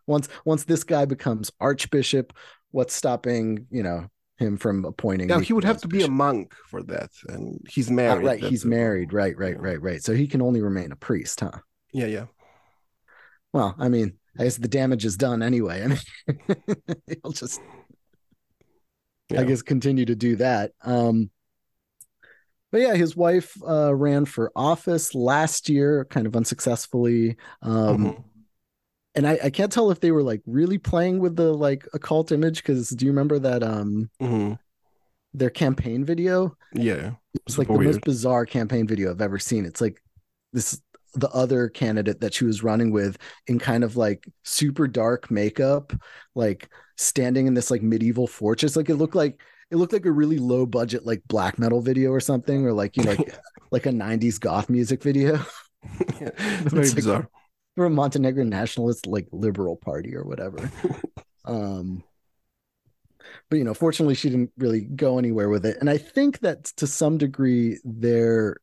[0.06, 2.34] Once once this guy becomes archbishop
[2.72, 4.06] what's stopping you know
[4.38, 6.08] him from appointing now he would have to bishop.
[6.10, 9.14] be a monk for that and he's ah, married right he's married.
[9.14, 10.04] Right right right right.
[10.04, 11.52] So he can only remain a priest huh?
[11.94, 12.26] Yeah yeah.
[13.54, 15.84] Well i mean i guess the damage is done anyway.
[15.86, 16.00] I mean
[17.24, 17.62] he'll just
[19.30, 19.42] yeah.
[19.42, 21.30] i guess continue to do that um
[22.72, 27.38] but yeah, his wife uh, ran for office last year, kind of unsuccessfully.
[27.62, 28.22] Um, mm-hmm
[29.16, 32.32] and I, I can't tell if they were like really playing with the like occult
[32.32, 34.54] image because do you remember that um mm-hmm.
[35.34, 36.58] their campaign video?
[36.74, 37.12] Yeah,
[37.46, 37.88] it's like the weird.
[37.88, 39.66] most bizarre campaign video I've ever seen.
[39.66, 40.02] It's like
[40.52, 40.82] this
[41.14, 43.18] the other candidate that she was running with
[43.48, 45.94] in kind of like super dark makeup,
[46.36, 48.76] like standing in this like medieval fortress.
[48.76, 49.42] Like it looked like
[49.72, 52.98] it looked like a really low budget like black metal video or something, or like
[52.98, 53.36] you know like,
[53.72, 55.36] like a '90s goth music video.
[56.20, 57.20] yeah, it's very bizarre.
[57.20, 57.28] Like,
[57.76, 60.72] for a Montenegrin nationalist like liberal party or whatever.
[61.46, 62.04] um
[63.50, 65.78] but you know, fortunately she didn't really go anywhere with it.
[65.80, 68.58] And I think that to some degree their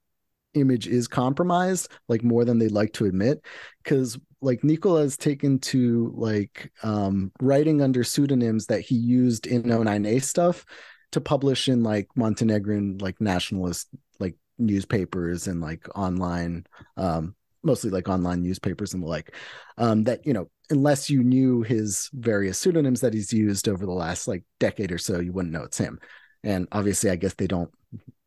[0.55, 3.45] image is compromised, like more than they'd like to admit.
[3.85, 9.65] Cause like Nicola has taken to like um writing under pseudonyms that he used in
[9.65, 10.65] O9A stuff
[11.13, 16.65] to publish in like Montenegrin like nationalist like newspapers and like online
[16.97, 19.35] um mostly like online newspapers and the like
[19.79, 23.93] um, that you know unless you knew his various pseudonyms that he's used over the
[23.93, 25.99] last like decade or so you wouldn't know it's him
[26.43, 27.71] and obviously i guess they don't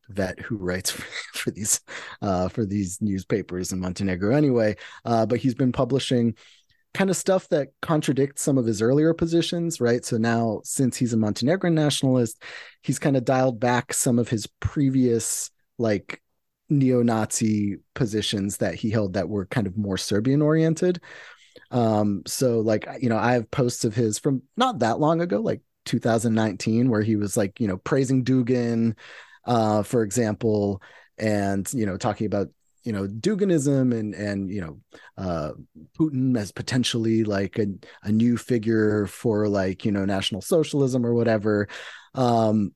[0.10, 1.04] vet who writes for,
[1.34, 1.82] for these
[2.22, 4.76] uh, for these newspapers in montenegro anyway
[5.06, 6.36] uh, but he's been publishing
[6.94, 10.06] kind of stuff that contradicts some of his earlier positions, right?
[10.06, 12.42] So now, since he's a Montenegrin nationalist,
[12.82, 15.50] he's kind of dialed back some of his previous
[15.80, 16.22] like
[16.70, 21.02] neo-Nazi positions that he held that were kind of more Serbian oriented.
[21.72, 25.40] Um, so like you know, I have posts of his from not that long ago,
[25.40, 28.96] like 2019, where he was like, you know, praising Dugin,
[29.46, 30.82] uh, for example,
[31.18, 32.48] and you know, talking about
[32.84, 34.80] you know Duginism and and you know
[35.18, 35.52] uh,
[35.98, 37.68] Putin as potentially like a,
[38.04, 41.68] a new figure for like you know National Socialism or whatever.
[42.16, 42.74] Um,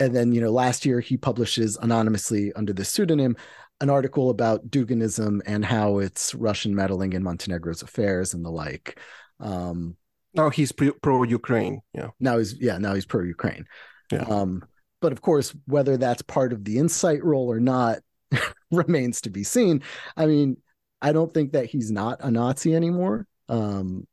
[0.00, 3.36] and then you know last year he publishes anonymously under the pseudonym
[3.82, 8.98] an article about Duginism and how it's Russian meddling in Montenegro's affairs and the like.
[9.40, 9.96] Um,
[10.34, 11.80] now he's pro Ukraine.
[11.92, 12.10] Yeah.
[12.20, 12.78] Now he's yeah.
[12.78, 13.66] Now he's pro Ukraine.
[14.10, 14.22] Yeah.
[14.22, 14.64] Um,
[15.02, 17.98] but of course, whether that's part of the insight role or not
[18.70, 19.82] remains to be seen.
[20.16, 20.56] I mean,
[21.02, 23.26] I don't think that he's not a Nazi anymore.
[23.48, 24.06] Um,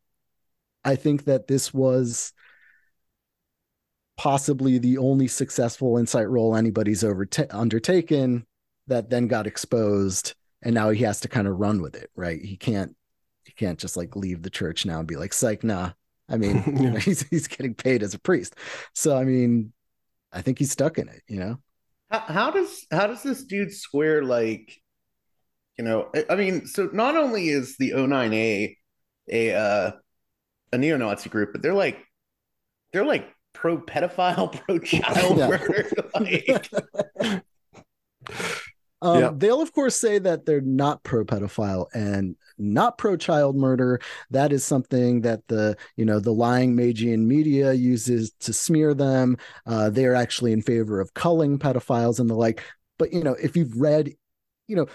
[0.83, 2.33] I think that this was
[4.17, 8.45] possibly the only successful insight role anybody's ever t- undertaken
[8.87, 12.43] that then got exposed and now he has to kind of run with it right
[12.43, 12.97] he can't
[13.45, 15.91] he can't just like leave the church now and be like psych nah
[16.27, 16.81] i mean yeah.
[16.81, 18.55] you know, he's he's getting paid as a priest
[18.93, 19.71] so i mean
[20.31, 21.57] i think he's stuck in it you know
[22.09, 24.75] how, how does how does this dude square like
[25.77, 28.75] you know i mean so not only is the o9a
[29.31, 29.91] a uh
[30.71, 31.99] a neo-nazi group but they're like
[32.91, 35.89] they're like pro pedophile, pro child murder.
[36.19, 37.43] like...
[39.01, 39.31] Um, yeah.
[39.33, 44.01] They'll, of course, say that they're not pro pedophile and not pro child murder.
[44.31, 49.37] That is something that the you know the lying Magian media uses to smear them.
[49.65, 52.63] Uh, they are actually in favor of culling pedophiles and the like.
[52.97, 54.13] But you know, if you've read,
[54.67, 54.87] you know.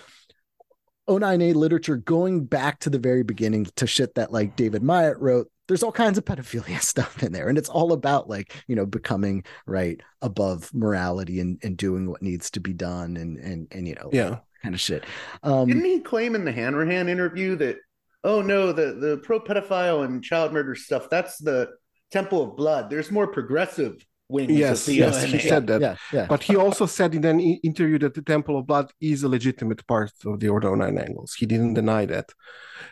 [1.07, 5.51] O9A literature going back to the very beginning to shit that like David Myatt wrote,
[5.67, 8.87] there's all kinds of pedophilia stuff in there and it's all about like you know
[8.87, 13.89] becoming right above morality and, and doing what needs to be done and and and
[13.89, 15.05] you know yeah kind of shit.
[15.43, 17.77] Um, Didn't he claim in the Hanrahan interview that,
[18.25, 21.69] oh no, the the pro pedophile and child murder stuff that's the
[22.11, 22.91] Temple of Blood.
[22.91, 24.53] There's more progressive wings.
[24.53, 25.81] Yes, yes, he said that.
[25.81, 26.27] Yeah, yeah.
[26.27, 29.87] But he also said in an interview that the Temple of Blood is a legitimate
[29.87, 31.35] part of the Order of Nine Angles.
[31.35, 32.31] He didn't deny that.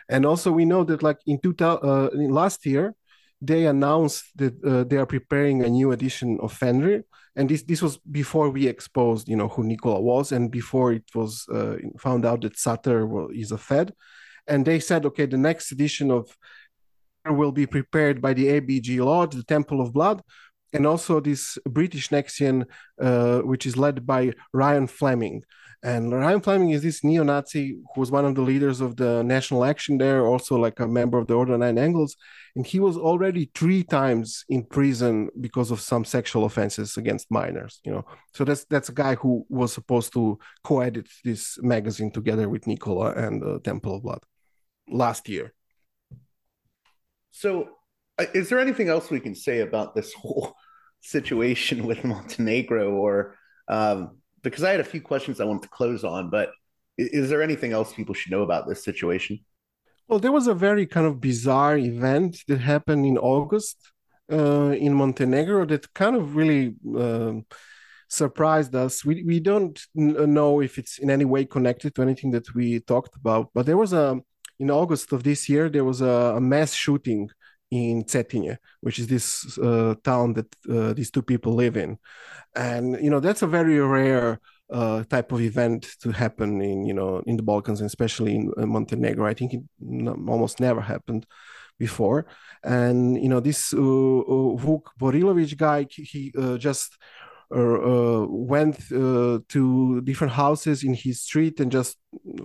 [0.09, 2.95] And also, we know that, like in 2000, uh, last year,
[3.41, 7.03] they announced that uh, they are preparing a new edition of Fenrir,
[7.35, 11.03] and this this was before we exposed, you know, who Nikola was, and before it
[11.13, 13.93] was uh, found out that Sutter is a Fed,
[14.47, 16.37] and they said, okay, the next edition of
[17.25, 20.21] will be prepared by the ABG Lodge, the Temple of Blood,
[20.73, 22.65] and also this British Nexion,
[23.01, 25.43] uh, which is led by Ryan Fleming.
[25.83, 29.65] And Ryan Fleming is this neo-Nazi who was one of the leaders of the National
[29.65, 32.15] Action there, also like a member of the Order Nine Angles,
[32.55, 37.81] and he was already three times in prison because of some sexual offenses against minors.
[37.83, 42.47] You know, so that's that's a guy who was supposed to co-edit this magazine together
[42.47, 44.23] with Nicola and the Temple of Blood
[44.87, 45.53] last year.
[47.31, 47.65] So, uh,
[48.19, 50.53] is there anything else we can say about this whole
[51.01, 53.35] situation with Montenegro, or
[53.67, 56.51] um, because I had a few questions I wanted to close on, but
[56.97, 59.39] is there anything else people should know about this situation?
[60.07, 63.77] Well, there was a very kind of bizarre event that happened in August
[64.31, 67.45] uh, in Montenegro that kind of really um,
[68.09, 69.03] surprised us.
[69.03, 73.15] We we don't know if it's in any way connected to anything that we talked
[73.15, 74.21] about, but there was a
[74.59, 77.29] in August of this year, there was a, a mass shooting
[77.73, 81.97] in Cetinje, which is this uh, town that uh, these two people live in,
[82.55, 84.39] and you know that's a very rare
[84.71, 88.51] uh, type of event to happen in you know in the Balkans, and especially in
[88.57, 89.25] uh, Montenegro.
[89.25, 89.63] I think it
[90.27, 91.25] almost never happened
[91.79, 92.27] before,
[92.63, 96.97] and you know this uh, uh, Vuk Borilovic guy, he just
[97.55, 101.97] uh, went uh, to different houses in his street and just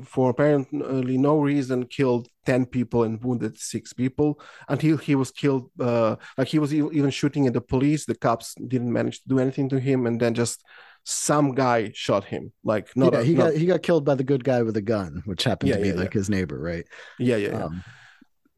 [0.05, 5.71] for apparently no reason killed 10 people and wounded six people until he was killed
[5.81, 8.05] uh, like he was even shooting at the police.
[8.05, 10.65] The cops didn't manage to do anything to him and then just
[11.05, 13.45] some guy shot him like not yeah, he not...
[13.45, 15.83] got he got killed by the good guy with a gun which happened yeah, to
[15.83, 16.85] be yeah, like his neighbor right?
[17.19, 17.83] Yeah yeah, um,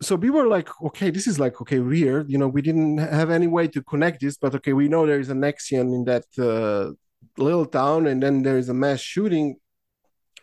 [0.02, 2.30] so we were like okay this is like okay weird.
[2.30, 5.20] You know we didn't have any way to connect this but okay we know there
[5.20, 6.92] is an Nexion in that uh,
[7.36, 9.56] little town and then there is a mass shooting.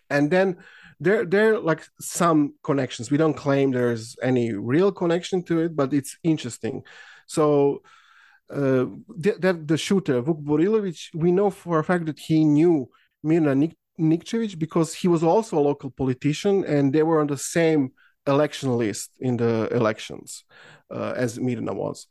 [0.09, 0.57] And then
[0.99, 3.11] there there like some connections.
[3.11, 6.83] We don't claim there's any real connection to it but it's interesting.
[7.27, 7.81] So
[8.49, 8.85] uh,
[9.17, 12.89] that the shooter Vuk Borilovic, we know for a fact that he knew
[13.25, 17.37] Mirna Nik- Nikčević because he was also a local politician and they were on the
[17.37, 17.91] same
[18.27, 20.43] election list in the elections,
[20.91, 22.07] uh, as Mirna was.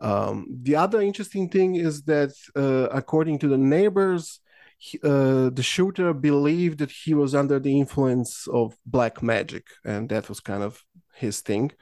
[0.00, 4.40] Um, the other interesting thing is that, uh, according to the neighbors,
[4.78, 10.08] he, uh, the shooter believed that he was under the influence of black magic, and
[10.10, 10.82] that was kind of
[11.14, 11.72] his thing.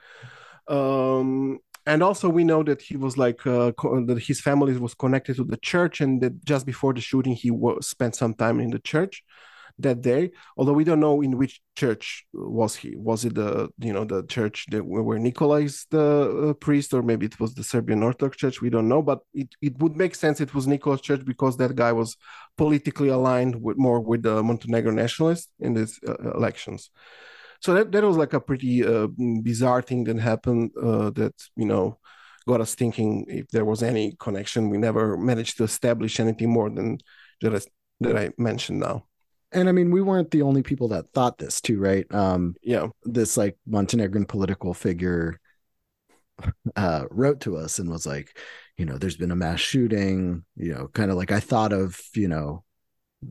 [0.69, 4.95] Um, and also, we know that he was like uh, co- that his family was
[4.95, 8.61] connected to the church, and that just before the shooting, he was, spent some time
[8.61, 9.23] in the church
[9.79, 12.95] that day although we don't know in which church was he.
[12.97, 17.03] Was it the you know the church that where Nikola is the uh, priest or
[17.03, 18.61] maybe it was the serbian orthodox church?
[18.61, 21.75] We don't know but it, it would make sense it was Nikola's church because that
[21.75, 22.17] guy was
[22.57, 26.91] politically aligned with more with the montenegro nationalists in these uh, elections.
[27.61, 29.09] So that, that was like a pretty uh,
[29.43, 31.99] bizarre thing that happened uh, that you know
[32.47, 34.71] got us thinking if there was any connection.
[34.71, 36.99] We never managed to establish anything more than
[37.41, 37.61] that I,
[38.01, 39.07] that I mentioned now
[39.55, 42.07] and I mean, we weren't the only people that thought this too, right?
[42.13, 45.41] Um, yeah, this like Montenegrin political figure
[46.77, 48.37] uh, wrote to us and was like,
[48.77, 52.01] you know, there's been a mass shooting, you know, kind of like I thought of,
[52.15, 52.65] you know,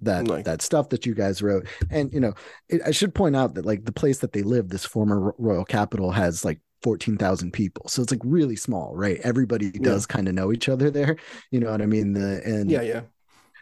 [0.02, 2.34] that like, that stuff that you guys wrote, and you know,
[2.70, 5.66] it, I should point out that like the place that they live, this former royal
[5.66, 7.88] capital, has like 14,000 people.
[7.88, 9.20] So it's like really small, right?
[9.24, 10.16] Everybody does yeah.
[10.16, 11.18] kind of know each other there.
[11.52, 12.14] You know what I mean?
[12.14, 13.02] The and yeah, yeah.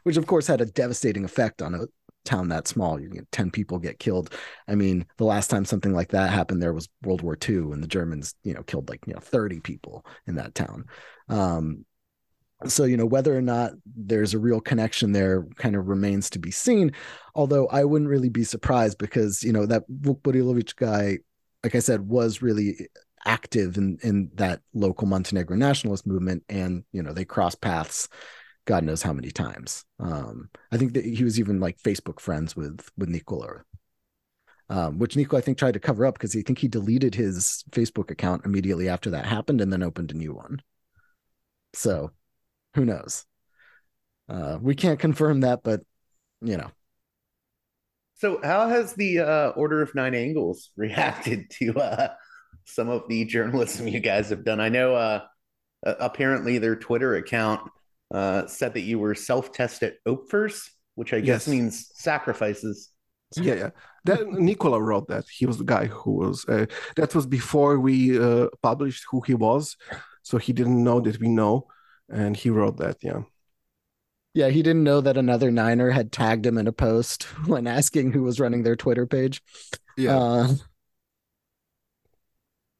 [0.03, 1.85] Which of course had a devastating effect on a
[2.23, 4.33] town that small you get 10 people get killed.
[4.67, 7.83] I mean the last time something like that happened there was world war ii and
[7.83, 10.85] the germans you know killed like you know 30 people in that town.
[11.29, 11.85] Um,
[12.67, 16.39] so you know whether or not there's a real connection there kind of remains to
[16.39, 16.91] be seen
[17.35, 21.17] although i wouldn't really be surprised because you know that Vuk Borilovic guy
[21.63, 22.87] like i said was really
[23.25, 28.07] active in in that local montenegro nationalist movement and you know they cross paths
[28.65, 29.85] God knows how many times.
[29.99, 33.63] Um, I think that he was even like Facebook friends with with Nikola,
[34.69, 37.63] um, which Nico I think tried to cover up because he think he deleted his
[37.71, 40.61] Facebook account immediately after that happened and then opened a new one.
[41.73, 42.11] So,
[42.75, 43.25] who knows?
[44.29, 45.81] Uh, we can't confirm that, but
[46.41, 46.71] you know.
[48.15, 52.09] So, how has the uh, Order of Nine Angles reacted to uh,
[52.65, 54.59] some of the journalism you guys have done?
[54.59, 55.21] I know uh,
[55.83, 57.61] apparently their Twitter account
[58.13, 61.47] uh, said that you were self-tested Opfers, which I guess yes.
[61.47, 62.89] means sacrifices.
[63.35, 63.69] Yeah, yeah.
[64.05, 65.25] That Nicola wrote that.
[65.31, 66.45] He was the guy who was.
[66.45, 66.65] Uh,
[66.97, 69.77] that was before we uh, published who he was,
[70.23, 71.67] so he didn't know that we know,
[72.09, 72.97] and he wrote that.
[73.01, 73.21] Yeah.
[74.33, 78.11] Yeah, he didn't know that another Niner had tagged him in a post when asking
[78.11, 79.41] who was running their Twitter page.
[79.97, 80.17] Yeah.
[80.17, 80.47] Uh,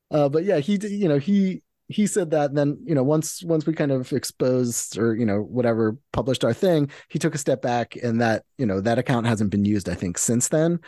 [0.10, 1.62] uh, but yeah, he you know he
[1.92, 5.26] he said that and then you know once once we kind of exposed or you
[5.26, 8.98] know whatever published our thing he took a step back and that you know that
[8.98, 10.80] account hasn't been used i think since then.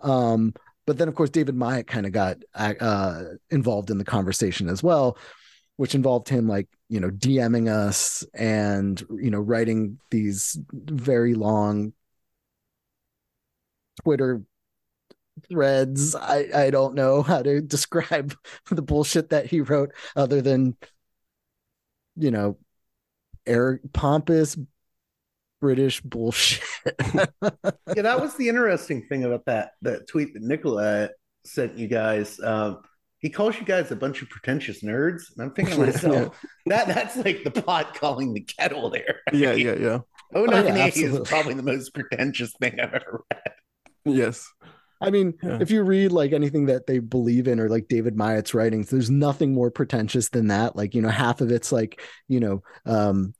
[0.00, 0.54] Um
[0.86, 4.82] but then of course david myatt kind of got uh involved in the conversation as
[4.82, 5.18] well
[5.76, 11.92] which involved him like you know dming us and you know writing these very long
[14.02, 14.42] twitter
[15.48, 16.14] threads.
[16.14, 18.34] I, I don't know how to describe
[18.70, 20.76] the bullshit that he wrote other than,
[22.16, 22.58] you know,
[23.46, 24.56] air pompous
[25.60, 26.62] British bullshit.
[27.12, 31.10] yeah, that was the interesting thing about that that tweet that Nicola
[31.44, 32.38] sent you guys.
[32.40, 32.82] Um,
[33.18, 36.84] he calls you guys a bunch of pretentious nerds, and I'm thinking to myself, yeah.
[36.84, 39.20] that that's like the pot calling the kettle there.
[39.26, 39.40] Right?
[39.40, 39.98] Yeah, yeah, yeah.
[40.34, 43.52] Oh, oh yeah, is probably the most pretentious thing I've ever read.
[44.04, 44.48] Yes.
[45.00, 45.58] I mean, yeah.
[45.60, 49.10] if you read like anything that they believe in or like David Myatt's writings, there's
[49.10, 50.76] nothing more pretentious than that.
[50.76, 53.34] Like, you know, half of it's like, you know, um,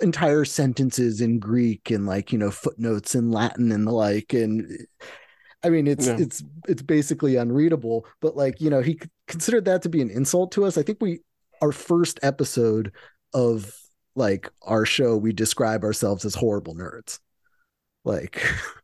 [0.00, 4.32] entire sentences in Greek and like, you know, footnotes in Latin and the like.
[4.32, 4.86] And
[5.62, 6.16] I mean, it's, yeah.
[6.18, 10.52] it's, it's basically unreadable, but like, you know, he considered that to be an insult
[10.52, 10.76] to us.
[10.76, 11.20] I think we,
[11.62, 12.92] our first episode
[13.32, 13.72] of
[14.16, 17.20] like our show, we describe ourselves as horrible nerds.
[18.04, 18.40] Like,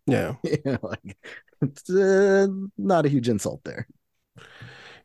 [0.07, 0.35] yeah,
[0.65, 1.17] know, like
[1.63, 3.87] it's uh, not a huge insult there.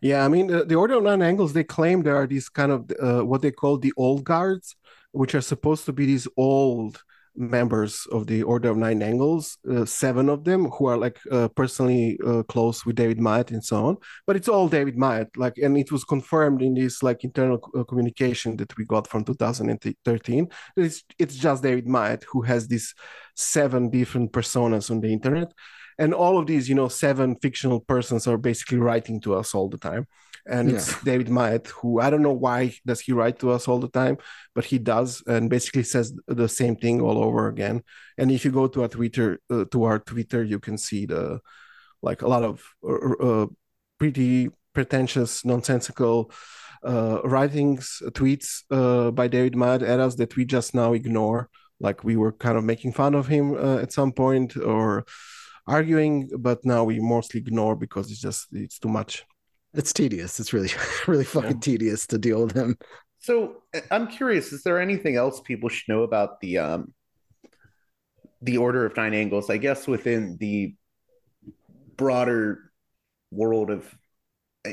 [0.02, 2.72] Yeah, I mean, the, the Order of Nine Angles, they claim there are these kind
[2.72, 4.76] of uh, what they call the old guards,
[5.12, 7.02] which are supposed to be these old
[7.38, 11.48] members of the Order of Nine Angles, uh, seven of them who are like uh,
[11.50, 13.98] personally uh, close with David Myatt and so on.
[14.26, 17.84] But it's all David Myatt, like, and it was confirmed in this like internal uh,
[17.84, 20.50] communication that we got from 2013.
[20.76, 22.94] It's it's just David Myatt who has these
[23.36, 25.54] seven different personas on the internet,
[25.98, 29.70] and all of these, you know, seven fictional persons are basically writing to us all
[29.70, 30.08] the time
[30.48, 30.78] and yeah.
[30.78, 33.90] it's David Myatt, who I don't know why does he write to us all the
[33.90, 34.18] time,
[34.56, 37.84] but he does, and basically says the same thing all over again.
[38.18, 41.40] And if you go to our Twitter, uh, to our Twitter, you can see the
[42.02, 43.48] like a lot of uh, uh
[44.00, 46.32] pretty pretentious, nonsensical
[46.84, 51.50] uh, writings, tweets uh, by David Myatt at us that we just now ignore.
[51.80, 55.06] Like we were kind of making fun of him uh, at some point or
[55.68, 59.26] arguing, but now we mostly ignore because it's just it's too much.
[59.74, 60.40] It's tedious.
[60.40, 60.70] It's really,
[61.08, 61.60] really fucking yeah.
[61.60, 62.78] tedious to deal with him.
[63.20, 66.94] So I'm curious, is there anything else people should know about the um
[68.42, 69.50] the Order of Nine Angles?
[69.50, 70.76] I guess within the
[71.96, 72.72] broader
[73.32, 73.94] world of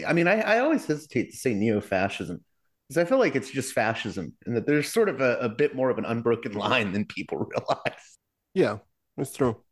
[0.06, 2.42] I mean, I, I always hesitate to say neo-fascism
[2.88, 5.74] because I feel like it's just fascism and that there's sort of a, a bit
[5.74, 8.18] more of an unbroken line than people realize.
[8.54, 8.78] Yeah,
[9.16, 9.63] that's true.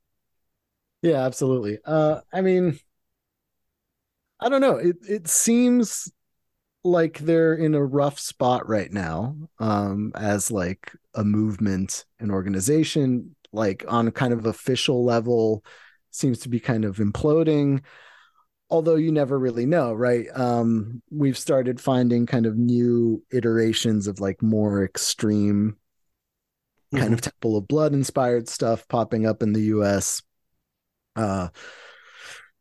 [1.02, 1.78] Yeah, absolutely.
[1.84, 2.78] Uh, I mean,
[4.40, 4.76] I don't know.
[4.76, 6.10] It it seems
[6.84, 13.34] like they're in a rough spot right now um as like a movement an organization
[13.52, 15.64] like on kind of official level
[16.10, 17.82] seems to be kind of imploding
[18.68, 24.18] although you never really know right um we've started finding kind of new iterations of
[24.18, 25.76] like more extreme
[26.92, 27.14] kind mm-hmm.
[27.14, 30.22] of temple of blood inspired stuff popping up in the US
[31.16, 31.48] uh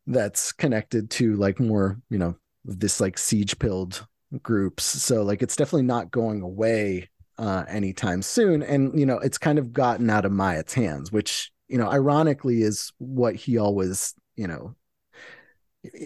[0.06, 2.34] that's connected to like more you know
[2.64, 4.06] this like siege pilled
[4.42, 4.84] groups.
[4.84, 7.08] So like it's definitely not going away
[7.38, 8.62] uh anytime soon.
[8.62, 12.62] And you know it's kind of gotten out of Myatt's hands which you know ironically
[12.62, 14.74] is what he always you know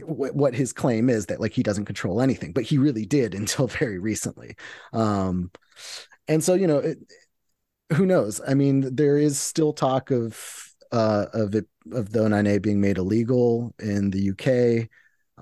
[0.04, 3.66] what his claim is that like he doesn't control anything but he really did until
[3.66, 4.56] very recently.
[4.92, 5.50] Um
[6.28, 6.98] and so you know it,
[7.92, 8.40] who knows?
[8.46, 12.98] I mean there is still talk of uh, of it of the O9A being made
[12.98, 14.88] illegal in the UK.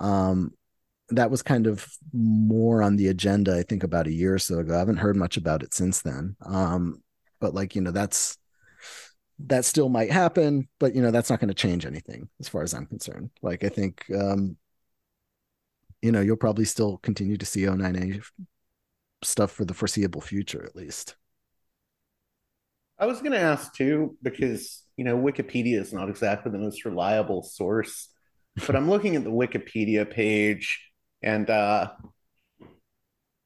[0.03, 0.53] Um,
[1.11, 4.59] that was kind of more on the agenda, I think, about a year or so
[4.59, 4.75] ago.
[4.75, 6.37] I haven't heard much about it since then.
[6.45, 7.03] Um,
[7.41, 8.39] but like you know, that's
[9.47, 12.63] that still might happen, but you know, that's not going to change anything as far
[12.63, 13.31] as I'm concerned.
[13.43, 14.57] Like I think um,
[16.05, 18.23] you know, you'll probably still continue to see O9A
[19.23, 21.17] stuff for the foreseeable future, at least.
[22.99, 26.85] I was going to ask too, because, you know, Wikipedia is not exactly the most
[26.85, 28.09] reliable source,
[28.67, 30.81] but I'm looking at the Wikipedia page
[31.23, 31.91] and, uh,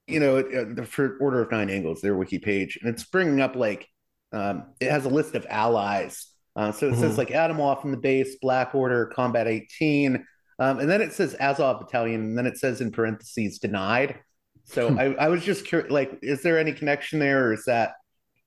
[0.07, 3.57] you know, uh, for Order of Nine Angles, their wiki page, and it's bringing up
[3.57, 3.87] like,
[4.33, 6.29] um, it has a list of allies.
[6.57, 7.01] Uh, so it mm-hmm.
[7.01, 10.25] says like Atomwaffen the base, Black Order, Combat 18.
[10.59, 14.19] Um, and then it says Azov Battalion, and then it says in parentheses denied.
[14.65, 14.99] So hmm.
[14.99, 17.93] I, I was just curious, like, is there any connection there, or is that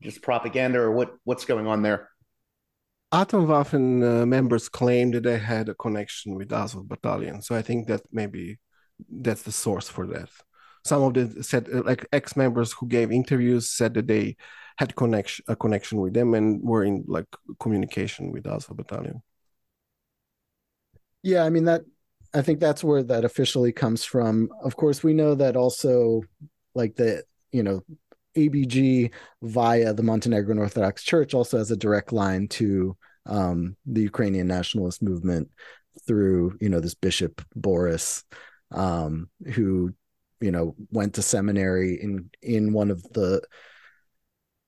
[0.01, 1.13] just propaganda, or what?
[1.23, 2.09] What's going on there?
[3.13, 7.87] Atomwaffen uh, members claimed that they had a connection with Azov Battalion, so I think
[7.87, 8.59] that maybe
[9.09, 10.29] that's the source for that.
[10.85, 14.37] Some of the said, uh, like ex-members who gave interviews, said that they
[14.77, 17.27] had connection a connection with them and were in like
[17.59, 19.21] communication with Azov Battalion.
[21.21, 21.81] Yeah, I mean that
[22.33, 24.49] I think that's where that officially comes from.
[24.63, 26.23] Of course, we know that also,
[26.73, 27.81] like the you know,
[28.35, 32.95] ABG via the Montenegrin Orthodox Church also has a direct line to
[33.25, 35.49] um, the Ukrainian nationalist movement
[36.07, 38.23] through you know this Bishop Boris,
[38.71, 39.93] um, who
[40.39, 43.41] you know went to seminary in in one of the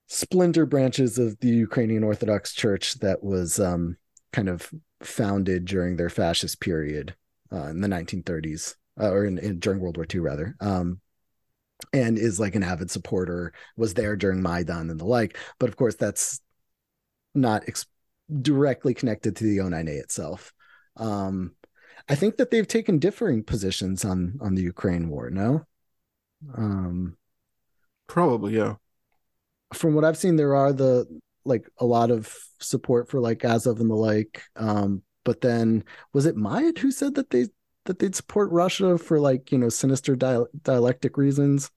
[0.07, 3.97] splinter branches of the Ukrainian Orthodox Church that was um,
[4.31, 4.69] kind of
[5.01, 7.15] founded during their fascist period
[7.51, 10.55] uh, in the 1930s uh, or in, in, during World War II rather.
[10.59, 10.99] Um,
[11.91, 15.37] and is like an avid supporter, was there during Maidan and the like.
[15.59, 16.39] But of course, that's
[17.35, 17.85] not ex-
[18.41, 20.53] directly connected to the O9A itself.
[20.97, 21.55] Um,
[22.07, 25.29] I think that they've taken differing positions on on the Ukraine war.
[25.29, 25.65] No,
[26.55, 27.17] um,
[28.07, 28.75] probably yeah.
[29.73, 31.05] From what I've seen, there are the
[31.45, 34.43] like a lot of support for like Azov and the like.
[34.55, 35.83] Um, but then
[36.13, 37.47] was it Myatt who said that they
[37.85, 41.71] that they'd support Russia for like you know sinister dialectic reasons?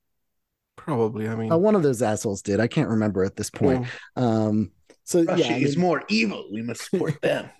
[0.76, 1.28] Probably.
[1.28, 2.60] I mean, uh, one of those assholes did.
[2.60, 3.86] I can't remember at this point.
[4.14, 4.70] Um,
[5.04, 6.48] so Russia yeah, is I mean, more evil.
[6.52, 7.50] We must support them.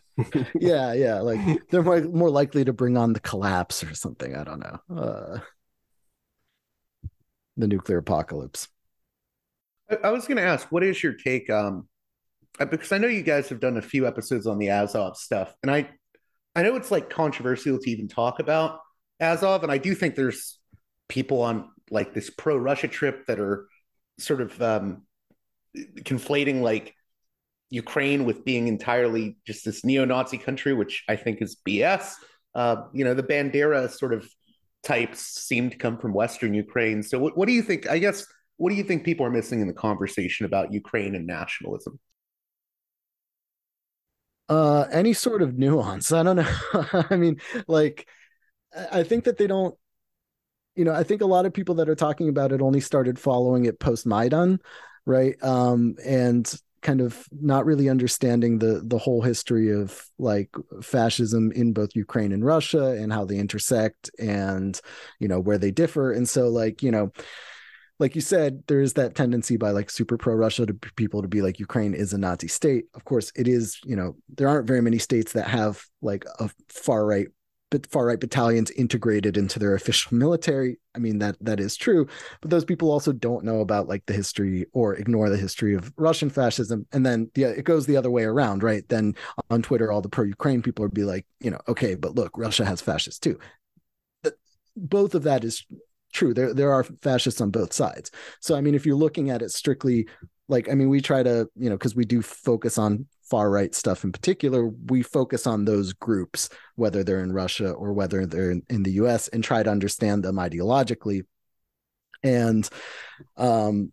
[0.59, 1.21] yeah, yeah.
[1.21, 1.41] Like
[1.71, 4.35] they're more more likely to bring on the collapse or something.
[4.35, 4.81] I don't know.
[4.95, 5.39] Uh,
[7.57, 8.69] the nuclear apocalypse.
[9.91, 11.49] I, I was going to ask, what is your take?
[11.51, 11.89] Um,
[12.59, 15.55] uh, because I know you guys have done a few episodes on the Azov stuff,
[15.63, 15.91] and I
[16.57, 18.81] I know it's like controversial to even talk about
[19.21, 20.59] Azov, and I do think there's
[21.07, 23.69] people on like this pro Russia trip that are
[24.19, 25.03] sort of um,
[25.77, 26.95] conflating like
[27.69, 32.15] Ukraine with being entirely just this neo-Nazi country, which I think is BS.
[32.55, 34.27] Uh, you know, the Bandera sort of
[34.83, 37.03] types seem to come from Western Ukraine.
[37.03, 37.87] So, what, what do you think?
[37.87, 38.27] I guess
[38.57, 42.01] what do you think people are missing in the conversation about Ukraine and nationalism?
[44.49, 46.13] Uh any sort of nuance.
[46.13, 47.05] I don't know.
[47.11, 48.09] I mean like
[48.93, 49.75] i think that they don't
[50.75, 53.19] you know i think a lot of people that are talking about it only started
[53.19, 54.59] following it post maidan
[55.07, 55.43] right?
[55.43, 56.53] Um and
[56.83, 60.51] kind of not really understanding the the whole history of like
[60.83, 64.79] fascism in both Ukraine and Russia and how they intersect and
[65.19, 66.13] you know where they differ.
[66.13, 67.13] And so like you know
[67.99, 71.29] like you said, there is that tendency by like super pro Russia to people to
[71.29, 72.85] be like Ukraine is a Nazi state.
[72.95, 73.79] Of course, it is.
[73.85, 77.29] You know, there aren't very many states that have like a far right,
[77.71, 80.79] but far right battalions integrated into their official military.
[80.95, 82.07] I mean that that is true,
[82.43, 85.93] but those people also don't know about like the history or ignore the history of
[85.97, 86.87] Russian fascism.
[86.93, 88.87] And then yeah, it goes the other way around, right?
[88.89, 89.15] Then
[89.51, 92.37] on Twitter, all the pro Ukraine people would be like, you know, okay, but look,
[92.37, 93.39] Russia has fascists too
[94.77, 95.65] both of that is
[96.17, 96.35] true.
[96.35, 98.11] There there are fascists on both sides.
[98.41, 100.09] So I mean, if you're looking at it strictly,
[100.49, 103.75] like I mean, we try to you know because we do focus on far right
[103.75, 108.53] stuff in particular, we focus on those groups, whether they're in Russia or whether they're
[108.53, 111.23] in, in the U.S., and try to understand them ideologically.
[112.23, 112.69] And
[113.37, 113.93] um,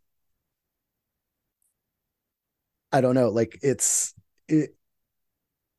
[2.91, 4.13] I don't know, like it's
[4.47, 4.75] it.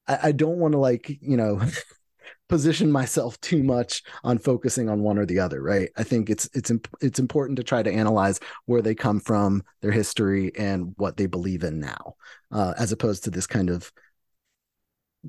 [0.06, 1.60] I, I don't want to like you know
[2.48, 5.88] position myself too much on focusing on one or the other right?
[5.96, 9.92] I think it's it's it's important to try to analyze where they come from their
[9.92, 12.14] history and what they believe in now
[12.52, 13.90] uh, as opposed to this kind of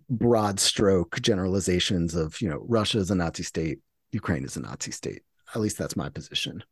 [0.10, 3.80] broad stroke generalizations of you know russia is a nazi state
[4.12, 5.22] ukraine is a nazi state.
[5.54, 6.64] At least that's my position.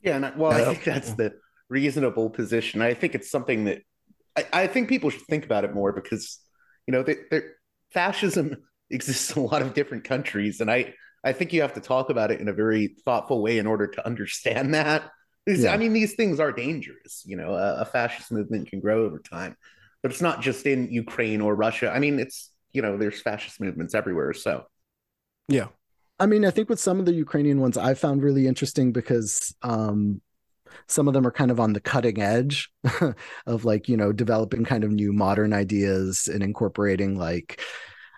[0.00, 1.34] Yeah and I, well i think that's the
[1.68, 2.82] reasonable position.
[2.82, 3.82] I think it's something that
[4.36, 6.38] i, I think people should think about it more because
[6.86, 7.42] you know they they,
[7.92, 8.56] fascism
[8.92, 10.94] exists in a lot of different countries, and I
[11.24, 13.86] I think you have to talk about it in a very thoughtful way in order
[13.86, 15.10] to understand that.
[15.46, 15.72] Yeah.
[15.72, 17.22] I mean, these things are dangerous.
[17.26, 19.56] You know, a, a fascist movement can grow over time,
[20.02, 21.90] but it's not just in Ukraine or Russia.
[21.90, 24.32] I mean, it's you know, there's fascist movements everywhere.
[24.32, 24.64] So,
[25.48, 25.68] yeah.
[26.18, 29.54] I mean, I think with some of the Ukrainian ones, I found really interesting because
[29.62, 30.20] um,
[30.88, 32.70] some of them are kind of on the cutting edge
[33.46, 37.60] of like you know developing kind of new modern ideas and incorporating like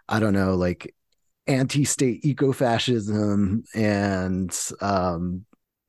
[0.08, 0.94] i don't know like
[1.46, 5.44] anti-state eco-fascism and um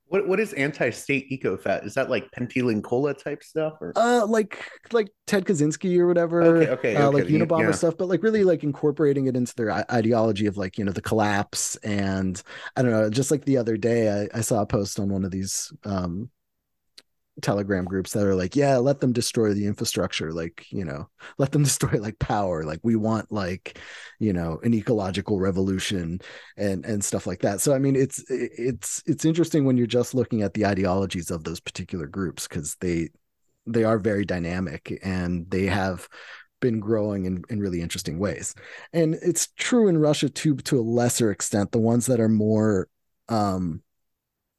[0.07, 1.83] what what is anti-state eco-fat?
[1.83, 6.43] Is that like Pentti Linkola type stuff or uh like like Ted Kaczynski or whatever?
[6.43, 7.23] Okay, okay, uh, okay.
[7.23, 7.71] like Unabomber yeah.
[7.71, 11.01] stuff, but like really like incorporating it into their ideology of like you know the
[11.01, 12.41] collapse and
[12.75, 13.09] I don't know.
[13.09, 16.29] Just like the other day, I, I saw a post on one of these um
[17.41, 21.51] telegram groups that are like yeah let them destroy the infrastructure like you know let
[21.51, 23.79] them destroy like power like we want like
[24.19, 26.19] you know an ecological revolution
[26.57, 27.61] and and stuff like that.
[27.61, 31.43] So i mean it's it's it's interesting when you're just looking at the ideologies of
[31.43, 33.09] those particular groups because they
[33.67, 36.07] they are very dynamic and they have
[36.61, 38.55] been growing in, in really interesting ways.
[38.93, 41.71] And it's true in russia too to a lesser extent.
[41.71, 42.87] The ones that are more
[43.27, 43.81] um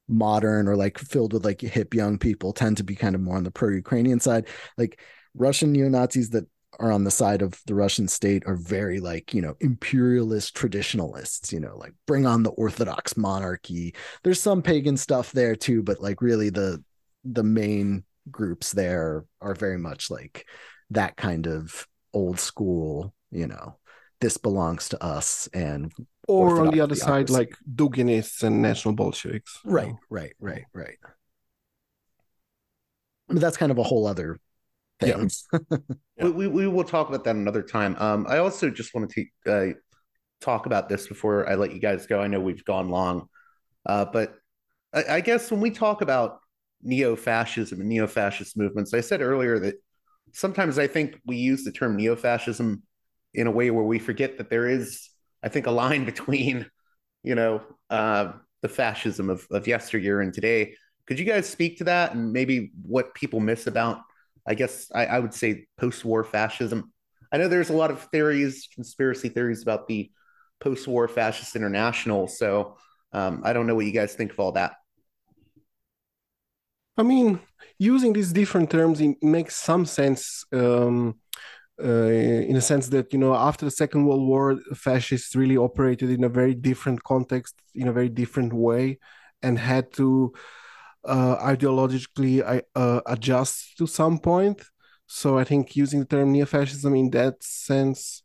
[0.08, 3.36] modern or like filled with like hip young people tend to be kind of more
[3.36, 4.46] on the pro-Ukrainian side.
[4.78, 5.00] Like
[5.34, 6.44] Russian neo-Nazis that
[6.78, 11.52] are on the side of the Russian state are very like, you know, imperialist traditionalists,
[11.52, 13.94] you know, like bring on the orthodox monarchy.
[14.22, 16.82] There's some pagan stuff there too, but like really the
[17.24, 20.46] the main groups there are very much like
[20.90, 23.78] that kind of old school, you know,
[24.20, 25.92] this belongs to us and
[26.26, 29.60] or on the other side like Duginists and National Bolsheviks.
[29.64, 30.98] Right, right, right, right.
[33.28, 34.38] I mean, that's kind of a whole other
[35.00, 35.30] thing.
[35.52, 35.78] Yeah.
[36.22, 37.96] we, we, we will talk about that another time.
[37.98, 39.10] Um, I also just wanted
[39.44, 39.74] to uh,
[40.40, 42.20] talk about this before I let you guys go.
[42.20, 43.28] I know we've gone long,
[43.84, 44.34] uh, but
[44.92, 46.38] I, I guess when we talk about
[46.82, 49.74] neo-fascism and neo-fascist movements, I said earlier that
[50.32, 52.82] sometimes I think we use the term neo-fascism
[53.34, 55.08] in a way where we forget that there is
[55.46, 56.66] I think, a line between,
[57.22, 58.32] you know, uh,
[58.62, 60.74] the fascism of, of yesteryear and today.
[61.06, 64.00] Could you guys speak to that and maybe what people miss about,
[64.44, 66.92] I guess, I, I would say post war fascism?
[67.32, 70.10] I know there's a lot of theories, conspiracy theories about the
[70.60, 72.26] post war fascist international.
[72.26, 72.76] So
[73.12, 74.72] um, I don't know what you guys think of all that.
[76.98, 77.38] I mean,
[77.78, 80.44] using these different terms makes some sense.
[80.52, 81.20] Um,
[81.82, 82.08] uh,
[82.48, 86.24] in a sense that you know after the second world war fascists really operated in
[86.24, 88.98] a very different context in a very different way
[89.42, 90.32] and had to
[91.04, 94.62] uh, ideologically uh, adjust to some point.
[95.06, 98.22] So i think using the term neo-fascism in that sense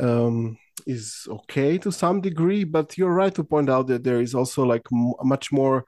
[0.00, 4.34] um, is okay to some degree but you're right to point out that there is
[4.34, 5.84] also like m- much more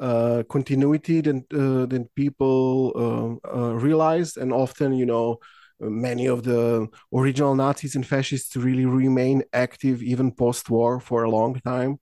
[0.00, 2.92] uh, continuity than uh, than people
[3.74, 4.36] realize.
[4.36, 5.38] And often you know
[5.80, 11.60] many of the original Nazis and fascists really remain active even post-war for a long
[11.60, 11.98] time.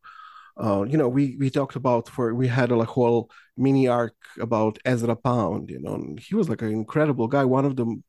[0.57, 4.15] Uh, you know, we we talked about for we had a like, whole mini arc
[4.39, 5.71] about Ezra Pound.
[5.71, 8.01] You know, he was like an incredible guy, one of the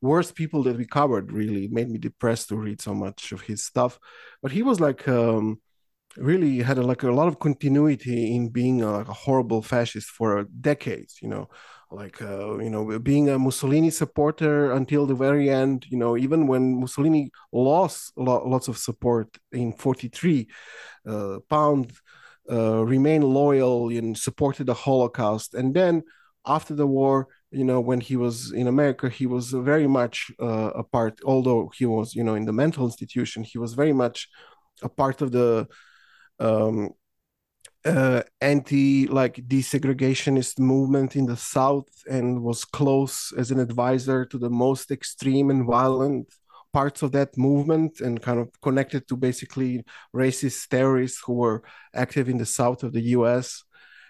[0.00, 1.32] worst people that we covered.
[1.32, 3.98] Really made me depressed to read so much of his stuff,
[4.42, 5.06] but he was like.
[5.08, 5.60] Um,
[6.16, 10.44] really had a, like a lot of continuity in being a, a horrible fascist for
[10.60, 11.48] decades you know
[11.90, 15.86] like uh, you know being a Mussolini supporter until the very end.
[15.90, 20.48] You know, even when Mussolini lost lo- lots of support in '43,
[21.06, 21.92] uh, Pound
[22.50, 25.54] uh, remained loyal and supported the Holocaust.
[25.54, 26.02] And then
[26.46, 30.70] after the war, you know, when he was in America, he was very much uh,
[30.74, 31.20] a part.
[31.24, 34.28] Although he was, you know, in the mental institution, he was very much
[34.82, 35.66] a part of the
[36.38, 36.90] um,
[37.88, 44.38] uh, anti like desegregationist movement in the south and was close as an advisor to
[44.38, 46.26] the most extreme and violent
[46.72, 49.82] parts of that movement and kind of connected to basically
[50.14, 51.62] racist terrorists who were
[51.94, 53.64] active in the south of the US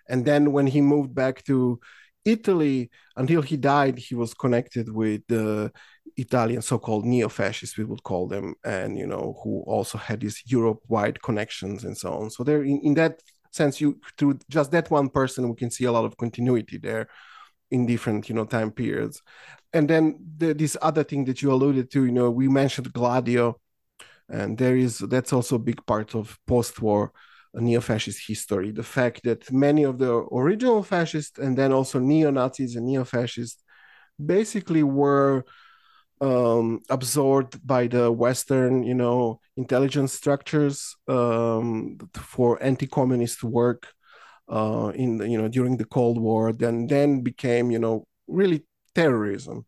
[0.08, 1.78] and then when he moved back to
[2.24, 5.70] Italy until he died he was connected with the
[6.16, 11.22] Italian so-called neo-fascists we would call them and you know who also had these Europe-wide
[11.22, 12.28] connections and so on.
[12.28, 15.84] So there in, in that sense you through just that one person we can see
[15.84, 17.08] a lot of continuity there
[17.70, 19.22] in different you know time periods.
[19.72, 23.58] And then the, this other thing that you alluded to you know we mentioned gladio
[24.28, 27.12] and there is that's also a big part of post-war
[27.54, 28.70] neo-fascist history.
[28.70, 33.62] The fact that many of the original fascists and then also neo-nazis and neo-fascists
[34.24, 35.44] basically were
[36.20, 43.88] um, absorbed by the Western, you know, intelligence structures um, for anti-communist work
[44.48, 46.52] uh, in the, you know during the Cold War.
[46.52, 48.64] Then then became you know really
[48.94, 49.66] terrorism,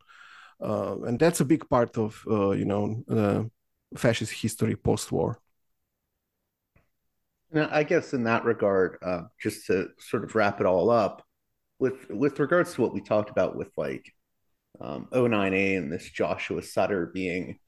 [0.60, 3.50] uh, and that's a big part of uh, you know
[3.96, 5.38] fascist history post-war.
[7.52, 11.26] Now, I guess in that regard, uh, just to sort of wrap it all up,
[11.80, 14.12] with with regards to what we talked about with like
[14.80, 17.58] um, O9A and this Joshua Sutter being,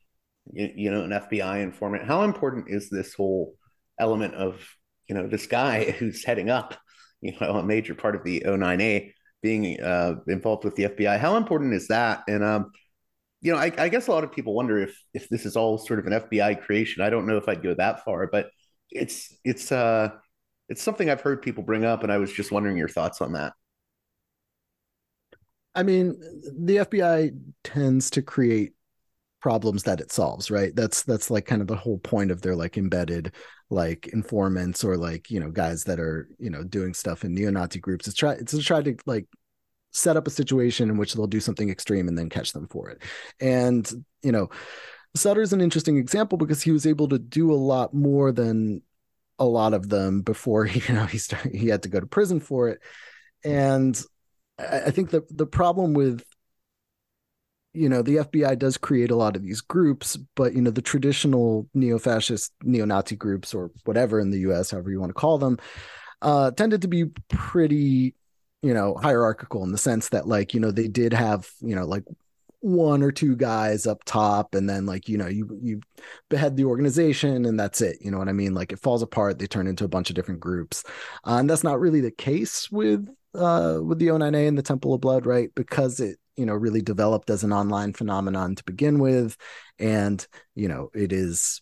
[0.53, 3.55] you, you know, an FBI informant, how important is this whole
[3.99, 4.61] element of
[5.09, 6.77] you know this guy who's heading up,
[7.21, 9.13] you know, a major part of the O9A
[9.43, 11.19] being uh, involved with the FBI?
[11.19, 12.23] How important is that?
[12.29, 12.71] And um,
[13.41, 15.79] you know, I, I guess a lot of people wonder if if this is all
[15.79, 17.03] sort of an FBI creation.
[17.03, 18.51] I don't know if I'd go that far, but
[18.91, 20.11] it's it's uh
[20.69, 23.33] it's something I've heard people bring up, and I was just wondering your thoughts on
[23.33, 23.53] that.
[25.75, 26.21] I mean,
[26.59, 28.73] the FBI tends to create
[29.41, 30.75] problems that it solves, right?
[30.75, 33.33] That's that's like kind of the whole point of their like embedded
[33.71, 37.81] like informants or like, you know, guys that are, you know, doing stuff in neo-Nazi
[37.81, 38.07] groups.
[38.07, 39.27] It's try it's to try to like
[39.93, 42.91] set up a situation in which they'll do something extreme and then catch them for
[42.91, 43.03] it.
[43.41, 43.91] And,
[44.23, 44.51] you know,
[45.15, 48.83] Sutter's an interesting example because he was able to do a lot more than
[49.39, 52.41] a lot of them before, you know, he started, he had to go to prison
[52.41, 52.81] for it.
[53.45, 54.01] And
[54.71, 56.23] I think the the problem with
[57.75, 60.83] you know the FBI does create a lot of these groups, but you know the
[60.83, 65.59] traditional neo-fascist, neo-Nazi groups or whatever in the U.S., however you want to call them,
[66.21, 68.15] uh, tended to be pretty
[68.63, 71.85] you know hierarchical in the sense that like you know they did have you know
[71.85, 72.05] like
[72.61, 75.81] one or two guys up top and then like you know you you
[76.31, 79.39] behead the organization and that's it you know what i mean like it falls apart
[79.39, 80.85] they turn into a bunch of different groups
[81.27, 84.95] uh, and that's not really the case with uh, with the O9A and the Temple
[84.95, 85.51] of Blood, right?
[85.55, 89.37] Because it you know really developed as an online phenomenon to begin with,
[89.79, 91.61] and you know it is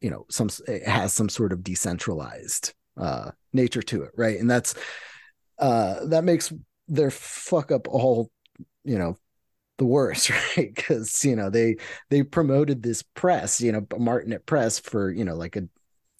[0.00, 4.38] you know some it has some sort of decentralized uh, nature to it, right?
[4.38, 4.74] And that's
[5.58, 6.52] uh, that makes
[6.88, 8.30] their fuck up all
[8.84, 9.16] you know
[9.78, 11.76] the worst right because you know they
[12.10, 15.62] they promoted this press you know martinet press for you know like a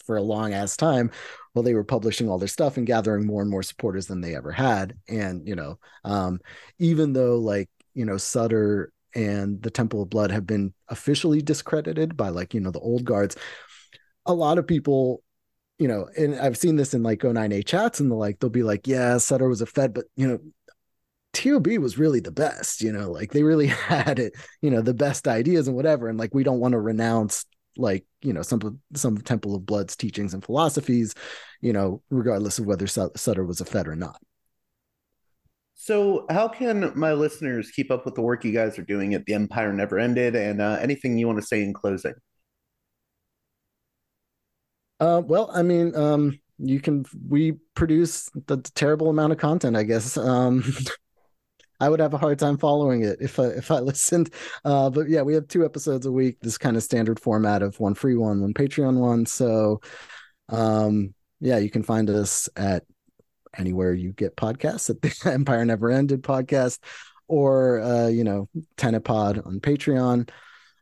[0.05, 1.11] for a long ass time
[1.59, 4.37] while they were publishing all their stuff and gathering more and more supporters than they
[4.37, 4.95] ever had.
[5.09, 6.39] And, you know, um,
[6.79, 12.17] even though like, you know, Sutter and the Temple of Blood have been officially discredited
[12.17, 13.37] by like, you know, the old guards,
[14.25, 15.23] a lot of people
[15.81, 18.65] you know, and I've seen this in like O9A chats and the like, they'll be
[18.65, 20.41] like, yeah, Sutter was a Fed, but you know,
[21.33, 24.93] TOB was really the best, you know, like they really had it, you know, the
[24.93, 26.09] best ideas and whatever.
[26.09, 27.47] And like, we don't want to renounce
[27.79, 31.15] like you know some some Temple of Blood's teachings and philosophies,
[31.61, 34.21] you know, regardless of whether Sutter was a Fed or not.
[35.75, 39.25] So, how can my listeners keep up with the work you guys are doing at
[39.27, 42.15] the Empire Never Ended, and uh, anything you want to say in closing?
[45.01, 47.05] Uh, well, I mean, um, you can.
[47.29, 50.17] We produce the terrible amount of content, I guess.
[50.17, 50.65] Um,
[51.81, 54.31] I would have a hard time following it if I if I listened.
[54.65, 56.39] Uh, but yeah, we have two episodes a week.
[56.41, 59.27] This kind of standard format of one free one, one Patreon one.
[59.27, 59.81] So,
[60.49, 62.85] um, yeah, you can find us at
[63.57, 66.79] anywhere you get podcasts at the Empire Never Ended podcast,
[67.29, 70.29] or uh, you know, Tenepod on Patreon.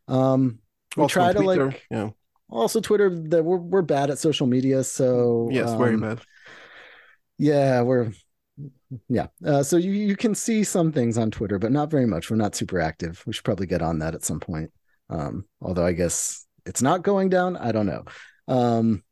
[0.08, 0.58] Um,
[0.96, 2.10] we also try to Twitter, like, yeah.
[2.48, 3.10] Also, Twitter.
[3.10, 6.20] That we're we're bad at social media, so yes, um, very bad.
[7.38, 8.12] Yeah, we're
[9.08, 9.26] yeah.
[9.44, 12.30] Uh, so you you can see some things on Twitter, but not very much.
[12.30, 13.22] We're not super active.
[13.26, 14.70] We should probably get on that at some point.
[15.10, 17.56] Um, although I guess it's not going down.
[17.56, 18.04] I don't know.
[18.48, 19.02] Um,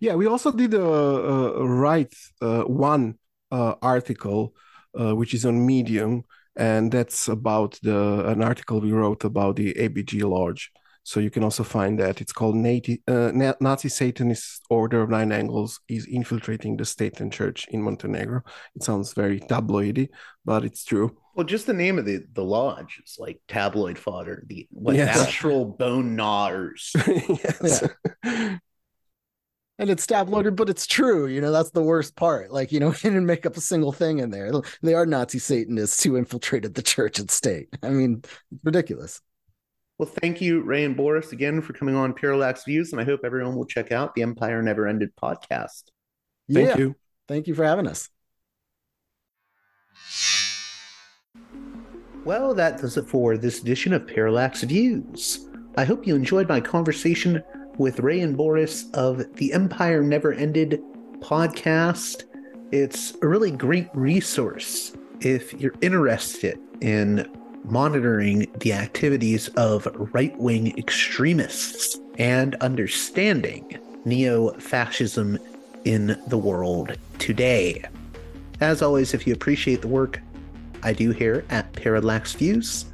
[0.00, 3.18] yeah, we also did a, a write uh, one
[3.50, 4.54] uh, article,
[4.98, 6.24] uh, which is on Medium,
[6.56, 10.72] and that's about the an article we wrote about the ABG Lodge.
[11.04, 15.32] So you can also find that it's called Nazi, uh, Nazi Satanist Order of Nine
[15.32, 18.42] Angles is infiltrating the state and church in Montenegro.
[18.76, 20.08] It sounds very tabloidy,
[20.44, 21.16] but it's true.
[21.34, 25.16] Well, just the name of the, the lodge is like tabloid fodder, the like yes.
[25.16, 26.92] natural bone gnawers.
[27.06, 27.88] yes.
[28.24, 28.58] Yeah.
[29.78, 31.26] and it's tabloided, but it's true.
[31.26, 32.52] You know, that's the worst part.
[32.52, 34.52] Like, you know, he didn't make up a single thing in there.
[34.82, 37.68] They are Nazi Satanists who infiltrated the church and state.
[37.82, 38.22] I mean,
[38.62, 39.20] ridiculous.
[40.02, 43.20] Well, thank you, Ray and Boris, again for coming on Parallax Views, and I hope
[43.22, 45.84] everyone will check out the Empire Never Ended podcast.
[46.52, 46.76] Thank yeah.
[46.76, 46.96] you.
[47.28, 48.08] Thank you for having us.
[52.24, 55.48] Well, that does it for this edition of Parallax Views.
[55.76, 57.40] I hope you enjoyed my conversation
[57.78, 60.80] with Ray and Boris of the Empire Never Ended
[61.20, 62.24] podcast.
[62.72, 67.30] It's a really great resource if you're interested in
[67.64, 75.38] monitoring the activities of right wing extremists and understanding neo fascism
[75.84, 77.84] in the world today.
[78.60, 80.20] As always, if you appreciate the work
[80.82, 82.86] I do here at Parallax Views,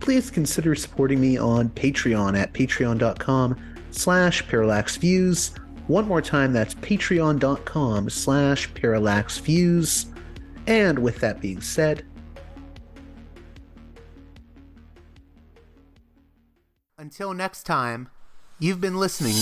[0.00, 3.56] please consider supporting me on Patreon at patreon.com
[3.90, 5.58] slash parallaxviews.
[5.86, 10.06] One more time, that's patreon.com slash parallaxviews.
[10.66, 12.04] And with that being said,
[17.04, 18.08] until next time,
[18.58, 19.36] you've been listening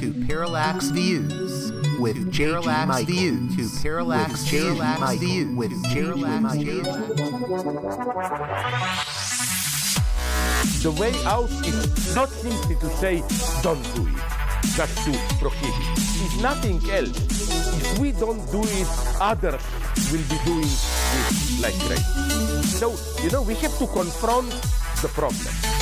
[0.00, 6.86] to Parallax Views with Parallax Views to Parallax Parallax Views with Parallax Views.
[10.82, 13.22] The way out is not simply to say
[13.62, 14.16] don't do it,
[14.74, 15.86] just to prohibit.
[15.94, 17.16] It's nothing else.
[17.80, 18.88] If we don't do it,
[19.20, 19.62] others
[20.10, 22.02] will be doing it like crazy.
[22.66, 24.50] So, you know, we have to confront
[25.00, 25.81] the problem.